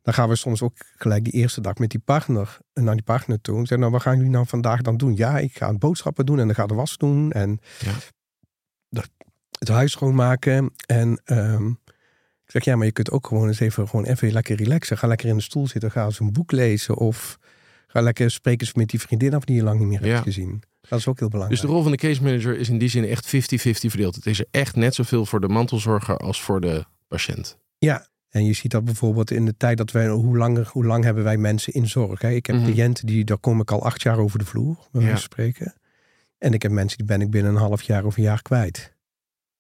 dan 0.03 0.15
gaan 0.15 0.29
we 0.29 0.37
soms 0.37 0.63
ook 0.63 0.77
gelijk 0.97 1.25
die 1.25 1.33
eerste 1.33 1.61
dag 1.61 1.75
met 1.75 1.91
die 1.91 2.01
partner 2.01 2.59
naar 2.75 2.95
die 2.95 3.05
partner 3.05 3.41
toe. 3.41 3.59
Zeggen, 3.59 3.79
nou, 3.79 3.93
wat 3.93 4.03
gaan 4.03 4.17
jullie 4.17 4.31
nou 4.31 4.47
vandaag 4.47 4.81
dan 4.81 4.97
doen? 4.97 5.17
Ja, 5.17 5.39
ik 5.39 5.57
ga 5.57 5.73
boodschappen 5.73 6.27
doen 6.27 6.39
en 6.39 6.47
dan 6.47 6.55
ga 6.55 6.67
de 6.67 6.75
was 6.75 6.97
doen 6.97 7.33
en 7.33 7.61
ja. 7.79 9.01
het 9.59 9.69
huis 9.69 9.93
schoonmaken. 9.93 10.75
En 10.87 11.21
um, 11.25 11.79
ik 12.51 12.57
zeg, 12.57 12.65
ja, 12.65 12.77
maar 12.77 12.87
je 12.87 12.93
kunt 12.93 13.11
ook 13.11 13.27
gewoon 13.27 13.47
eens 13.47 13.61
even, 13.61 13.89
gewoon 13.89 14.05
even 14.05 14.33
lekker 14.33 14.57
relaxen. 14.57 14.99
Ga 14.99 15.07
lekker 15.07 15.29
in 15.29 15.37
de 15.37 15.43
stoel 15.43 15.67
zitten, 15.67 15.91
ga 15.91 16.05
eens 16.05 16.21
een 16.21 16.33
boek 16.33 16.53
lezen 16.53 16.97
of 16.97 17.39
ga 17.87 18.01
lekker 18.01 18.31
spreken 18.31 18.69
met 18.75 18.89
die 18.89 19.01
vriendin 19.01 19.35
af 19.35 19.45
die 19.45 19.57
je 19.57 19.63
lang 19.63 19.79
niet 19.79 19.89
meer 19.89 20.13
hebt 20.13 20.23
gezien. 20.23 20.63
Dat 20.89 20.99
is 20.99 21.07
ook 21.07 21.19
heel 21.19 21.29
belangrijk. 21.29 21.61
Dus 21.61 21.71
de 21.71 21.75
rol 21.75 21.83
van 21.83 21.93
de 21.93 21.99
case 21.99 22.23
manager 22.23 22.59
is 22.59 22.69
in 22.69 22.79
die 22.79 22.89
zin 22.89 23.05
echt 23.05 23.27
50-50 23.27 23.31
verdeeld. 23.71 24.15
Het 24.15 24.27
is 24.27 24.39
er 24.39 24.47
echt 24.51 24.77
net 24.77 24.95
zoveel 24.95 25.27
voor 25.27 25.41
de 25.41 25.49
mantelzorger 25.49 26.17
als 26.17 26.43
voor 26.43 26.61
de 26.61 26.85
patiënt. 27.09 27.59
Ja, 27.79 28.09
en 28.29 28.45
je 28.45 28.53
ziet 28.53 28.71
dat 28.71 28.85
bijvoorbeeld 28.85 29.31
in 29.31 29.45
de 29.45 29.57
tijd 29.57 29.77
dat 29.77 29.91
wij, 29.91 30.09
hoe, 30.09 30.37
langer, 30.37 30.69
hoe 30.73 30.85
lang 30.85 31.05
hebben 31.05 31.25
wij 31.25 31.37
mensen 31.37 31.73
in 31.73 31.89
zorg? 31.89 32.21
Hè? 32.21 32.31
Ik 32.31 32.47
heb 32.47 32.57
mhm. 32.57 32.65
cliënten 32.65 33.07
die, 33.07 33.25
daar 33.25 33.39
kom 33.39 33.61
ik 33.61 33.71
al 33.71 33.85
acht 33.85 34.03
jaar 34.03 34.19
over 34.19 34.39
de 34.39 34.45
vloer, 34.45 34.77
bij 34.93 35.03
ja. 35.03 35.17
spreken. 35.17 35.75
En 36.39 36.53
ik 36.53 36.63
heb 36.63 36.73
mensen 36.73 36.99
die 36.99 37.07
ben 37.07 37.21
ik 37.21 37.31
binnen 37.31 37.53
een 37.53 37.59
half 37.59 37.83
jaar 37.83 38.05
of 38.05 38.17
een 38.17 38.23
jaar 38.23 38.43
kwijt. 38.43 38.95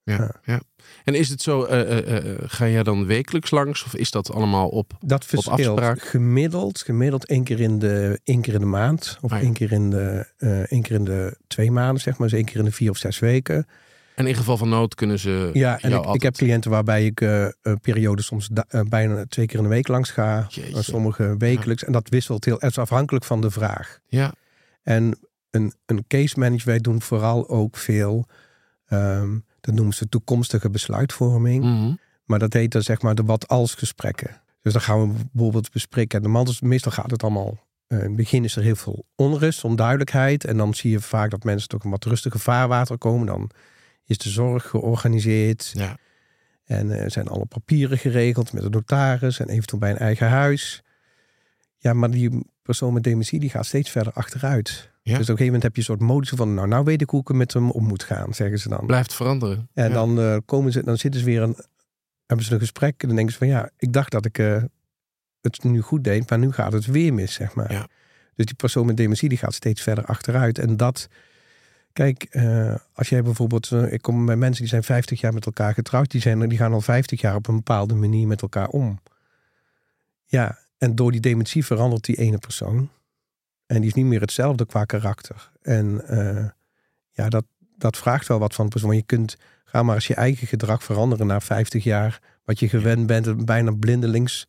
Ja, 0.03 0.35
ja. 0.45 0.61
En 1.05 1.15
is 1.15 1.29
het 1.29 1.43
zo, 1.43 1.67
uh, 1.67 2.25
uh, 2.25 2.35
ga 2.43 2.69
jij 2.69 2.83
dan 2.83 3.07
wekelijks 3.07 3.51
langs 3.51 3.85
of 3.85 3.95
is 3.95 4.11
dat 4.11 4.33
allemaal 4.33 4.69
op, 4.69 4.93
dat 5.01 5.25
verschilt. 5.25 5.61
op 5.61 5.67
afspraak? 5.67 6.03
Gemiddeld, 6.03 6.83
gemiddeld 6.83 7.27
één 7.27 7.45
keer 7.45 7.61
in 7.61 7.79
de, 7.79 8.21
één 8.25 8.41
keer 8.41 8.55
in 8.55 8.61
de 8.61 8.67
maand 8.67 9.19
of 9.21 9.33
ah, 9.33 9.41
één, 9.41 9.53
keer 9.53 9.73
in 9.73 9.91
de, 9.91 10.27
één 10.69 10.83
keer 10.83 10.97
in 10.97 11.05
de 11.05 11.37
twee 11.47 11.71
maanden, 11.71 12.03
zeg 12.03 12.19
maar. 12.19 12.29
Dus 12.29 12.37
één 12.37 12.47
keer 12.47 12.59
in 12.59 12.65
de 12.65 12.73
vier 12.73 12.91
of 12.91 12.97
zes 12.97 13.19
weken. 13.19 13.67
En 14.15 14.27
in 14.27 14.35
geval 14.35 14.57
van 14.57 14.69
nood 14.69 14.95
kunnen 14.95 15.19
ze. 15.19 15.51
Ja, 15.53 15.81
en 15.81 15.93
ik, 15.93 16.05
ik, 16.05 16.23
heb 16.23 16.35
cliënten 16.35 16.71
waarbij 16.71 17.05
ik 17.05 17.21
uh, 17.21 17.49
een 17.63 17.81
periode 17.81 18.23
soms 18.23 18.49
bijna 18.89 19.25
twee 19.29 19.47
keer 19.47 19.57
in 19.57 19.63
de 19.63 19.69
week 19.69 19.89
langs 19.89 20.11
ga. 20.11 20.47
Sommige 20.73 21.35
wekelijks. 21.39 21.85
En 21.85 21.93
dat 21.93 22.09
wisselt 22.09 22.45
heel. 22.45 22.59
Is 22.59 22.79
afhankelijk 22.79 23.25
van 23.25 23.41
de 23.41 23.51
vraag. 23.51 23.99
Ja. 24.07 24.33
En 24.83 25.19
een, 25.51 25.73
een 25.87 26.05
case 26.07 26.39
manager, 26.39 26.67
wij 26.67 26.79
doen 26.79 27.03
vooral 27.03 27.49
ook 27.49 27.77
veel. 27.77 28.27
Um, 28.89 29.45
dat 29.61 29.75
noemen 29.75 29.95
ze 29.95 30.09
toekomstige 30.09 30.71
besluitvorming. 30.71 31.65
Mhm. 31.65 31.95
Maar 32.25 32.39
dat 32.39 32.53
heet 32.53 32.73
dan 32.73 32.83
zeg 32.83 33.03
maar 33.03 33.15
de 33.15 33.25
wat-als 33.25 33.75
gesprekken. 33.75 34.41
Dus 34.63 34.73
dan 34.73 34.83
gaan 34.83 35.01
we 35.01 35.25
bijvoorbeeld 35.33 35.73
bespreken. 35.73 36.23
De 36.23 36.29
mantels, 36.29 36.61
meestal 36.61 36.93
gaat 36.93 37.11
het 37.11 37.23
allemaal. 37.23 37.59
Uh, 37.89 37.99
in 37.99 38.05
het 38.05 38.17
begin 38.17 38.45
is 38.45 38.57
er 38.57 38.63
heel 38.63 38.77
veel 38.77 39.05
onrust, 39.15 39.65
onduidelijkheid. 39.65 40.45
En 40.45 40.57
dan 40.57 40.75
zie 40.75 40.91
je 40.91 41.01
vaak 41.01 41.31
dat 41.31 41.45
mensen 41.45 41.69
toch 41.69 41.85
een 41.85 41.91
wat 41.91 42.05
rustiger 42.05 42.41
vaarwater 42.41 42.99
komen. 42.99 43.27
Dan 43.27 43.51
is 44.05 44.19
de 44.19 44.29
zorg 44.29 44.69
georganiseerd. 44.69 45.71
Ja. 45.75 45.97
En 46.65 46.87
uh, 46.87 47.05
zijn 47.07 47.29
alle 47.29 47.47
papieren 47.47 47.99
geregeld 47.99 48.53
met 48.53 48.63
de 48.63 48.71
notaris 48.71 49.41
en 49.41 49.49
eventueel 49.49 49.81
bij 49.81 49.91
een 49.91 49.99
eigen 49.99 50.29
huis. 50.29 50.83
Ja, 51.79 51.93
maar 51.93 52.11
die 52.11 52.47
persoon 52.63 52.93
met 52.93 53.03
dementie 53.03 53.41
die 53.41 53.51
gaat 53.51 53.67
steeds 53.67 53.91
verder 53.91 54.13
achteruit. 54.13 54.90
Dus 55.03 55.13
op 55.13 55.19
een 55.19 55.25
gegeven 55.25 55.45
moment 55.45 55.63
heb 55.63 55.73
je 55.73 55.79
een 55.79 55.87
soort 55.87 56.01
modus 56.01 56.29
van, 56.29 56.55
nou, 56.55 56.69
nou 56.69 56.85
weet 56.85 57.01
ik 57.01 57.11
hoe 57.11 57.21
ik 57.21 57.33
met 57.33 57.53
hem 57.53 57.71
om 57.71 57.85
moet 57.85 58.03
gaan, 58.03 58.35
zeggen 58.35 58.59
ze 58.59 58.69
dan. 58.69 58.87
Blijft 58.87 59.15
veranderen. 59.15 59.69
En 59.75 59.93
dan 59.93 60.19
uh, 60.19 60.37
komen 60.45 60.73
ze, 60.73 60.85
dan 60.85 60.97
zitten 60.97 61.21
ze 61.21 61.27
weer 61.27 61.43
een, 61.43 61.57
hebben 62.27 62.47
ze 62.47 62.53
een 62.53 62.61
gesprek 62.61 63.03
en 63.03 63.07
dan 63.07 63.17
denken 63.17 63.33
ze 63.33 63.39
van, 63.39 63.49
ja, 63.49 63.71
ik 63.77 63.93
dacht 63.93 64.11
dat 64.11 64.25
ik 64.25 64.39
uh, 64.39 64.63
het 65.41 65.65
nu 65.65 65.81
goed 65.81 66.05
deed, 66.05 66.31
maar 66.31 66.39
nu 66.39 66.53
gaat 66.53 66.73
het 66.73 66.87
weer 66.87 67.15
mis, 67.15 67.33
zeg 67.33 67.55
maar. 67.55 67.73
Ja. 67.73 67.89
Dus 68.35 68.47
die 68.47 68.55
persoon 68.55 68.87
met 68.87 68.97
dementie 68.97 69.29
die 69.29 69.39
gaat 69.39 69.55
steeds 69.55 69.83
verder 69.83 70.05
achteruit. 70.05 70.59
En 70.59 70.77
dat, 70.77 71.09
kijk, 71.93 72.27
uh, 72.31 72.75
als 72.93 73.09
jij 73.09 73.23
bijvoorbeeld, 73.23 73.71
ik 73.71 74.03
kom 74.03 74.27
bij 74.27 74.37
mensen 74.37 74.61
die 74.61 74.71
zijn 74.71 74.83
50 74.83 75.21
jaar 75.21 75.33
met 75.33 75.47
elkaar 75.47 75.75
getrouwd, 75.75 76.11
die, 76.11 76.21
zijn, 76.21 76.49
die 76.49 76.59
gaan 76.59 76.73
al 76.73 76.81
50 76.81 77.21
jaar 77.21 77.35
op 77.35 77.49
een 77.49 77.57
bepaalde 77.57 77.95
manier 77.95 78.27
met 78.27 78.43
elkaar 78.43 78.69
om. 78.69 79.01
Ja, 80.25 80.59
en 80.79 80.95
door 80.95 81.13
die 81.13 81.21
dementie 81.21 81.65
verandert 81.65 82.05
die 82.05 82.17
ene 82.17 82.39
persoon. 82.39 82.91
En 83.71 83.77
die 83.77 83.87
is 83.87 83.95
niet 83.95 84.07
meer 84.07 84.21
hetzelfde 84.21 84.67
qua 84.67 84.85
karakter. 84.85 85.51
En 85.63 86.03
uh, 86.11 86.45
ja, 87.11 87.29
dat, 87.29 87.45
dat 87.77 87.97
vraagt 87.97 88.29
wel 88.29 88.39
wat 88.39 88.55
van 88.55 88.65
de 88.65 88.71
persoon. 88.71 88.91
Want 88.91 89.01
je 89.01 89.07
kunt, 89.07 89.37
ga 89.65 89.83
maar 89.83 89.95
eens 89.95 90.07
je 90.07 90.15
eigen 90.15 90.47
gedrag 90.47 90.85
veranderen 90.85 91.27
na 91.27 91.41
50 91.41 91.85
jaar. 91.85 92.21
Wat 92.45 92.59
je 92.59 92.69
gewend 92.69 93.07
bent, 93.07 93.45
bijna 93.45 93.73
blindelings 93.73 94.47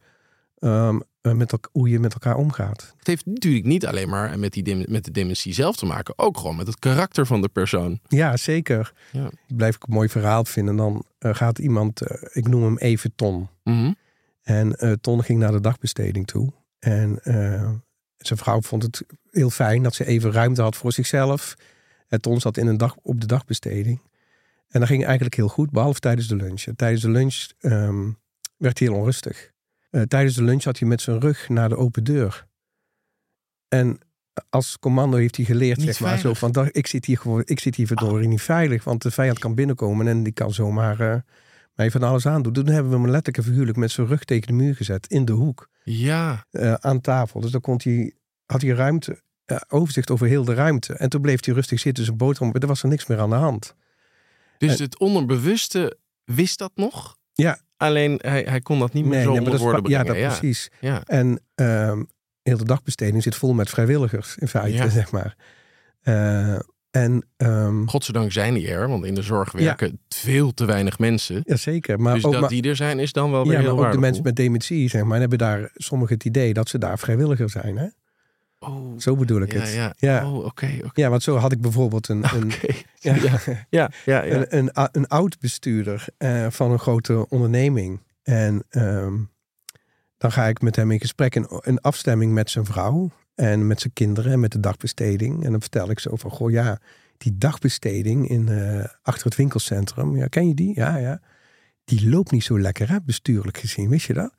um, 0.60 1.02
met 1.22 1.54
hoe 1.72 1.90
je 1.90 2.00
met 2.00 2.14
elkaar 2.14 2.36
omgaat. 2.36 2.94
Het 2.98 3.08
heeft 3.08 3.26
natuurlijk 3.26 3.66
niet 3.66 3.86
alleen 3.86 4.10
maar 4.10 4.40
met, 4.40 4.54
die, 4.54 4.90
met 4.90 5.06
de 5.06 5.12
dementie 5.12 5.54
zelf 5.54 5.76
te 5.76 5.86
maken. 5.86 6.18
Ook 6.18 6.38
gewoon 6.38 6.56
met 6.56 6.68
het 6.68 6.80
karakter 6.80 7.26
van 7.26 7.42
de 7.42 7.50
persoon. 7.50 8.00
Ja, 8.08 8.38
zeker. 8.38 8.94
Ja. 9.12 9.32
Blijf 9.48 9.76
ik 9.76 9.84
een 9.84 9.94
mooi 9.94 10.10
verhaal 10.10 10.46
vinden. 10.46 10.76
Dan 10.76 11.04
uh, 11.20 11.36
gaat 11.36 11.60
iemand, 11.60 12.02
uh, 12.02 12.18
ik 12.32 12.48
noem 12.48 12.64
hem 12.64 12.78
even 12.78 13.16
Ton. 13.16 13.50
Mm 13.64 13.84
-hmm. 13.84 13.96
En 14.42 15.00
Ton 15.02 15.24
ging 15.24 15.40
naar 15.40 15.52
de 15.52 15.62
dagbesteding 15.62 16.28
toe. 16.28 16.54
En 16.80 17.20
zijn 18.28 18.40
vrouw 18.40 18.62
vond 18.62 18.84
het 18.84 19.04
heel 19.32 19.50
fijn 19.50 19.84
dat 19.84 19.96
ze 19.96 20.06
even 20.06 20.32
ruimte 20.32 20.62
had 20.62 20.76
voor 20.76 20.92
zichzelf. 20.92 21.56
En 22.08 22.22
Ton 22.22 22.40
zat 22.40 22.58
in 22.58 22.68
een 22.68 22.78
dag, 22.78 22.96
op 23.02 23.22
de 23.22 23.28
dagbesteding. 23.28 24.02
En 24.68 24.80
dat 24.80 24.90
ging 24.90 25.06
eigenlijk 25.06 25.36
heel 25.36 25.48
goed, 25.48 25.72
behalve 25.72 26.00
tijdens 26.00 26.28
de 26.28 26.36
lunch. 26.36 26.64
tijdens 26.76 27.02
de 27.02 27.10
lunch 27.10 27.48
um, 27.62 28.18
werd 28.58 28.80
hij 28.80 28.88
heel 28.88 28.98
onrustig. 28.98 29.52
Uh, 29.92 30.02
tijdens 30.02 30.36
de 30.36 30.44
lunch 30.44 30.64
had 30.64 30.80
hij 30.80 30.88
met 30.88 31.02
zijn 31.02 31.20
rug 31.20 31.50
naar 31.50 31.70
de 31.70 31.78
open 31.78 32.04
deur. 32.04 32.48
En 33.68 34.00
als 34.50 34.80
commando 34.80 35.18
heeft 35.18 35.36
hij 35.36 35.46
geleerd, 35.46 35.78
niet 35.78 35.86
zeg 35.86 36.00
maar, 36.00 36.20
zo 36.20 36.34
van, 36.34 36.70
ik 36.72 36.88
zit 36.88 37.06
hier 37.06 37.18
gewoon, 37.18 37.42
ik 37.46 37.60
zit 37.60 37.76
hier 37.76 37.88
verdorie 37.88 38.24
oh. 38.24 38.30
niet 38.30 38.42
veilig, 38.42 38.84
want 38.84 39.02
de 39.02 39.12
vijand 39.12 39.40
kan 39.40 39.56
binnenkomen 39.56 40.08
en 40.08 40.24
die 40.24 40.34
kan 40.34 40.54
zomaar 40.54 41.02
uh, 41.02 41.16
van 41.90 42.04
alles 42.04 42.26
aandoen. 42.26 42.54
Toen 42.54 42.68
hebben 42.68 42.92
we 42.92 42.98
hem 42.98 43.10
letterlijk 43.10 43.38
en 43.38 43.52
figuurlijk 43.52 43.78
met 43.78 43.92
zijn 43.92 44.08
rug 44.08 44.24
tegen 44.24 44.48
de 44.48 44.54
muur 44.54 44.76
gezet, 44.76 45.08
in 45.08 45.26
de 45.26 45.32
hoek. 45.32 45.70
Ja. 45.84 46.46
Uh, 46.52 46.74
aan 46.74 47.02
tafel. 47.02 47.40
Dus 47.40 47.52
dan 47.52 47.62
kon 47.62 47.80
hij, 47.84 48.14
had 48.46 48.62
hij 48.62 48.72
ruimte, 48.72 49.22
uh, 49.46 49.58
overzicht 49.68 50.12
over 50.12 50.28
heel 50.28 50.44
de 50.44 50.54
ruimte. 50.54 50.94
En 50.94 51.10
toen 51.10 51.22
bleef 51.22 51.46
hij 51.46 51.54
rustig 51.54 51.80
zitten, 51.80 52.04
zijn 52.04 52.18
boterham. 52.18 52.54
Er 52.54 52.68
was 52.68 52.84
er 52.84 52.90
niks 52.90 53.06
meer 53.06 53.20
aan 53.20 53.30
de 53.30 53.36
hand. 53.36 53.76
Dus 54.58 54.80
het 54.80 55.00
onderbewuste 55.00 55.98
wist 56.24 56.60
dat 56.60 56.72
nog? 56.76 57.18
Ja. 57.34 57.60
Alleen 57.78 58.20
hij, 58.22 58.46
hij 58.50 58.62
kon 58.62 58.80
dat 58.80 58.94
niet 58.94 59.06
meer 59.06 59.14
nee, 59.14 59.24
zo 59.24 59.32
nee, 59.32 59.40
onder 59.40 59.60
woorden 59.60 59.82
brengen. 59.82 60.06
Ja, 60.06 60.12
dat 60.12 60.18
ja. 60.22 60.28
precies. 60.28 60.72
Ja. 60.80 61.04
En 61.06 61.42
uh, 61.56 62.00
heel 62.42 62.58
de 62.58 62.66
dagbesteding 62.66 63.24
zit 63.24 63.36
vol 63.36 63.54
met 63.54 63.70
vrijwilligers, 63.70 64.38
in 64.38 64.48
feite, 64.48 64.78
ja. 64.78 64.90
zeg 65.00 65.12
maar. 65.12 65.36
En, 66.92 67.26
um, 67.38 67.90
Godzijdank 67.90 68.32
zijn 68.32 68.54
die 68.54 68.68
er, 68.68 68.88
want 68.88 69.06
in 69.06 69.16
de 69.16 69.22
zorg 69.22 69.52
werken 69.52 69.88
ja. 69.88 69.98
veel 70.10 70.54
te 70.54 70.66
weinig 70.66 71.00
mensen. 71.00 71.42
Jazeker. 71.44 72.00
Maar 72.00 72.14
dus 72.14 72.26
ook, 72.26 72.32
dat 72.32 72.42
maar, 72.42 72.50
die 72.50 72.70
er 72.70 72.76
zijn 72.76 73.00
is 73.00 73.12
dan 73.12 73.32
wel 73.32 73.44
weer 73.44 73.52
ja, 73.52 73.58
heel 73.58 73.64
maar 73.64 73.72
ook 73.72 73.80
waardevol. 73.80 74.02
de 74.02 74.08
mensen 74.08 74.24
met 74.24 74.36
dementie, 74.36 74.90
zeg 74.90 75.04
maar, 75.04 75.20
hebben 75.20 75.38
daar 75.38 75.70
sommigen 75.74 76.14
het 76.14 76.26
idee 76.26 76.54
dat 76.54 76.70
ze 76.70 76.78
daar 76.78 77.00
vrijwilliger 77.00 77.50
zijn. 77.50 77.78
Hè? 77.78 77.88
Oh, 78.60 79.00
zo 79.00 79.16
bedoel 79.16 79.42
ik 79.42 79.54
ja, 79.54 79.60
het. 79.60 79.74
Ja. 79.74 79.94
Ja. 79.98 80.28
Oh, 80.28 80.36
oké. 80.36 80.46
Okay, 80.46 80.76
okay. 80.78 80.92
Ja, 80.94 81.10
want 81.10 81.24
zo 81.24 81.36
had 81.36 81.52
ik 81.52 81.62
bijvoorbeeld 81.62 82.08
een, 82.08 82.24
een, 82.34 82.52
okay. 82.54 82.86
ja, 83.00 83.16
ja, 83.70 83.92
ja, 84.06 84.26
een, 84.26 84.58
een, 84.58 84.70
een, 84.74 84.90
een 84.92 85.08
oud 85.08 85.40
bestuurder 85.40 86.06
uh, 86.18 86.48
van 86.50 86.72
een 86.72 86.80
grote 86.80 87.30
onderneming. 87.30 88.00
En 88.24 88.64
um, 88.70 89.30
dan 90.18 90.32
ga 90.32 90.48
ik 90.48 90.62
met 90.62 90.76
hem 90.76 90.92
in 90.92 91.00
gesprek, 91.00 91.36
in, 91.36 91.48
in 91.62 91.82
afstemming 91.82 92.34
met 92.34 92.50
zijn 92.50 92.66
vrouw 92.66 93.12
en 93.36 93.68
met 93.68 93.82
zijn 93.82 93.94
kinderen 93.94 94.32
en 94.32 94.40
met 94.40 94.52
de 94.52 94.60
dagbesteding. 94.60 95.44
En 95.46 95.52
dan 95.52 95.62
vertel 95.62 95.90
ik 95.90 96.00
zo 96.00 96.16
van, 96.16 96.32
goh 96.32 96.52
ja, 96.52 96.80
die 97.18 97.38
dagbesteding 97.38 98.30
in, 98.30 98.48
uh, 98.48 98.86
achter 99.02 99.26
het 99.26 99.36
winkelcentrum. 99.36 100.16
Ja, 100.16 100.28
ken 100.28 100.48
je 100.48 100.54
die? 100.54 100.72
Ja, 100.76 100.98
ja. 100.98 101.22
Die 101.84 102.10
loopt 102.10 102.32
niet 102.32 102.44
zo 102.44 102.60
lekker, 102.60 102.90
hè, 102.90 103.02
bestuurlijk 103.02 103.58
gezien. 103.58 103.90
Wist 103.90 104.08
je 104.08 104.14
dat? 104.14 104.34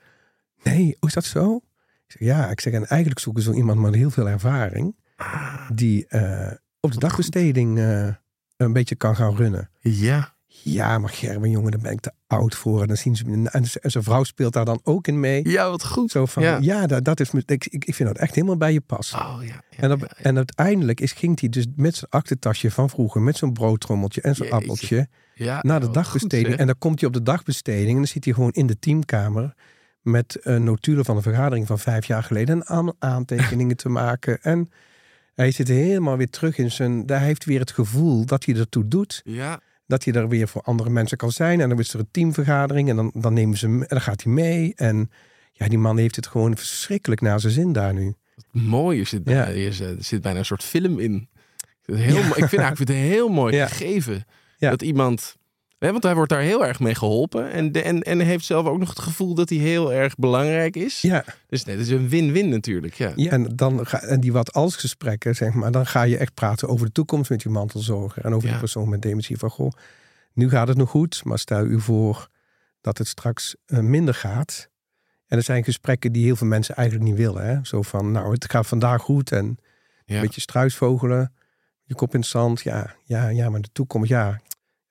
Nee, 0.63 0.97
hoe 0.99 1.09
is 1.09 1.15
dat 1.15 1.25
zo? 1.25 1.57
Ik 1.57 1.63
zeg, 2.07 2.29
ja, 2.29 2.51
ik 2.51 2.61
zeg, 2.61 2.73
en 2.73 2.87
eigenlijk 2.87 3.21
zoeken 3.21 3.43
zo 3.43 3.53
iemand 3.53 3.81
met 3.81 3.95
heel 3.95 4.11
veel 4.11 4.29
ervaring. 4.29 4.97
Die 5.75 6.07
uh, 6.09 6.51
op 6.81 6.93
de 6.93 6.99
dagbesteding 6.99 7.79
uh, 7.79 8.09
een 8.57 8.73
beetje 8.73 8.95
kan 8.95 9.17
gaan 9.17 9.37
runnen. 9.37 9.71
Ja. 9.81 10.32
Ja, 10.63 10.99
maar 10.99 11.11
Gerben, 11.11 11.51
jongen, 11.51 11.71
daar 11.71 11.81
ben 11.81 11.93
ik 11.93 12.01
te 12.01 12.13
oud 12.27 12.55
voor. 12.55 12.81
En 12.81 12.87
dan 12.87 12.97
zien 12.97 13.17
ze 13.17 13.49
en 13.51 13.91
zijn 13.91 14.05
vrouw 14.05 14.25
speelt 14.25 14.53
daar 14.53 14.65
dan 14.65 14.81
ook 14.83 15.07
in 15.07 15.21
mee. 15.21 15.49
Ja, 15.49 15.71
wat 15.71 15.85
goed. 15.85 16.11
Zo 16.11 16.27
van, 16.27 16.43
ja, 16.43 16.59
ja 16.61 16.87
dat, 16.87 17.05
dat 17.05 17.21
is, 17.21 17.31
ik, 17.31 17.67
ik 17.67 17.95
vind 17.95 18.09
dat 18.09 18.19
echt 18.19 18.35
helemaal 18.35 18.57
bij 18.57 18.73
je 18.73 18.81
pas. 18.81 19.15
Oh, 19.15 19.39
ja, 19.41 19.47
ja 19.47 19.63
en, 19.77 19.89
dat, 19.89 20.03
en 20.13 20.37
uiteindelijk 20.37 21.01
is, 21.01 21.13
ging 21.13 21.41
hij 21.41 21.49
dus 21.49 21.67
met 21.77 21.97
zijn 21.97 22.11
aktentasje 22.11 22.71
van 22.71 22.91
vroeger, 22.91 23.21
met 23.21 23.37
zo'n 23.37 23.53
broodtrommeltje 23.53 24.21
en 24.21 24.35
zo'n 24.35 24.51
appeltje, 24.51 25.09
naar 25.61 25.81
de 25.81 25.91
dagbesteding. 25.91 26.49
Goed, 26.49 26.59
en 26.59 26.67
dan 26.67 26.79
komt 26.79 26.99
hij 27.01 27.09
op 27.09 27.15
de 27.15 27.23
dagbesteding 27.23 27.91
en 27.91 27.97
dan 27.97 28.07
zit 28.07 28.25
hij 28.25 28.35
gewoon 28.35 28.53
in 28.53 28.67
de 28.67 28.79
teamkamer 28.79 29.55
met 30.01 30.39
uh, 30.43 30.57
notulen 30.57 31.05
van 31.05 31.17
een 31.17 31.23
vergadering 31.23 31.67
van 31.67 31.79
vijf 31.79 32.07
jaar 32.07 32.23
geleden 32.23 32.63
en 32.63 32.95
aantekeningen 32.99 33.77
te 33.77 33.89
maken. 33.89 34.43
En 34.43 34.71
hij 35.35 35.51
zit 35.51 35.69
helemaal 35.69 36.17
weer 36.17 36.31
terug 36.31 36.59
in 36.59 36.71
zijn, 36.71 37.07
daar 37.07 37.21
heeft 37.21 37.45
weer 37.45 37.61
het 37.61 37.71
gevoel 37.71 38.25
dat 38.27 38.45
hij 38.45 38.55
ertoe 38.55 38.89
doet. 38.89 39.21
Ja. 39.25 39.61
Dat 39.93 40.05
hij 40.05 40.15
er 40.15 40.29
weer 40.29 40.49
voor 40.49 40.63
andere 40.63 40.91
mensen 40.91 41.17
kan 41.17 41.33
zijn. 41.33 41.61
En 41.61 41.69
dan 41.69 41.79
is 41.79 41.95
er 41.95 42.01
een 42.01 42.09
teamvergadering 42.11 42.89
en 42.89 42.97
dan, 42.97 43.11
dan 43.15 43.33
nemen 43.33 43.57
ze 43.59 43.67
hem 43.67 43.81
en 43.81 43.89
dan 43.89 44.01
gaat 44.01 44.23
hij 44.23 44.33
mee. 44.33 44.73
En 44.77 45.11
ja, 45.53 45.69
die 45.69 45.79
man 45.79 45.99
heeft 45.99 46.17
het 46.17 46.27
gewoon 46.27 46.57
verschrikkelijk 46.57 47.21
naar 47.21 47.41
zijn 47.41 47.53
zin 47.53 47.73
daar 47.73 47.95
nu. 47.95 48.15
Mooi 48.51 49.01
is 49.01 49.11
het. 49.11 49.23
Ja. 49.25 49.49
Er 49.49 49.97
zit 49.99 50.23
bijna 50.23 50.39
een 50.39 50.45
soort 50.45 50.65
film 50.65 50.99
in. 50.99 51.29
Heel, 51.85 52.19
Ik 52.19 52.33
vind 52.33 52.41
eigenlijk 52.63 52.79
het 52.79 52.89
heel 52.89 53.29
mooi 53.29 53.57
gegeven. 53.67 54.25
Dat 54.59 54.83
iemand 54.83 55.37
want 55.91 56.03
hij 56.03 56.15
wordt 56.15 56.31
daar 56.31 56.41
heel 56.41 56.67
erg 56.67 56.81
mee 56.81 56.95
geholpen. 56.95 57.51
En, 57.51 57.73
de, 57.73 57.83
en, 57.83 58.03
en 58.03 58.21
heeft 58.21 58.45
zelf 58.45 58.67
ook 58.67 58.79
nog 58.79 58.89
het 58.89 58.99
gevoel 58.99 59.35
dat 59.35 59.49
hij 59.49 59.59
heel 59.59 59.93
erg 59.93 60.15
belangrijk 60.15 60.77
is. 60.77 61.01
Ja. 61.01 61.25
Dus 61.47 61.65
nee, 61.65 61.77
is 61.77 61.89
een 61.89 62.09
win-win 62.09 62.49
natuurlijk. 62.49 62.95
Ja. 62.95 63.13
ja. 63.17 63.31
en, 63.31 63.57
dan 63.57 63.87
ga, 63.87 64.01
en 64.01 64.21
die 64.21 64.33
wat 64.33 64.53
als 64.53 64.77
gesprekken, 64.77 65.35
zeg 65.35 65.53
maar, 65.53 65.71
dan 65.71 65.87
ga 65.87 66.03
je 66.03 66.17
echt 66.17 66.35
praten 66.35 66.69
over 66.69 66.87
de 66.87 66.93
toekomst 66.93 67.31
met 67.31 67.43
je 67.43 67.49
mantelzorger. 67.49 68.25
En 68.25 68.35
over 68.35 68.49
de 68.49 68.59
persoon 68.59 68.89
met 68.89 69.03
dementie. 69.03 69.37
Van 69.37 69.51
goh, 69.51 69.73
nu 70.33 70.49
gaat 70.49 70.69
het 70.69 70.77
nog 70.77 70.91
goed, 70.91 71.25
maar 71.25 71.39
stel 71.39 71.65
u 71.65 71.81
voor 71.81 72.29
dat 72.81 72.99
het 72.99 73.09
straks 73.09 73.57
eh, 73.67 73.79
minder 73.79 74.15
gaat. 74.15 74.69
En 75.27 75.37
er 75.39 75.45
zijn 75.45 75.65
gesprekken 75.65 76.13
die 76.13 76.25
heel 76.25 76.37
veel 76.37 76.47
mensen 76.47 76.75
eigenlijk 76.75 77.09
niet 77.09 77.19
willen. 77.19 77.47
Hè? 77.47 77.59
Zo 77.63 77.83
van, 77.83 78.13
nou, 78.13 78.33
het 78.33 78.51
gaat 78.51 78.67
vandaag 78.67 79.03
goed 79.03 79.33
en 79.33 79.59
een 80.07 80.21
beetje 80.21 80.41
struisvogelen. 80.41 81.33
Je 81.85 81.95
kop 81.95 82.15
in 82.15 82.21
het 82.21 82.29
zand. 82.29 82.61
Ja, 82.61 82.95
ja, 83.05 83.29
ja, 83.29 83.51
maar 83.51 83.61
de 83.61 83.69
toekomst, 83.73 84.09
ja, 84.09 84.41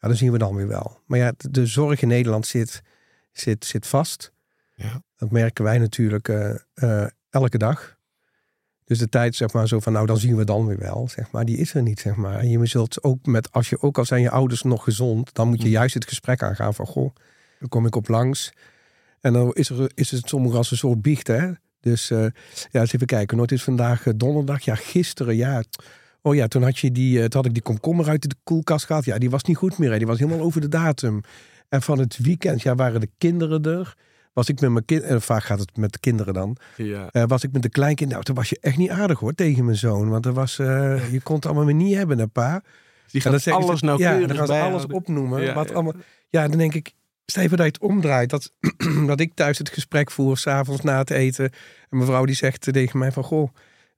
ja, 0.02 0.08
dan 0.08 0.18
zien 0.18 0.32
we 0.32 0.38
dan 0.38 0.56
weer 0.56 0.68
wel. 0.68 1.00
Maar 1.06 1.20
ja, 1.20 1.34
de 1.38 1.66
zorg 1.66 2.02
in 2.02 2.08
Nederland 2.08 2.48
zit, 2.48 2.82
zit, 3.32 3.66
zit 3.66 3.88
vast. 3.88 4.32
Ja. 4.76 5.02
Dat 5.18 5.32
merken 5.32 5.64
wij 5.64 5.78
natuurlijk 5.78 6.28
uh, 6.28 6.56
uh, 6.76 7.06
elke 7.30 7.58
dag. 7.58 8.00
Dus 8.84 9.00
de 9.00 9.10
tijd, 9.10 9.36
zeg 9.36 9.54
maar, 9.54 9.68
zo 9.68 9.80
van, 9.80 9.94
nou, 9.94 10.06
dan 10.06 10.18
zien 10.18 10.36
we 10.36 10.44
dan 10.44 10.66
weer 10.66 10.78
wel, 10.78 11.10
zeg 11.10 11.32
maar, 11.32 11.46
die 11.46 11.58
is 11.58 11.74
er 11.74 11.82
niet, 11.82 12.00
zeg 12.00 12.16
maar. 12.16 12.40
En 12.40 12.50
je 12.50 12.66
zult 12.66 13.04
ook 13.04 13.26
met, 13.26 13.52
als 13.52 13.70
je 13.70 13.82
ook 13.82 13.98
al 13.98 14.06
zijn 14.06 14.22
je 14.22 14.30
ouders 14.30 14.62
nog 14.62 14.84
gezond, 14.84 15.34
dan 15.34 15.48
moet 15.48 15.62
je 15.62 15.68
hm. 15.68 15.74
juist 15.74 15.94
het 15.94 16.08
gesprek 16.08 16.44
aangaan 16.44 16.74
van, 16.74 16.86
goh, 16.86 17.16
dan 17.60 17.70
kom 17.70 17.86
ik 17.86 17.96
op 17.96 18.08
langs. 18.08 18.54
En 19.20 19.34
dan 19.34 19.54
is, 19.54 19.70
er, 19.70 19.92
is 19.94 20.12
het 20.12 20.30
sommige 20.30 20.58
als 20.58 20.72
een 20.72 20.78
soort 20.78 21.02
biecht, 21.02 21.28
hè. 21.28 21.52
Dus 21.80 22.10
uh, 22.10 22.26
ja, 22.72 22.80
eens 22.80 22.94
even 22.94 23.08
kijken. 23.08 23.38
Nooit 23.38 23.52
is 23.52 23.64
vandaag 23.64 24.04
donderdag. 24.16 24.62
Ja, 24.62 24.76
gisteren, 24.76 25.36
ja. 25.36 25.64
Oh 26.22 26.36
ja, 26.36 26.48
toen 26.48 26.64
had, 26.64 26.80
je 26.80 26.92
die, 26.92 27.18
eh, 27.18 27.26
toen 27.26 27.42
had 27.42 27.46
ik 27.46 27.54
die 27.54 27.62
komkommer 27.62 28.08
uit 28.08 28.22
de 28.22 28.36
koelkast 28.44 28.86
gehad. 28.86 29.06
Ja, 29.06 29.18
die 29.18 29.30
was 29.30 29.44
niet 29.44 29.58
goed 29.58 29.78
meer. 29.78 29.92
Hè. 29.92 29.98
Die 29.98 30.08
was 30.08 30.20
helemaal 30.20 30.46
over 30.46 30.62
de 30.62 30.68
datum. 30.68 31.22
En 31.70 31.82
van 31.82 32.00
het 32.00 32.18
weekend, 32.18 32.62
ja, 32.62 32.76
waren 32.76 33.00
de 33.00 33.10
kinderen 33.18 33.64
er. 33.64 33.96
Was 34.34 34.50
ik 34.50 34.62
met 34.62 34.72
mijn 34.72 34.86
kind, 34.86 35.04
en 35.04 35.22
vaak 35.22 35.44
gaat 35.44 35.60
het 35.60 35.78
met 35.78 35.94
de 35.94 36.00
kinderen 36.00 36.34
dan. 36.34 36.58
Ja. 36.76 37.10
Uh, 37.12 37.24
was 37.28 37.44
ik 37.44 37.52
met 37.52 37.62
de 37.62 37.70
kleinkind. 37.70 38.12
Nou, 38.12 38.24
toen 38.24 38.36
was 38.36 38.50
je 38.50 38.58
echt 38.62 38.78
niet 38.78 38.90
aardig 38.90 39.20
hoor 39.20 39.34
tegen 39.34 39.66
mijn 39.66 39.78
zoon. 39.78 40.10
Want 40.10 40.26
er 40.26 40.34
was, 40.34 40.58
uh, 40.58 41.12
je 41.12 41.22
kon 41.22 41.36
het 41.36 41.46
allemaal 41.46 41.66
weer 41.66 41.76
niet 41.76 41.96
hebben, 41.96 42.20
een 42.20 42.32
pa. 42.32 42.64
Die 43.12 43.22
gaat 43.22 43.48
alles 43.48 43.82
nauwkeurig 43.82 44.22
Ja, 44.22 44.28
dan 44.28 44.38
gaan 44.38 44.48
ze 44.48 44.62
alles 44.62 44.86
opnoemen. 44.86 45.42
Ja, 45.42 45.54
wat 45.54 45.74
Allemaal, 45.74 45.94
ja, 46.30 46.48
dan 46.48 46.58
denk 46.58 46.74
ik, 46.74 46.92
stel 47.26 47.48
dat 47.48 47.58
je 47.58 47.64
het 47.64 47.80
omdraait. 47.80 48.30
Dat, 48.30 48.52
dat 49.08 49.20
ik 49.20 49.32
thuis 49.34 49.58
het 49.58 49.70
gesprek 49.70 50.12
voer, 50.12 50.38
s'avonds 50.38 50.82
na 50.82 50.98
het 50.98 51.10
eten. 51.10 51.52
En 51.90 51.98
mevrouw 51.98 52.26
die 52.26 52.36
zegt 52.36 52.74
tegen 52.74 53.00
mij 53.00 53.12
van, 53.12 53.24
goh 53.24 53.50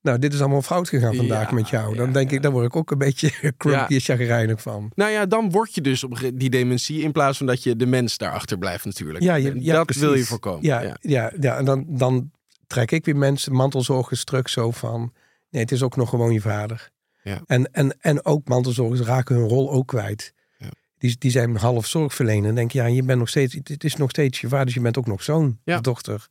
nou, 0.04 0.20
dit 0.20 0.34
is 0.34 0.40
allemaal 0.40 0.62
fout 0.62 0.90
gegaan 0.90 1.16
vandaag 1.16 1.52
met 1.52 1.70
jou. 1.70 1.96
Dan 1.96 2.12
denk 2.12 2.32
ik, 2.32 2.42
dan 2.42 2.52
word 2.52 2.66
ik 2.66 2.76
ook 2.76 2.92
een 2.92 2.98
beetje 2.98 3.32
crumpy 3.58 4.00
chagrijnig 4.00 4.62
van. 4.62 4.92
Nou 4.96 5.12
ja, 5.12 5.26
dan 5.26 5.52
word 5.52 5.76
je 5.76 5.82
dus 5.82 6.04
op 6.04 6.20
die 6.34 6.50
dementie 6.50 7.02
in 7.02 7.12
plaats 7.12 7.38
van 7.38 7.48
dat 7.48 7.64
je 7.64 7.76
de 7.76 7.86
mens 7.86 8.18
daarachter 8.18 8.58
blijft 8.58 8.86
natuurlijk. 8.86 9.24
Ja, 9.24 9.36
ja 9.36 9.74
dat 9.74 9.96
wil 9.96 10.14
je 10.14 10.24
voorkomen. 10.24 10.64
Ja, 10.64 10.98
ja. 11.02 11.32
ja, 11.40 11.58
en 11.58 11.66
dan, 11.66 11.86
dan 11.88 12.32
trek 12.68 12.92
ik 12.92 13.06
weer 13.06 13.16
mensen 13.16 13.54
mantelzorgers 13.54 14.24
terug 14.24 14.50
zo 14.50 14.72
van... 14.72 15.14
Nee, 15.50 15.62
het 15.62 15.72
is 15.72 15.84
ook 15.84 15.96
nog 15.96 16.10
gewoon 16.10 16.34
je 16.34 16.42
vader. 16.42 16.90
Ja. 17.24 17.42
En, 17.46 17.74
en, 17.74 17.98
en 18.02 18.26
ook 18.26 18.48
mantelzorgers 18.48 19.02
raken 19.02 19.36
hun 19.36 19.48
rol 19.48 19.72
ook 19.72 19.88
kwijt. 19.88 20.34
Ja. 20.58 20.70
Die, 20.98 21.16
die 21.20 21.32
zijn 21.32 21.56
half 21.56 21.86
zorgverlener. 21.86 22.50
En 22.50 22.56
denk 22.56 22.72
je, 22.72 22.80
ja, 22.80 22.86
je 22.86 23.04
bent 23.04 23.20
nog 23.20 23.30
steeds, 23.30 23.54
het 23.64 23.84
is 23.84 23.96
nog 23.96 24.10
steeds 24.10 24.42
je 24.42 24.48
vader, 24.48 24.66
dus 24.66 24.74
je 24.74 24.82
bent 24.82 24.98
ook 24.98 25.08
nog 25.08 25.24
zoon 25.24 25.60
of 25.66 25.82
dochter. 25.82 26.28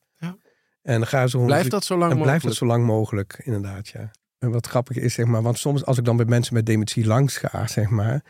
En 0.83 1.07
ga 1.07 1.27
zo 1.27 1.45
blijft 1.45 1.71
dat 1.71 1.85
zo 1.85 1.97
lang 1.97 2.03
mogelijk? 2.03 2.29
Blijft 2.29 2.45
dat 2.45 2.55
zo 2.55 2.67
lang 2.67 2.85
mogelijk, 2.85 3.41
inderdaad, 3.45 3.89
ja. 3.89 4.11
En 4.39 4.51
wat 4.51 4.67
grappig 4.67 4.97
is, 4.97 5.15
zeg 5.15 5.27
maar, 5.27 5.43
want 5.43 5.59
soms 5.59 5.85
als 5.85 5.99
ik 5.99 6.05
dan 6.05 6.17
bij 6.17 6.27
mensen 6.27 6.55
met 6.55 6.67
dementie 6.67 7.07
langs 7.07 7.37
ga, 7.37 7.67
zeg 7.67 7.89
maar, 7.89 8.25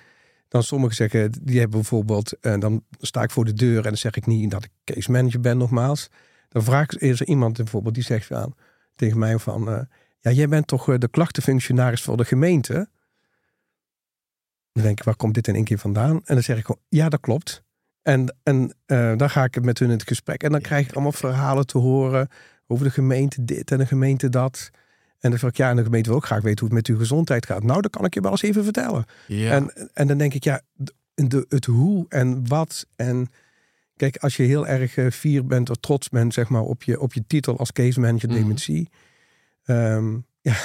dan 0.49 0.63
sommigen 0.63 0.97
zeggen, 0.97 1.33
die 1.43 1.59
hebben 1.59 1.81
bijvoorbeeld, 1.81 2.39
en 2.41 2.55
eh, 2.55 2.61
dan 2.61 2.85
sta 3.01 3.23
ik 3.23 3.31
voor 3.31 3.45
de 3.45 3.53
deur 3.53 3.77
en 3.77 3.83
dan 3.83 3.97
zeg 3.97 4.15
ik 4.15 4.27
niet 4.27 4.51
dat 4.51 4.65
ik 4.65 4.71
case 4.85 5.11
manager 5.11 5.41
ben, 5.41 5.59
nogmaals. 5.59 6.09
Dan 6.49 6.63
vraag 6.63 6.85
ik, 6.85 7.01
is 7.01 7.21
er 7.21 7.27
iemand 7.27 7.57
bijvoorbeeld 7.57 7.95
die 7.95 8.05
zegt 8.05 8.33
aan 8.33 8.55
tegen 8.95 9.19
mij 9.19 9.39
van, 9.39 9.69
uh, 9.69 9.81
ja, 10.19 10.31
jij 10.31 10.49
bent 10.49 10.67
toch 10.67 10.89
eh, 10.89 10.99
de 10.99 11.09
klachtenfunctionaris 11.09 12.03
voor 12.03 12.17
de 12.17 12.25
gemeente? 12.25 12.89
Dan 14.73 14.83
denk 14.83 14.99
ik, 14.99 15.05
waar 15.05 15.17
komt 15.17 15.35
dit 15.35 15.49
in 15.49 15.55
één 15.55 15.65
keer 15.65 15.79
vandaan? 15.79 16.15
En 16.25 16.35
dan 16.35 16.43
zeg 16.43 16.59
ik 16.59 16.65
gewoon, 16.65 16.83
ja, 16.89 17.09
dat 17.09 17.21
klopt. 17.21 17.62
En, 18.03 18.37
en 18.43 18.75
uh, 18.87 19.17
dan 19.17 19.31
ga 19.31 19.45
ik 19.45 19.63
met 19.63 19.79
hun 19.79 19.89
in 19.89 19.95
het 19.95 20.09
gesprek. 20.09 20.43
En 20.43 20.51
dan 20.51 20.61
krijg 20.61 20.87
ik 20.87 20.93
allemaal 20.93 21.13
verhalen 21.13 21.67
te 21.67 21.79
horen 21.79 22.29
over 22.67 22.85
de 22.85 22.91
gemeente 22.91 23.45
dit 23.45 23.71
en 23.71 23.79
de 23.79 23.87
gemeente 23.87 24.29
dat. 24.29 24.71
En 25.19 25.31
dan 25.31 25.39
zeg 25.39 25.51
ik, 25.51 25.57
ja, 25.57 25.71
en 25.71 25.77
de 25.77 25.83
gemeente 25.83 26.09
wil 26.09 26.19
ook 26.19 26.25
graag 26.25 26.43
weten 26.43 26.67
hoe 26.67 26.77
het 26.77 26.87
met 26.87 26.97
uw 26.97 27.03
gezondheid 27.03 27.47
gaat. 27.47 27.63
Nou, 27.63 27.81
dat 27.81 27.91
kan 27.91 28.05
ik 28.05 28.15
je 28.15 28.21
wel 28.21 28.31
eens 28.31 28.43
even 28.43 28.65
vertellen. 28.65 29.05
Ja. 29.27 29.51
En, 29.53 29.91
en 29.93 30.07
dan 30.07 30.19
denk 30.19 30.35
ik, 30.35 30.45
ja, 30.45 30.61
de, 31.15 31.47
het 31.49 31.65
hoe 31.65 32.07
en 32.09 32.49
wat. 32.49 32.87
En 32.97 33.29
kijk, 33.97 34.17
als 34.17 34.37
je 34.37 34.43
heel 34.43 34.67
erg 34.67 34.97
uh, 34.97 35.11
fier 35.11 35.47
bent 35.47 35.71
of 35.71 35.77
trots 35.77 36.09
bent, 36.09 36.35
zeg 36.35 36.49
maar, 36.49 36.63
op 36.63 36.83
je, 36.83 37.01
op 37.01 37.13
je 37.13 37.25
titel 37.27 37.59
als 37.59 37.73
case 37.73 38.01
manager 38.01 38.29
mhm. 38.29 38.39
dementie. 38.39 38.89
Um, 39.67 40.27
ja, 40.41 40.57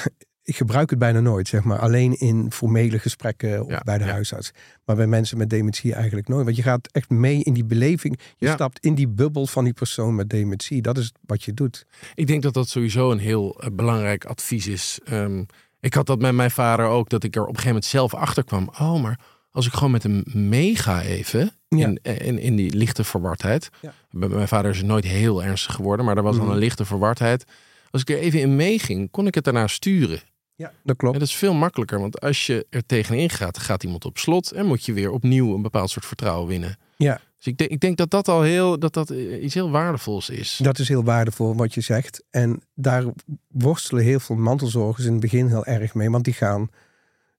ik 0.48 0.56
gebruik 0.56 0.90
het 0.90 0.98
bijna 0.98 1.20
nooit, 1.20 1.48
zeg 1.48 1.64
maar. 1.64 1.78
Alleen 1.78 2.18
in 2.18 2.52
formele 2.52 2.98
gesprekken 2.98 3.64
of 3.64 3.82
bij 3.82 3.98
de 3.98 4.04
huisarts. 4.04 4.50
Maar 4.84 4.96
bij 4.96 5.06
mensen 5.06 5.38
met 5.38 5.50
dementie 5.50 5.94
eigenlijk 5.94 6.28
nooit. 6.28 6.44
Want 6.44 6.56
je 6.56 6.62
gaat 6.62 6.88
echt 6.92 7.10
mee 7.10 7.42
in 7.42 7.52
die 7.52 7.64
beleving. 7.64 8.18
Je 8.36 8.48
stapt 8.48 8.84
in 8.84 8.94
die 8.94 9.08
bubbel 9.08 9.46
van 9.46 9.64
die 9.64 9.72
persoon 9.72 10.14
met 10.14 10.30
dementie. 10.30 10.82
Dat 10.82 10.98
is 10.98 11.12
wat 11.26 11.42
je 11.42 11.54
doet. 11.54 11.86
Ik 12.14 12.26
denk 12.26 12.42
dat 12.42 12.54
dat 12.54 12.68
sowieso 12.68 13.10
een 13.10 13.18
heel 13.18 13.64
uh, 13.64 13.70
belangrijk 13.72 14.24
advies 14.24 14.66
is. 14.66 15.00
Um, 15.10 15.46
ik 15.80 15.94
had 15.94 16.06
dat 16.06 16.20
met 16.20 16.34
mijn 16.34 16.50
vader 16.50 16.86
ook, 16.86 17.08
dat 17.08 17.24
ik 17.24 17.34
er 17.34 17.42
op 17.42 17.48
een 17.48 17.54
gegeven 17.54 17.74
moment 17.74 17.90
zelf 17.90 18.14
achter 18.14 18.44
kwam. 18.44 18.70
Oh, 18.78 19.02
maar 19.02 19.20
als 19.50 19.66
ik 19.66 19.72
gewoon 19.72 19.90
met 19.90 20.02
hem 20.02 20.22
meega 20.32 21.02
even, 21.02 21.50
in, 21.68 22.00
in, 22.02 22.38
in, 22.38 22.56
die 22.56 22.74
lichte 22.74 23.04
verwardheid. 23.04 23.68
Bij 24.10 24.28
mijn 24.28 24.48
vader 24.48 24.70
is 24.70 24.76
het 24.76 24.86
nooit 24.86 25.04
heel 25.04 25.44
ernstig 25.44 25.74
geworden, 25.74 26.04
maar 26.04 26.16
er 26.16 26.22
was 26.22 26.36
dan 26.36 26.44
mhm. 26.44 26.54
een 26.54 26.60
lichte 26.60 26.84
verwardheid. 26.84 27.44
Als 27.90 28.02
ik 28.02 28.10
er 28.10 28.18
even 28.18 28.40
in 28.40 28.56
meeging, 28.56 29.10
kon 29.10 29.26
ik 29.26 29.34
het 29.34 29.44
daarna 29.44 29.66
sturen. 29.66 30.20
Ja, 30.58 30.72
dat 30.82 30.96
klopt. 30.96 31.14
En 31.14 31.20
dat 31.20 31.28
is 31.28 31.34
veel 31.34 31.54
makkelijker, 31.54 32.00
want 32.00 32.20
als 32.20 32.46
je 32.46 32.66
er 32.70 32.86
tegenin 32.86 33.30
gaat, 33.30 33.58
gaat 33.58 33.84
iemand 33.84 34.04
op 34.04 34.18
slot 34.18 34.52
en 34.52 34.66
moet 34.66 34.84
je 34.84 34.92
weer 34.92 35.10
opnieuw 35.10 35.54
een 35.54 35.62
bepaald 35.62 35.90
soort 35.90 36.06
vertrouwen 36.06 36.48
winnen. 36.48 36.78
Ja. 36.96 37.20
Dus 37.36 37.46
ik 37.46 37.58
denk, 37.58 37.70
ik 37.70 37.80
denk 37.80 37.96
dat 37.96 38.10
dat 38.10 38.28
al 38.28 38.42
heel, 38.42 38.78
dat 38.78 38.94
dat 38.94 39.10
eh, 39.10 39.42
iets 39.42 39.54
heel 39.54 39.70
waardevols 39.70 40.30
is. 40.30 40.58
Dat 40.62 40.78
is 40.78 40.88
heel 40.88 41.04
waardevol 41.04 41.56
wat 41.56 41.74
je 41.74 41.80
zegt. 41.80 42.24
En 42.30 42.62
daar 42.74 43.04
worstelen 43.48 44.04
heel 44.04 44.20
veel 44.20 44.36
mantelzorgers 44.36 45.06
in 45.06 45.12
het 45.12 45.20
begin 45.20 45.46
heel 45.46 45.64
erg 45.64 45.94
mee, 45.94 46.10
want 46.10 46.24
die 46.24 46.34
gaan 46.34 46.68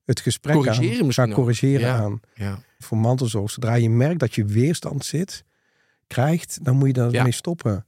het 0.04 0.20
gesprek 0.20 0.54
corrigeren 0.54 1.04
aan, 1.04 1.12
gaan 1.12 1.32
corrigeren 1.32 1.92
aan. 1.92 2.20
Ja. 2.34 2.58
Voor 2.78 2.98
mantelzorg, 2.98 3.50
zodra 3.50 3.74
je 3.74 3.90
merkt 3.90 4.20
dat 4.20 4.34
je 4.34 4.44
weerstand 4.44 5.04
zit, 5.04 5.44
krijgt, 6.06 6.58
dan 6.62 6.76
moet 6.76 6.86
je 6.86 6.94
daarmee 6.94 7.22
mee 7.22 7.32
stoppen. 7.32 7.84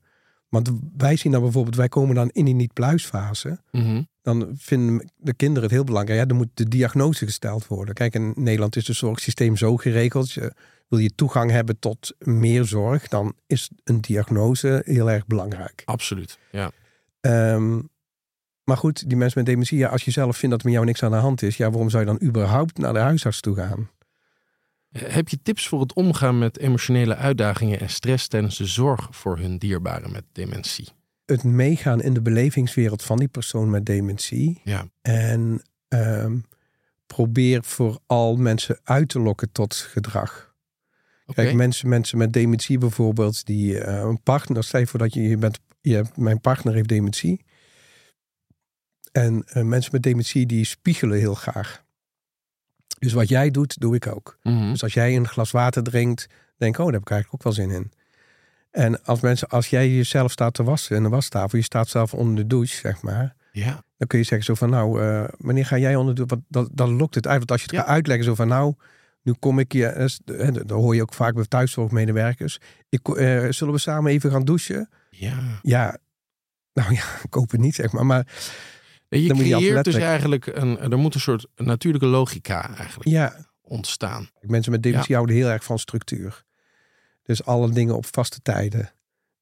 Want 0.53 0.71
wij 0.97 1.17
zien 1.17 1.33
dan 1.33 1.43
bijvoorbeeld, 1.43 1.77
wij 1.77 1.89
komen 1.89 2.15
dan 2.15 2.29
in 2.29 2.45
die 2.45 2.55
niet-pluisfase. 2.55 3.59
Mm 3.71 4.09
Dan 4.23 4.53
vinden 4.57 5.11
de 5.17 5.35
kinderen 5.35 5.63
het 5.63 5.71
heel 5.71 5.85
belangrijk. 5.85 6.19
Ja, 6.21 6.27
dan 6.27 6.37
moet 6.37 6.49
de 6.55 6.69
diagnose 6.69 7.25
gesteld 7.25 7.67
worden. 7.67 7.95
Kijk, 7.95 8.15
in 8.15 8.33
Nederland 8.37 8.77
is 8.77 8.87
het 8.87 8.97
zorgsysteem 8.97 9.57
zo 9.57 9.77
geregeld. 9.77 10.33
Je, 10.33 10.53
wil 10.89 10.99
je 10.99 11.15
toegang 11.15 11.51
hebben 11.51 11.79
tot 11.79 12.15
meer 12.19 12.65
zorg, 12.65 13.09
dan 13.09 13.35
is 13.47 13.71
een 13.85 14.01
diagnose 14.01 14.83
heel 14.85 15.11
erg 15.11 15.27
belangrijk. 15.27 15.83
Absoluut, 15.85 16.39
ja. 16.51 16.71
Ehm, 17.21 17.81
maar 18.65 18.77
goed, 18.77 19.09
die 19.09 19.17
mensen 19.17 19.39
met 19.39 19.49
dementie, 19.49 19.79
ja, 19.79 19.89
als 19.89 20.05
je 20.05 20.11
zelf 20.11 20.37
vindt 20.37 20.51
dat 20.51 20.59
er 20.61 20.65
met 20.65 20.75
jou 20.75 20.87
niks 20.87 21.03
aan 21.03 21.11
de 21.11 21.17
hand 21.17 21.43
is, 21.43 21.57
ja, 21.57 21.71
waarom 21.71 21.91
zou 21.91 22.05
je 22.05 22.09
dan 22.09 22.29
überhaupt 22.29 22.79
naar 22.79 22.93
de 22.93 22.99
huisarts 22.99 23.41
toe 23.41 23.57
gaan? 23.57 23.91
Heb 24.93 25.29
je 25.29 25.39
tips 25.43 25.69
voor 25.69 25.81
het 25.81 25.95
omgaan 25.95 26.39
met 26.39 26.59
emotionele 26.59 27.17
uitdagingen 27.17 27.81
en 27.81 27.91
stress 27.91 28.29
tijdens 28.29 28.57
de 28.57 28.67
zorg 28.67 29.09
voor 29.11 29.39
hun 29.39 29.59
dierbaren 29.59 30.13
met 30.13 30.25
dementie? 30.33 30.89
Het 31.25 31.45
meegaan 31.45 32.03
in 32.03 32.15
de 32.15 32.23
belevingswereld 32.23 33.03
van 33.03 33.17
die 33.17 33.29
persoon 33.29 33.71
met 33.71 33.87
dementie. 33.87 34.61
Ja. 34.65 34.87
En 35.03 35.63
um, 35.89 36.45
probeer 37.07 37.65
vooral 37.65 38.37
mensen 38.37 38.81
uit 38.85 39.09
te 39.09 39.21
lokken 39.21 39.53
tot 39.53 39.75
gedrag. 39.75 40.55
Kijk, 41.27 41.55
mensen, 41.55 41.89
mensen 41.89 42.19
met 42.19 42.33
dementie 42.33 42.79
bijvoorbeeld, 42.79 43.47
die 43.47 43.75
uh, 43.75 43.99
een 43.99 44.23
partner, 44.23 44.65
stel 44.65 44.81
je 44.81 44.87
voor 44.87 44.99
dat 44.99 45.15
je, 45.15 45.23
je 45.23 45.37
bent, 45.37 45.61
je, 45.81 46.05
mijn 46.15 46.41
partner 46.41 46.75
heeft 46.75 46.89
dementie. 46.89 47.45
En 49.13 49.45
uh, 49.55 49.63
mensen 49.63 49.93
met 49.93 50.03
dementie 50.03 50.47
die 50.47 50.65
spiegelen 50.65 51.19
heel 51.19 51.35
graag. 51.35 51.85
Dus 53.03 53.13
wat 53.13 53.29
jij 53.29 53.51
doet, 53.51 53.81
doe 53.81 53.95
ik 53.95 54.07
ook. 54.07 54.39
Mhm. 54.43 54.71
Dus 54.71 54.83
als 54.83 54.95
jij 54.95 55.17
een 55.17 55.29
glas 55.29 55.51
water 55.51 55.83
drinkt, 55.83 56.27
denk 56.57 56.79
oh, 56.79 56.85
daar 56.85 56.93
heb 56.93 57.03
ik 57.03 57.11
eigenlijk 57.11 57.35
ook 57.35 57.55
wel 57.55 57.67
zin 57.67 57.75
in. 57.75 57.93
En 58.71 59.05
als 59.05 59.21
mensen, 59.21 59.49
als 59.49 59.69
jij 59.69 59.91
jezelf 59.91 60.33
staat 60.33 60.55
te 60.55 60.63
wassen 60.63 60.97
in 60.97 61.03
de 61.03 61.09
wastafel, 61.09 61.59
je 61.59 61.65
staat 61.65 61.89
zelf 61.89 62.15
onder 62.15 62.37
de 62.37 62.47
douche, 62.47 62.77
zeg 62.77 63.03
maar. 63.03 63.35
Ja. 63.53 63.85
Dan 63.97 64.07
kun 64.07 64.19
je 64.19 64.25
zeggen 64.25 64.47
zo 64.47 64.55
van, 64.55 64.71
nou, 64.71 65.03
uh, 65.03 65.25
wanneer 65.39 65.67
ga 65.67 65.79
jij 65.79 65.97
onder 65.97 66.15
de 66.15 66.27
douche? 66.27 66.45
Dat, 66.49 66.69
dan 66.73 66.97
lokt 66.97 67.15
het 67.15 67.27
uit. 67.27 67.39
Want 67.39 67.51
als 67.51 67.61
je 67.61 67.67
het 67.67 67.77
gaat 67.77 67.87
uitleggen 67.87 68.25
zo 68.25 68.35
van, 68.35 68.49
nou, 68.49 68.75
Nu 69.23 69.33
kom 69.33 69.59
ik 69.59 69.73
je, 69.73 70.11
dat 70.53 70.71
hoor 70.71 70.95
je 70.95 71.03
ook 71.03 71.15
vaak 71.15 71.35
bij 71.35 71.45
thuiszorgmedewerkers. 71.45 72.59
Ik, 72.89 73.09
uh, 73.09 73.47
zullen 73.51 73.75
we 73.75 73.81
samen 73.81 74.11
even 74.13 74.31
gaan 74.31 74.45
douchen? 74.45 74.89
Ja. 75.11 75.39
Ja, 75.63 75.99
nou 76.73 76.95
ja, 76.95 77.05
ik 77.27 77.35
hoop 77.35 77.51
het 77.51 77.61
niet, 77.61 77.75
zeg 77.75 77.93
maar. 77.93 78.07
Maar 78.07 78.27
je 79.21 79.35
creëert 79.35 79.85
dus 79.85 79.95
eigenlijk 79.95 80.47
een, 80.47 80.79
er 80.79 80.99
moet 80.99 81.15
een 81.15 81.21
soort 81.21 81.47
natuurlijke 81.57 82.07
logica 82.07 82.77
eigenlijk 82.77 83.09
ja. 83.09 83.47
ontstaan. 83.61 84.31
Mensen 84.41 84.73
met 84.73 84.83
dementie 84.83 85.15
houden 85.15 85.37
heel 85.37 85.49
erg 85.49 85.65
van 85.65 85.79
structuur. 85.79 86.45
Dus 87.23 87.45
alle 87.45 87.71
dingen 87.71 87.97
op 87.97 88.07
vaste 88.11 88.41
tijden. 88.43 88.93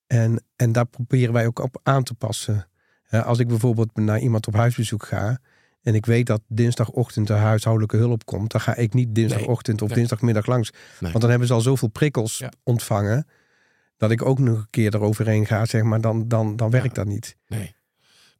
En, 0.07 0.45
en 0.57 0.73
daar 0.73 0.87
proberen 0.87 1.33
wij 1.33 1.47
ook 1.47 1.59
op 1.59 1.81
aan 1.83 2.03
te 2.03 2.15
passen. 2.15 2.69
Als 3.11 3.39
ik 3.39 3.49
bijvoorbeeld 3.49 3.97
naar 3.97 4.19
iemand 4.19 4.47
op 4.47 4.55
huisbezoek 4.55 5.07
ga 5.07 5.39
en 5.83 5.95
ik 5.95 6.07
weet 6.07 6.27
dat 6.27 6.41
dinsdagochtend 6.47 7.27
de 7.27 7.33
huishoudelijke 7.33 7.97
hulp 7.97 8.25
komt, 8.25 8.51
dan 8.51 8.61
ga 8.61 8.77
ik 8.77 8.95
niet 8.95 9.15
dinsdagochtend 9.15 9.83
of 9.83 9.91
dinsdagmiddag 9.91 10.47
langs. 10.47 10.71
Want 11.01 11.21
dan 11.21 11.31
hebben 11.31 11.49
ze 11.49 11.55
al 11.55 11.61
zoveel 11.61 11.89
prikkels 11.89 12.43
ontvangen 12.63 13.27
dat 13.97 14.11
ik 14.11 14.25
ook 14.25 14.39
nog 14.39 14.59
een 14.59 14.71
keer 14.71 14.95
eroverheen 14.95 15.47
ga, 15.47 15.65
zeg 15.65 15.83
maar, 15.83 16.01
dan, 16.01 16.29
dan, 16.29 16.57
dan 16.57 16.71
werkt 16.71 16.95
dat 16.95 17.07
niet. 17.07 17.37
Nee. 17.47 17.75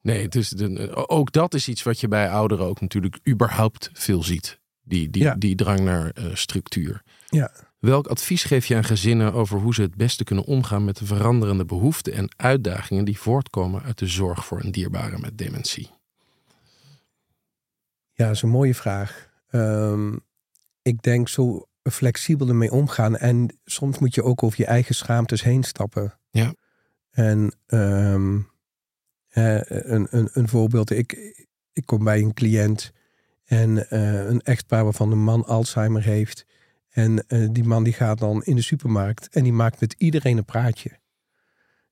Nee, 0.01 0.23
het 0.23 0.35
is 0.35 0.49
de, 0.49 1.09
ook 1.09 1.33
dat 1.33 1.55
is 1.55 1.69
iets 1.69 1.83
wat 1.83 2.01
je 2.01 2.09
bij 2.09 2.31
ouderen 2.31 2.67
ook 2.67 2.81
natuurlijk 2.81 3.21
überhaupt 3.29 3.91
veel 3.93 4.23
ziet. 4.23 4.59
Die, 4.83 5.11
die, 5.11 5.39
die 5.39 5.55
drang 5.55 5.81
naar 5.81 6.13
uh, 6.19 6.35
structuur. 6.35 7.03
Ja. 7.29 7.53
Welk 7.79 8.07
advies 8.07 8.45
geef 8.45 8.67
je 8.67 8.77
aan 8.77 8.85
gezinnen 8.85 9.33
over 9.33 9.59
hoe 9.59 9.75
ze 9.75 9.83
het 9.83 9.95
beste 9.95 10.25
kunnen 10.25 10.45
omgaan 10.45 10.85
met 10.85 10.97
de 10.97 11.07
veranderende 11.07 11.65
behoeften 11.65 12.13
en 12.13 12.35
uitdagingen 12.37 13.05
die 13.05 13.19
voortkomen 13.19 13.83
uit 13.83 13.99
de 13.99 14.07
zorg 14.07 14.45
voor 14.45 14.65
een 14.65 14.73
dierbare 14.73 15.19
met 15.19 15.39
dementie? 15.39 15.91
Ja, 18.13 18.27
dat 18.27 18.35
is 18.35 18.43
een 18.43 18.49
mooie 18.49 18.75
vraag. 18.75 19.29
Um, 19.51 20.21
ik 20.83 21.03
denk 21.03 21.29
zo 21.29 21.67
flexibel 21.83 22.49
ermee 22.49 22.71
omgaan. 22.71 23.17
En 23.17 23.59
soms 23.65 23.99
moet 23.99 24.15
je 24.15 24.23
ook 24.23 24.43
over 24.43 24.61
je 24.61 24.67
eigen 24.67 24.95
schaamtes 24.95 25.43
heen 25.43 25.63
stappen. 25.63 26.19
Ja. 26.31 26.55
En 27.11 27.55
um, 27.67 28.50
een, 29.31 30.07
een, 30.11 30.29
een 30.33 30.49
voorbeeld. 30.49 30.91
Ik, 30.91 31.37
ik 31.73 31.87
kom 31.87 32.05
bij 32.05 32.21
een 32.21 32.35
cliënt 32.35 32.93
en 33.51 33.71
uh, 33.77 34.27
een 34.29 34.41
echtpaar 34.41 34.85
waarvan 34.85 35.11
de 35.11 35.17
man 35.17 35.45
Alzheimer 35.45 36.03
heeft. 36.03 36.47
En 36.91 37.25
uh, 37.29 37.49
die 37.53 37.65
man 37.65 37.83
die 37.83 37.93
gaat 37.93 38.19
dan 38.19 38.43
in 38.45 38.57
de 38.57 38.63
supermarkt 38.63 39.29
en 39.29 39.43
die 39.43 39.53
maakt 39.53 39.81
met 39.81 39.95
iedereen 39.99 40.37
een 40.37 40.45
praatje. 40.45 40.91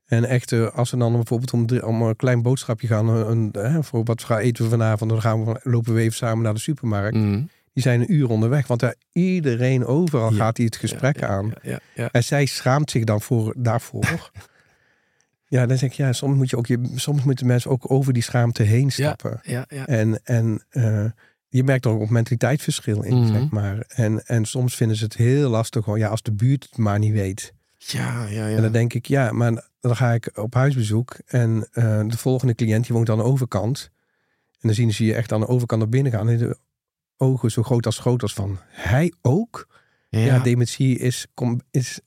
En 0.04 0.24
echt, 0.24 0.52
uh, 0.52 0.70
als 0.70 0.90
we 0.90 0.96
dan 0.96 1.12
bijvoorbeeld 1.12 1.52
om, 1.52 1.66
om, 1.80 2.02
een 2.02 2.16
klein 2.16 2.42
boodschapje 2.42 2.86
gaan, 2.86 3.08
een, 3.08 3.48
een, 3.52 3.84
voor 3.84 4.04
wat 4.04 4.30
eten 4.30 4.64
we 4.64 4.70
vanavond, 4.70 5.10
dan 5.10 5.20
gaan 5.20 5.44
we, 5.44 5.60
lopen 5.62 5.94
we 5.94 6.00
even 6.00 6.16
samen 6.16 6.44
naar 6.44 6.54
de 6.54 6.60
supermarkt. 6.60 7.16
Mm. 7.16 7.48
Die 7.72 7.82
zijn 7.82 8.00
een 8.00 8.12
uur 8.12 8.28
onderweg, 8.28 8.66
want 8.66 8.80
daar 8.80 8.94
iedereen 9.12 9.84
overal 9.84 10.30
gaat 10.30 10.56
hij 10.56 10.66
het 10.66 10.76
gesprek 10.76 11.20
ja, 11.20 11.26
aan. 11.26 11.52
En 11.94 12.24
zij 12.24 12.46
schaamt 12.46 12.90
zich 12.90 13.04
dan 13.04 13.20
voor, 13.20 13.54
daarvoor. 13.56 14.30
ja, 15.48 15.66
dan 15.66 15.78
zeg 15.78 15.90
ik, 15.90 15.96
ja, 15.96 16.12
soms 16.12 16.36
moet 16.36 16.50
je 16.50 16.56
ook 16.56 16.66
je, 16.66 16.90
soms 16.94 17.22
moeten 17.22 17.46
mensen 17.46 17.70
ook 17.70 17.90
over 17.90 18.12
die 18.12 18.22
schaamte 18.22 18.62
heen 18.62 18.90
stappen. 18.90 19.40
Ja, 19.42 19.64
ja, 19.68 19.86
En, 19.86 20.20
en 20.24 20.64
uh, 20.72 21.04
je 21.48 21.64
merkt 21.64 21.84
er 21.84 21.90
ook 21.90 22.10
mentaliteitsverschil 22.10 23.02
in, 23.02 23.18
Mhm. 23.20 23.32
zeg 23.32 23.50
maar. 23.50 23.84
En, 23.88 24.26
en 24.26 24.44
soms 24.44 24.76
vinden 24.76 24.96
ze 24.96 25.04
het 25.04 25.14
heel 25.16 25.50
lastig, 25.50 25.84
gewoon, 25.84 25.98
ja, 25.98 26.08
als 26.08 26.22
de 26.22 26.32
buurt 26.32 26.62
het 26.64 26.76
maar 26.78 26.98
niet 26.98 27.12
weet. 27.12 27.52
Ja, 27.76 28.26
ja, 28.26 28.46
ja. 28.46 28.56
En 28.56 28.62
dan 28.62 28.72
denk 28.72 28.92
ik, 28.94 29.06
ja, 29.06 29.32
maar 29.32 29.68
dan 29.80 29.96
ga 29.96 30.12
ik 30.12 30.30
op 30.38 30.54
huisbezoek 30.54 31.16
en 31.26 31.56
uh, 31.72 32.00
de 32.06 32.18
volgende 32.18 32.54
cliënt 32.54 32.86
die 32.86 32.94
woont 32.96 33.10
aan 33.10 33.16
de 33.16 33.22
overkant. 33.22 33.90
En 34.52 34.58
dan 34.60 34.74
zien 34.74 34.92
ze 34.92 35.04
je 35.04 35.14
echt 35.14 35.32
aan 35.32 35.40
de 35.40 35.46
overkant 35.48 35.80
naar 35.80 35.90
binnen 35.90 36.12
gaan. 36.12 36.28
En 36.28 36.38
de 36.38 36.58
ogen 37.16 37.50
zo 37.50 37.62
groot 37.62 37.86
als 37.86 37.94
schotels 37.94 38.34
van, 38.34 38.58
hij 38.68 39.12
ook? 39.22 39.66
Ja, 40.10 40.18
Ja, 40.20 40.38
dementie 40.38 40.98
is, 40.98 41.26
kom, 41.34 41.60
is, 41.70 42.00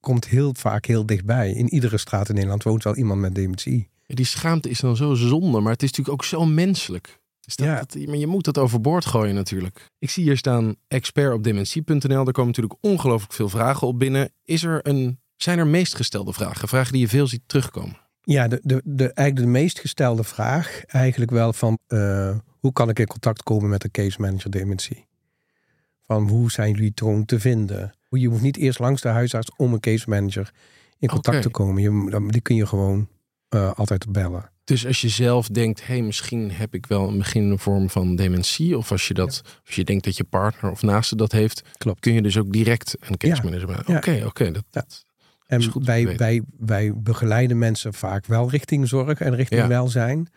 komt 0.00 0.26
heel 0.28 0.54
vaak 0.54 0.84
heel 0.86 1.06
dichtbij. 1.06 1.50
In 1.52 1.68
iedere 1.68 1.98
straat 1.98 2.28
in 2.28 2.34
Nederland 2.34 2.62
woont 2.62 2.84
wel 2.84 2.96
iemand 2.96 3.20
met 3.20 3.34
dementie. 3.34 3.88
Die 4.06 4.24
schaamte 4.24 4.68
is 4.68 4.80
dan 4.80 4.96
zo 4.96 5.14
zonde, 5.14 5.60
maar 5.60 5.72
het 5.72 5.82
is 5.82 5.88
natuurlijk 5.90 6.22
ook 6.22 6.28
zo 6.28 6.44
menselijk. 6.46 7.18
Dus 7.40 7.56
dat, 7.56 7.66
Ja. 7.66 7.74
dat- 7.78 8.06
maar 8.06 8.16
je 8.16 8.26
moet 8.26 8.44
dat 8.44 8.58
overboord 8.58 9.04
gooien 9.06 9.34
natuurlijk. 9.34 9.90
Ik 9.98 10.10
zie 10.10 10.24
hier 10.24 10.36
staan 10.36 10.74
expert 10.88 11.32
op 11.34 11.44
dementie.nl. 11.44 11.98
Daar 12.24 12.32
komen 12.32 12.46
natuurlijk 12.46 12.76
ongelooflijk 12.80 13.32
veel 13.32 13.48
vragen 13.48 13.86
op 13.86 13.98
binnen. 13.98 14.32
Is 14.44 14.62
er 14.62 14.80
een, 14.82 15.20
zijn 15.36 15.58
er 15.58 15.66
meest 15.66 15.94
gestelde 15.94 16.32
vragen? 16.32 16.68
Vragen 16.68 16.92
die 16.92 17.00
je 17.00 17.08
veel 17.08 17.26
ziet 17.26 17.42
terugkomen? 17.46 17.96
Ja, 18.22 18.48
de, 18.48 18.60
de, 18.62 18.82
de, 18.84 19.12
eigenlijk 19.12 19.46
de 19.52 19.58
meest 19.60 19.78
gestelde 19.80 20.24
vraag 20.24 20.84
eigenlijk 20.86 21.30
wel 21.30 21.52
van... 21.52 21.78
eh, 21.86 22.36
hoe 22.60 22.72
kan 22.72 22.88
ik 22.88 22.98
in 22.98 23.06
contact 23.06 23.42
komen 23.42 23.68
met 23.70 23.84
een 23.84 23.90
case 23.90 24.20
manager 24.20 24.50
dementie? 24.50 25.06
Van 26.06 26.28
hoe 26.28 26.50
zijn 26.50 26.72
jullie 26.74 26.94
troon 26.94 27.24
te 27.24 27.40
vinden? 27.40 27.92
Je 28.18 28.28
hoeft 28.28 28.42
niet 28.42 28.56
eerst 28.56 28.78
langs 28.78 29.02
de 29.02 29.08
huisarts 29.08 29.50
om 29.56 29.72
een 29.72 29.80
case 29.80 30.08
manager 30.08 30.50
in 30.98 31.08
contact 31.08 31.42
te 31.42 31.48
komen. 31.50 31.82
Je, 31.82 32.26
die 32.30 32.40
kun 32.40 32.56
je 32.56 32.66
gewoon 32.66 33.08
eh, 33.48 33.72
altijd 33.72 34.12
bellen. 34.12 34.50
Dus 34.64 34.86
als 34.86 35.00
je 35.00 35.08
zelf 35.08 35.48
denkt, 35.48 35.86
hé, 35.86 35.94
hey, 35.94 36.02
misschien 36.02 36.50
heb 36.50 36.74
ik 36.74 36.86
wel 36.86 37.08
een 37.08 37.18
beginnende 37.18 37.58
vorm 37.58 37.90
van 37.90 38.16
dementie. 38.16 38.76
Of 38.78 38.90
als 38.90 39.08
je, 39.08 39.14
dat, 39.14 39.42
als 39.66 39.74
je 39.74 39.84
denkt 39.84 40.04
dat 40.04 40.16
je 40.16 40.24
partner 40.24 40.70
of 40.70 40.82
naaste 40.82 41.16
dat 41.16 41.32
heeft, 41.32 41.62
Klopt. 41.78 42.00
kun 42.00 42.12
je 42.12 42.22
dus 42.22 42.38
ook 42.38 42.52
direct 42.52 42.96
een 43.00 43.16
case 43.16 43.34
Ja. 43.36 43.42
manager 43.42 43.68
maken. 43.68 43.96
Oké, 43.96 44.10
Ja. 44.10 44.26
oké. 44.26 44.52
dat, 44.70 45.04
En 45.46 45.84
wij, 45.84 46.16
wij, 46.16 46.42
wij 46.58 46.92
begeleiden 46.96 47.58
mensen 47.58 47.94
vaak 47.94 48.26
wel 48.26 48.50
richting 48.50 48.88
zorg 48.88 49.20
en 49.20 49.34
richting 49.34 49.66
welzijn. 49.66 50.28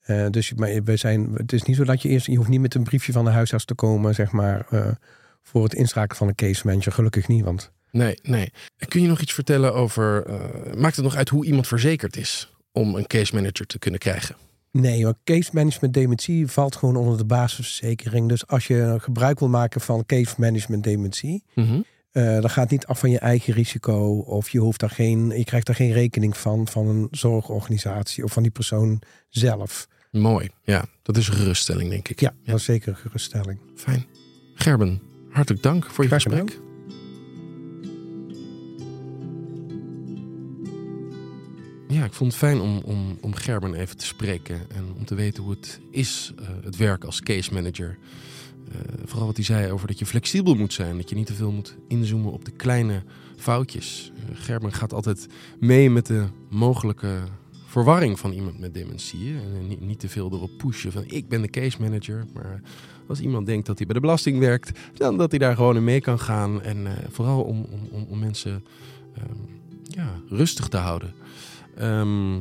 Eh, 0.00 0.26
dus 0.30 0.54
maar 0.54 0.84
wij 0.84 0.96
zijn, 0.96 1.32
het 1.34 1.52
is 1.52 1.62
niet 1.62 1.76
zo 1.76 1.84
dat 1.84 2.02
je 2.02 2.08
eerst, 2.08 2.26
je 2.26 2.36
hoeft 2.36 2.48
niet 2.48 2.60
met 2.60 2.74
een 2.74 2.82
briefje 2.84 3.12
van 3.12 3.24
de 3.24 3.30
huisarts 3.30 3.64
te 3.64 3.74
komen, 3.74 4.14
zeg 4.14 4.32
maar, 4.32 4.66
eh, 4.70 4.90
voor 5.50 5.62
het 5.62 5.74
inschakelen 5.74 6.16
van 6.16 6.28
een 6.28 6.34
case 6.34 6.66
manager. 6.66 6.92
Gelukkig 6.92 7.28
niet, 7.28 7.44
want 7.44 7.72
Nee, 7.90 8.18
nee. 8.22 8.52
Kun 8.88 9.02
je 9.02 9.08
nog 9.08 9.20
iets 9.20 9.32
vertellen 9.32 9.74
over, 9.74 10.26
eh, 10.26 10.74
maakt 10.74 10.96
het 10.96 11.04
nog 11.04 11.16
uit 11.16 11.28
hoe 11.28 11.46
iemand 11.46 11.66
verzekerd 11.66 12.16
is 12.16 12.54
om 12.72 12.94
een 12.94 13.06
case 13.06 13.34
manager 13.34 13.66
te 13.66 13.78
kunnen 13.78 14.00
krijgen? 14.00 14.36
nee, 14.72 15.04
maar 15.04 15.14
case 15.24 15.50
management 15.52 15.94
dementie 15.94 16.46
valt 16.46 16.76
gewoon 16.76 16.96
onder 16.96 17.18
de 17.18 17.24
basisverzekering. 17.24 18.28
Dus 18.28 18.46
als 18.46 18.66
je 18.66 18.96
gebruik 19.00 19.38
wil 19.38 19.48
maken 19.48 19.80
van 19.80 20.06
case 20.06 20.34
management 20.36 20.84
dementie, 20.84 21.44
eh 22.10 22.40
dat 22.40 22.50
gaat 22.50 22.70
niet 22.70 22.86
af 22.86 22.98
van 22.98 23.10
je 23.10 23.18
eigen 23.18 23.54
risico 23.54 24.18
of 24.18 24.48
je 24.48 24.58
hoeft 24.58 24.80
daar 24.80 24.90
geen, 24.90 25.28
je 25.36 25.44
krijgt 25.44 25.66
daar 25.66 25.76
geen 25.76 25.92
rekening 25.92 26.36
van 26.36 26.68
van 26.68 26.86
een 26.86 27.08
zorgorganisatie 27.10 28.24
of 28.24 28.32
van 28.32 28.42
die 28.42 28.52
persoon 28.52 29.02
zelf. 29.28 29.88
Mooi, 30.10 30.50
ja. 30.62 30.84
Dat 31.02 31.16
is 31.16 31.28
een 31.28 31.34
geruststelling, 31.34 31.90
denk 31.90 32.08
ik. 32.08 32.20
Ja, 32.20 32.32
dat 32.44 32.56
is 32.58 32.64
zeker 32.64 32.88
een 32.88 32.96
geruststelling. 32.96 33.58
Fijn. 33.76 34.06
Gerben, 34.54 35.00
hartelijk 35.30 35.62
dank 35.62 35.84
voor 35.84 36.04
je 36.04 36.10
gesprek. 36.10 36.58
Ja, 41.88 42.04
ik 42.04 42.12
vond 42.12 42.30
het 42.30 42.40
fijn 42.40 42.60
om, 42.60 42.80
om, 42.84 43.18
om 43.20 43.34
Gerben 43.34 43.74
even 43.74 43.96
te 43.96 44.06
spreken 44.06 44.60
en 44.70 44.84
om 44.96 45.04
te 45.04 45.14
weten 45.14 45.42
hoe 45.42 45.52
het 45.52 45.80
is, 45.90 46.32
eh, 46.38 46.48
het 46.62 46.76
werk 46.76 47.04
als 47.04 47.20
case 47.20 47.54
manager. 47.54 47.98
Eh, 48.68 48.78
vooral 49.04 49.26
wat 49.26 49.36
hij 49.36 49.44
zei 49.44 49.72
over 49.72 49.86
dat 49.86 49.98
je 49.98 50.06
flexibel 50.06 50.54
moet 50.54 50.72
zijn, 50.72 50.96
dat 50.96 51.08
je 51.08 51.14
niet 51.14 51.26
te 51.26 51.34
veel 51.34 51.52
moet 51.52 51.76
inzoomen 51.88 52.32
op 52.32 52.44
de 52.44 52.50
kleine 52.50 53.02
foutjes. 53.36 54.12
Eh, 54.14 54.36
Gerben 54.36 54.72
gaat 54.72 54.92
altijd 54.92 55.26
mee 55.58 55.90
met 55.90 56.06
de 56.06 56.26
mogelijke 56.48 57.18
verwarring 57.66 58.18
van 58.18 58.32
iemand 58.32 58.58
met 58.58 58.74
dementie. 58.74 59.34
En 59.34 59.66
niet, 59.68 59.80
niet 59.80 60.00
te 60.00 60.08
veel 60.08 60.32
erop 60.32 60.50
pushen 60.58 60.92
van 60.92 61.04
ik 61.06 61.28
ben 61.28 61.42
de 61.42 61.50
case 61.50 61.80
manager. 61.80 62.26
Maar 62.32 62.60
als 63.10 63.20
iemand 63.20 63.46
denkt 63.46 63.66
dat 63.66 63.76
hij 63.76 63.86
bij 63.86 63.94
de 63.94 64.00
belasting 64.00 64.38
werkt, 64.38 64.78
dan 64.94 65.16
dat 65.16 65.30
hij 65.30 65.38
daar 65.38 65.54
gewoon 65.54 65.76
in 65.76 65.84
mee 65.84 66.00
kan 66.00 66.18
gaan. 66.18 66.62
En 66.62 66.86
eh, 66.86 66.92
vooral 67.10 67.42
om, 67.42 67.66
om, 67.70 67.88
om, 67.90 68.06
om 68.08 68.18
mensen 68.18 68.64
ehm, 69.14 69.26
ja, 69.82 70.20
rustig 70.28 70.68
te 70.68 70.76
houden. 70.76 71.14
Ehm, 71.76 72.40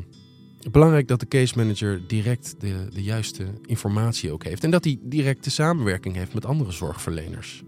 belangrijk 0.71 1.07
dat 1.07 1.19
de 1.19 1.27
case 1.27 1.57
manager 1.57 2.01
direct 2.07 2.55
de, 2.59 2.87
de 2.93 3.03
juiste 3.03 3.45
informatie 3.65 4.31
ook 4.31 4.43
heeft. 4.43 4.63
En 4.63 4.71
dat 4.71 4.83
hij 4.83 4.99
direct 5.01 5.43
de 5.43 5.49
samenwerking 5.49 6.15
heeft 6.15 6.33
met 6.33 6.45
andere 6.45 6.71
zorgverleners. 6.71 7.63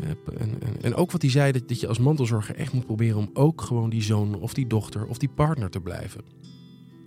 En, 0.00 0.16
en, 0.38 0.82
en 0.82 0.94
ook 0.94 1.12
wat 1.12 1.22
hij 1.22 1.30
zei, 1.30 1.52
dat, 1.52 1.68
dat 1.68 1.80
je 1.80 1.88
als 1.88 1.98
mantelzorger 1.98 2.54
echt 2.54 2.72
moet 2.72 2.86
proberen 2.86 3.18
om 3.18 3.30
ook 3.32 3.60
gewoon 3.60 3.90
die 3.90 4.02
zoon 4.02 4.34
of 4.34 4.54
die 4.54 4.66
dochter 4.66 5.06
of 5.06 5.18
die 5.18 5.28
partner 5.28 5.70
te 5.70 5.80
blijven. 5.80 6.20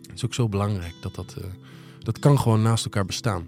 Het 0.02 0.16
is 0.16 0.26
ook 0.26 0.34
zo 0.34 0.50
belangrijk 0.50 0.94
dat 1.02 1.16
dat, 1.16 1.36
eh, 1.38 1.44
dat 2.00 2.20
kan 2.20 2.40
gewoon 2.40 2.62
naast 2.62 2.84
elkaar 2.84 3.06
bestaan. 3.06 3.48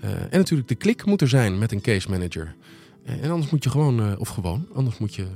Eh, 0.00 0.10
en 0.10 0.38
natuurlijk 0.38 0.68
de 0.68 0.74
klik 0.74 1.04
moet 1.04 1.20
er 1.20 1.28
zijn 1.28 1.58
met 1.58 1.72
een 1.72 1.80
case 1.80 2.10
manager. 2.10 2.54
Eh, 3.04 3.24
en 3.24 3.30
anders 3.30 3.50
moet 3.50 3.64
je 3.64 3.70
gewoon, 3.70 4.00
eh, 4.00 4.20
of 4.20 4.28
gewoon, 4.28 4.66
anders 4.74 4.98
moet 4.98 5.14
je, 5.14 5.26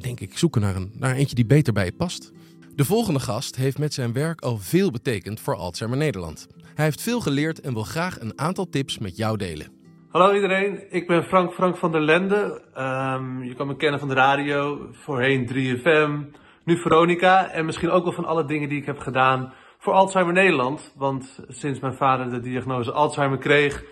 denk 0.00 0.20
ik, 0.20 0.38
zoeken 0.38 0.60
naar 0.60 0.76
een, 0.76 0.92
naar 0.98 1.14
eentje 1.14 1.34
die 1.34 1.46
beter 1.46 1.72
bij 1.72 1.84
je 1.84 1.92
past. 1.92 2.32
De 2.74 2.84
volgende 2.84 3.20
gast 3.20 3.56
heeft 3.56 3.78
met 3.78 3.94
zijn 3.94 4.12
werk 4.12 4.40
al 4.40 4.58
veel 4.58 4.90
betekend 4.90 5.40
voor 5.40 5.56
Alzheimer 5.56 5.98
Nederland. 5.98 6.48
Hij 6.74 6.84
heeft 6.84 7.02
veel 7.02 7.20
geleerd 7.20 7.60
en 7.60 7.72
wil 7.72 7.82
graag 7.82 8.20
een 8.20 8.38
aantal 8.38 8.68
tips 8.68 8.98
met 8.98 9.16
jou 9.16 9.36
delen. 9.36 9.66
Hallo 10.08 10.34
iedereen, 10.34 10.80
ik 10.90 11.06
ben 11.06 11.24
Frank 11.24 11.52
Frank 11.52 11.76
van 11.76 11.92
der 11.92 12.00
Lende. 12.00 12.62
Ehm, 12.74 13.42
je 13.42 13.54
kan 13.54 13.66
me 13.66 13.76
kennen 13.76 14.00
van 14.00 14.08
de 14.08 14.14
radio, 14.14 14.88
voorheen 14.92 15.46
3FM, 15.46 16.22
nu 16.64 16.76
Veronica 16.76 17.50
en 17.50 17.64
misschien 17.64 17.90
ook 17.90 18.04
wel 18.04 18.12
van 18.12 18.24
alle 18.24 18.44
dingen 18.44 18.68
die 18.68 18.78
ik 18.78 18.86
heb 18.86 18.98
gedaan 18.98 19.52
voor 19.80 19.92
Alzheimer 19.92 20.34
Nederland. 20.34 20.94
Want 20.96 21.44
sinds 21.48 21.80
mijn 21.80 21.94
vader 21.94 22.30
de 22.30 22.40
diagnose 22.40 22.92
Alzheimer 22.92 23.38
kreeg, 23.38 23.84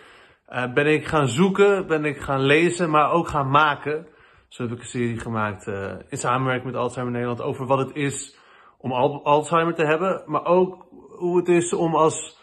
uh, 0.50 0.72
ben 0.72 0.86
ik 0.86 1.06
gaan 1.06 1.28
zoeken, 1.28 1.86
ben 1.86 2.04
ik 2.04 2.18
gaan 2.18 2.40
lezen, 2.40 2.90
maar 2.90 3.10
ook 3.10 3.28
gaan 3.28 3.50
maken. 3.50 4.06
Zo 4.48 4.62
heb 4.62 4.72
ik 4.72 4.78
een 4.78 4.86
serie 4.86 5.20
gemaakt 5.20 5.66
uh, 5.66 5.92
in 6.08 6.18
samenwerking 6.18 6.72
met 6.72 6.80
Alzheimer 6.80 7.14
Nederland 7.14 7.42
over 7.42 7.66
wat 7.66 7.78
het 7.78 7.96
is 7.96 8.38
om 8.78 8.92
al 8.92 9.24
Alzheimer 9.24 9.74
te 9.74 9.84
hebben, 9.84 10.22
maar 10.26 10.44
ook 10.44 10.86
hoe 11.16 11.36
het 11.36 11.48
is 11.48 11.72
om 11.72 11.94
als 11.94 12.38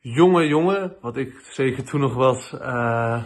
jonge 0.00 0.46
jongen, 0.46 0.96
wat 1.00 1.16
ik 1.16 1.40
zeker 1.40 1.84
toen 1.84 2.00
nog 2.00 2.14
was, 2.14 2.52
uh, 2.52 3.24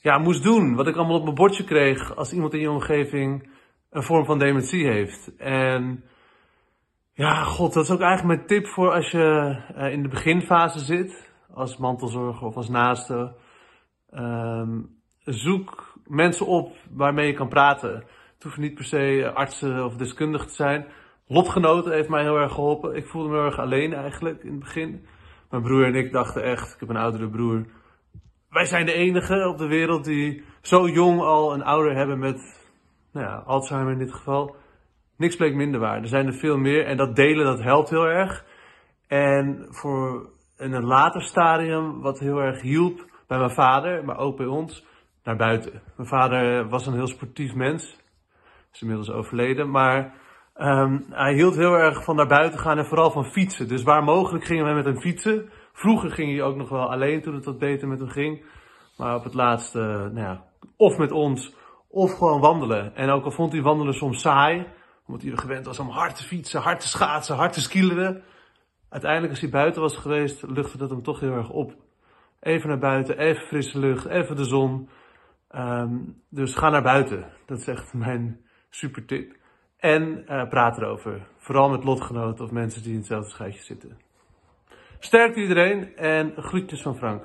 ja, 0.00 0.18
moest 0.18 0.42
doen. 0.42 0.74
Wat 0.74 0.86
ik 0.86 0.96
allemaal 0.96 1.16
op 1.16 1.22
mijn 1.22 1.34
bordje 1.34 1.64
kreeg 1.64 2.16
als 2.16 2.32
iemand 2.32 2.54
in 2.54 2.60
je 2.60 2.70
omgeving 2.70 3.50
een 3.90 4.02
vorm 4.02 4.24
van 4.24 4.38
dementie 4.38 4.86
heeft. 4.86 5.36
En 5.36 6.04
ja, 7.14 7.44
god, 7.44 7.72
dat 7.72 7.84
is 7.84 7.90
ook 7.90 8.00
eigenlijk 8.00 8.36
mijn 8.36 8.46
tip 8.46 8.66
voor 8.66 8.92
als 8.92 9.10
je 9.10 9.56
uh, 9.76 9.92
in 9.92 10.02
de 10.02 10.08
beginfase 10.08 10.78
zit, 10.78 11.32
als 11.54 11.76
mantelzorger 11.76 12.46
of 12.46 12.56
als 12.56 12.68
naaste. 12.68 13.34
Um, 14.14 15.00
zoek 15.24 15.98
mensen 16.06 16.46
op 16.46 16.76
waarmee 16.90 17.26
je 17.26 17.34
kan 17.34 17.48
praten. 17.48 17.94
Het 18.34 18.42
hoeft 18.42 18.56
niet 18.56 18.74
per 18.74 18.84
se 18.84 19.30
artsen 19.34 19.84
of 19.84 19.96
deskundigen 19.96 20.48
te 20.48 20.54
zijn. 20.54 20.86
Lotgenoten 21.26 21.92
heeft 21.92 22.08
mij 22.08 22.22
heel 22.22 22.36
erg 22.36 22.52
geholpen. 22.52 22.96
Ik 22.96 23.06
voelde 23.06 23.28
me 23.28 23.34
heel 23.34 23.44
erg 23.44 23.58
alleen 23.58 23.92
eigenlijk 23.94 24.42
in 24.42 24.50
het 24.50 24.58
begin. 24.58 25.06
Mijn 25.50 25.62
broer 25.62 25.84
en 25.84 25.94
ik 25.94 26.12
dachten 26.12 26.42
echt, 26.42 26.74
ik 26.74 26.80
heb 26.80 26.88
een 26.88 26.96
oudere 26.96 27.28
broer. 27.28 27.66
Wij 28.48 28.64
zijn 28.64 28.86
de 28.86 28.92
enige 28.92 29.48
op 29.48 29.58
de 29.58 29.66
wereld 29.66 30.04
die 30.04 30.44
zo 30.62 30.88
jong 30.88 31.20
al 31.20 31.54
een 31.54 31.64
ouder 31.64 31.96
hebben 31.96 32.18
met 32.18 32.70
nou 33.12 33.26
ja, 33.26 33.42
Alzheimer 33.46 33.92
in 33.92 33.98
dit 33.98 34.12
geval. 34.12 34.56
Niks 35.22 35.36
bleek 35.36 35.54
minder 35.54 35.80
waar. 35.80 36.00
Er 36.00 36.08
zijn 36.08 36.26
er 36.26 36.34
veel 36.34 36.58
meer 36.58 36.86
en 36.86 36.96
dat 36.96 37.16
delen 37.16 37.44
dat 37.44 37.62
helpt 37.62 37.90
heel 37.90 38.06
erg. 38.06 38.44
En 39.06 39.66
voor 39.68 40.30
in 40.56 40.72
een 40.72 40.84
later 40.84 41.22
stadium, 41.22 42.00
wat 42.00 42.18
heel 42.18 42.38
erg 42.38 42.60
hielp 42.60 43.06
bij 43.26 43.38
mijn 43.38 43.50
vader, 43.50 44.04
maar 44.04 44.18
ook 44.18 44.36
bij 44.36 44.46
ons, 44.46 44.86
naar 45.24 45.36
buiten. 45.36 45.82
Mijn 45.96 46.08
vader 46.08 46.68
was 46.68 46.86
een 46.86 46.94
heel 46.94 47.06
sportief 47.06 47.54
mens. 47.54 47.96
Is 48.72 48.80
inmiddels 48.80 49.10
overleden, 49.10 49.70
maar 49.70 50.14
um, 50.56 51.04
hij 51.10 51.34
hield 51.34 51.56
heel 51.56 51.74
erg 51.74 52.04
van 52.04 52.16
naar 52.16 52.26
buiten 52.26 52.60
gaan 52.60 52.78
en 52.78 52.86
vooral 52.86 53.10
van 53.10 53.24
fietsen. 53.24 53.68
Dus 53.68 53.82
waar 53.82 54.04
mogelijk 54.04 54.44
gingen 54.44 54.64
we 54.64 54.72
met 54.72 54.84
hem 54.84 55.00
fietsen. 55.00 55.50
Vroeger 55.72 56.10
ging 56.10 56.32
hij 56.32 56.42
ook 56.42 56.56
nog 56.56 56.68
wel 56.68 56.90
alleen 56.90 57.22
toen 57.22 57.34
het 57.34 57.44
wat 57.44 57.58
beter 57.58 57.88
met 57.88 57.98
hem 57.98 58.08
ging. 58.08 58.44
Maar 58.96 59.14
op 59.14 59.24
het 59.24 59.34
laatste, 59.34 59.78
nou 60.12 60.26
ja, 60.26 60.44
of 60.76 60.98
met 60.98 61.12
ons, 61.12 61.54
of 61.88 62.12
gewoon 62.12 62.40
wandelen. 62.40 62.94
En 62.94 63.10
ook 63.10 63.24
al 63.24 63.30
vond 63.30 63.52
hij 63.52 63.62
wandelen 63.62 63.94
soms 63.94 64.20
saai, 64.20 64.66
omdat 65.12 65.28
hij 65.28 65.36
gewend 65.36 65.66
was 65.66 65.78
om 65.78 65.88
hard 65.88 66.16
te 66.16 66.24
fietsen, 66.24 66.60
hard 66.60 66.80
te 66.80 66.88
schaatsen, 66.88 67.36
hard 67.36 67.52
te 67.52 67.60
skileren. 67.60 68.22
Uiteindelijk 68.88 69.30
als 69.32 69.40
hij 69.40 69.50
buiten 69.50 69.82
was 69.82 69.96
geweest, 69.96 70.42
luchtte 70.42 70.78
dat 70.78 70.90
hem 70.90 71.02
toch 71.02 71.20
heel 71.20 71.32
erg 71.32 71.50
op. 71.50 71.74
Even 72.40 72.68
naar 72.68 72.78
buiten, 72.78 73.18
even 73.18 73.46
frisse 73.46 73.78
lucht, 73.78 74.06
even 74.06 74.36
de 74.36 74.44
zon. 74.44 74.88
Um, 75.56 76.22
dus 76.28 76.54
ga 76.54 76.70
naar 76.70 76.82
buiten. 76.82 77.24
Dat 77.46 77.58
is 77.58 77.66
echt 77.66 77.94
mijn 77.94 78.40
super 78.70 79.04
tip. 79.04 79.36
En 79.76 80.24
uh, 80.28 80.48
praat 80.48 80.76
erover. 80.76 81.26
Vooral 81.38 81.68
met 81.68 81.84
lotgenoten 81.84 82.44
of 82.44 82.50
mensen 82.50 82.82
die 82.82 82.92
in 82.92 82.98
hetzelfde 82.98 83.30
schuitje 83.30 83.62
zitten. 83.62 83.98
Sterkte 84.98 85.40
iedereen 85.40 85.96
en 85.96 86.32
groetjes 86.36 86.82
van 86.82 86.96
Frank. 86.96 87.24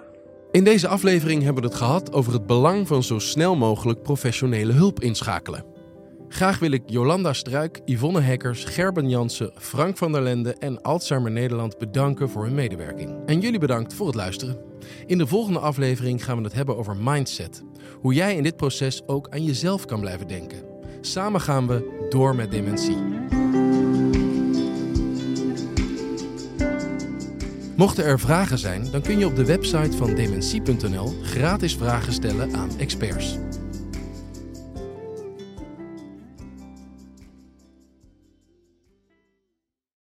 In 0.52 0.64
deze 0.64 0.88
aflevering 0.88 1.44
hebben 1.44 1.64
we 1.64 1.70
het 1.70 1.78
gehad 1.78 2.14
over 2.14 2.34
het 2.34 2.48
belang 2.48 2.88
van 2.88 3.04
zo 3.04 3.20
snel 3.20 3.56
mogelijk 3.56 4.02
professionele 4.02 4.74
hulp 4.74 5.00
inschakelen. 5.00 5.77
Graag 6.30 6.60
wil 6.60 6.72
ik 6.72 6.84
Jolanda 6.86 7.34
Struik, 7.34 7.82
Yvonne 7.86 8.22
Hekkers, 8.22 8.64
Gerben 8.64 9.10
Jansen, 9.10 9.52
Frank 9.56 9.98
van 9.98 10.12
der 10.12 10.22
Lende 10.22 10.54
en 10.54 10.82
Alzheimer 10.82 11.32
Nederland 11.32 11.78
bedanken 11.78 12.30
voor 12.30 12.44
hun 12.44 12.56
medewerking. 12.56 13.16
En 13.26 13.40
jullie 13.40 13.60
bedankt 13.60 13.94
voor 13.94 14.06
het 14.06 14.16
luisteren. 14.16 14.58
In 15.06 15.18
de 15.18 15.28
volgende 15.28 15.60
aflevering 15.60 16.24
gaan 16.24 16.38
we 16.38 16.44
het 16.44 16.54
hebben 16.54 16.78
over 16.78 16.98
mindset. 17.00 17.64
Hoe 18.02 18.14
jij 18.14 18.36
in 18.36 18.44
dit 18.44 18.56
proces 18.56 19.08
ook 19.08 19.30
aan 19.30 19.44
jezelf 19.44 19.86
kan 19.86 20.00
blijven 20.00 20.28
denken. 20.28 20.64
Samen 21.02 21.42
gaan 21.42 21.68
we 21.68 22.08
door 22.10 22.36
met 22.36 22.52
dementie. 22.52 22.98
Mochten 27.76 28.06
er 28.06 28.20
vragen 28.20 28.58
zijn, 28.58 28.92
dan 28.92 29.02
kun 29.02 29.20
je 29.20 29.26
op 29.26 29.36
de 29.36 29.46
website 29.46 29.98
van 29.98 30.16
dementie.nl 30.16 31.14
gratis 31.22 31.76
vragen 31.76 32.14
stellen 32.14 32.56
aan 32.56 32.70
experts. 32.78 33.38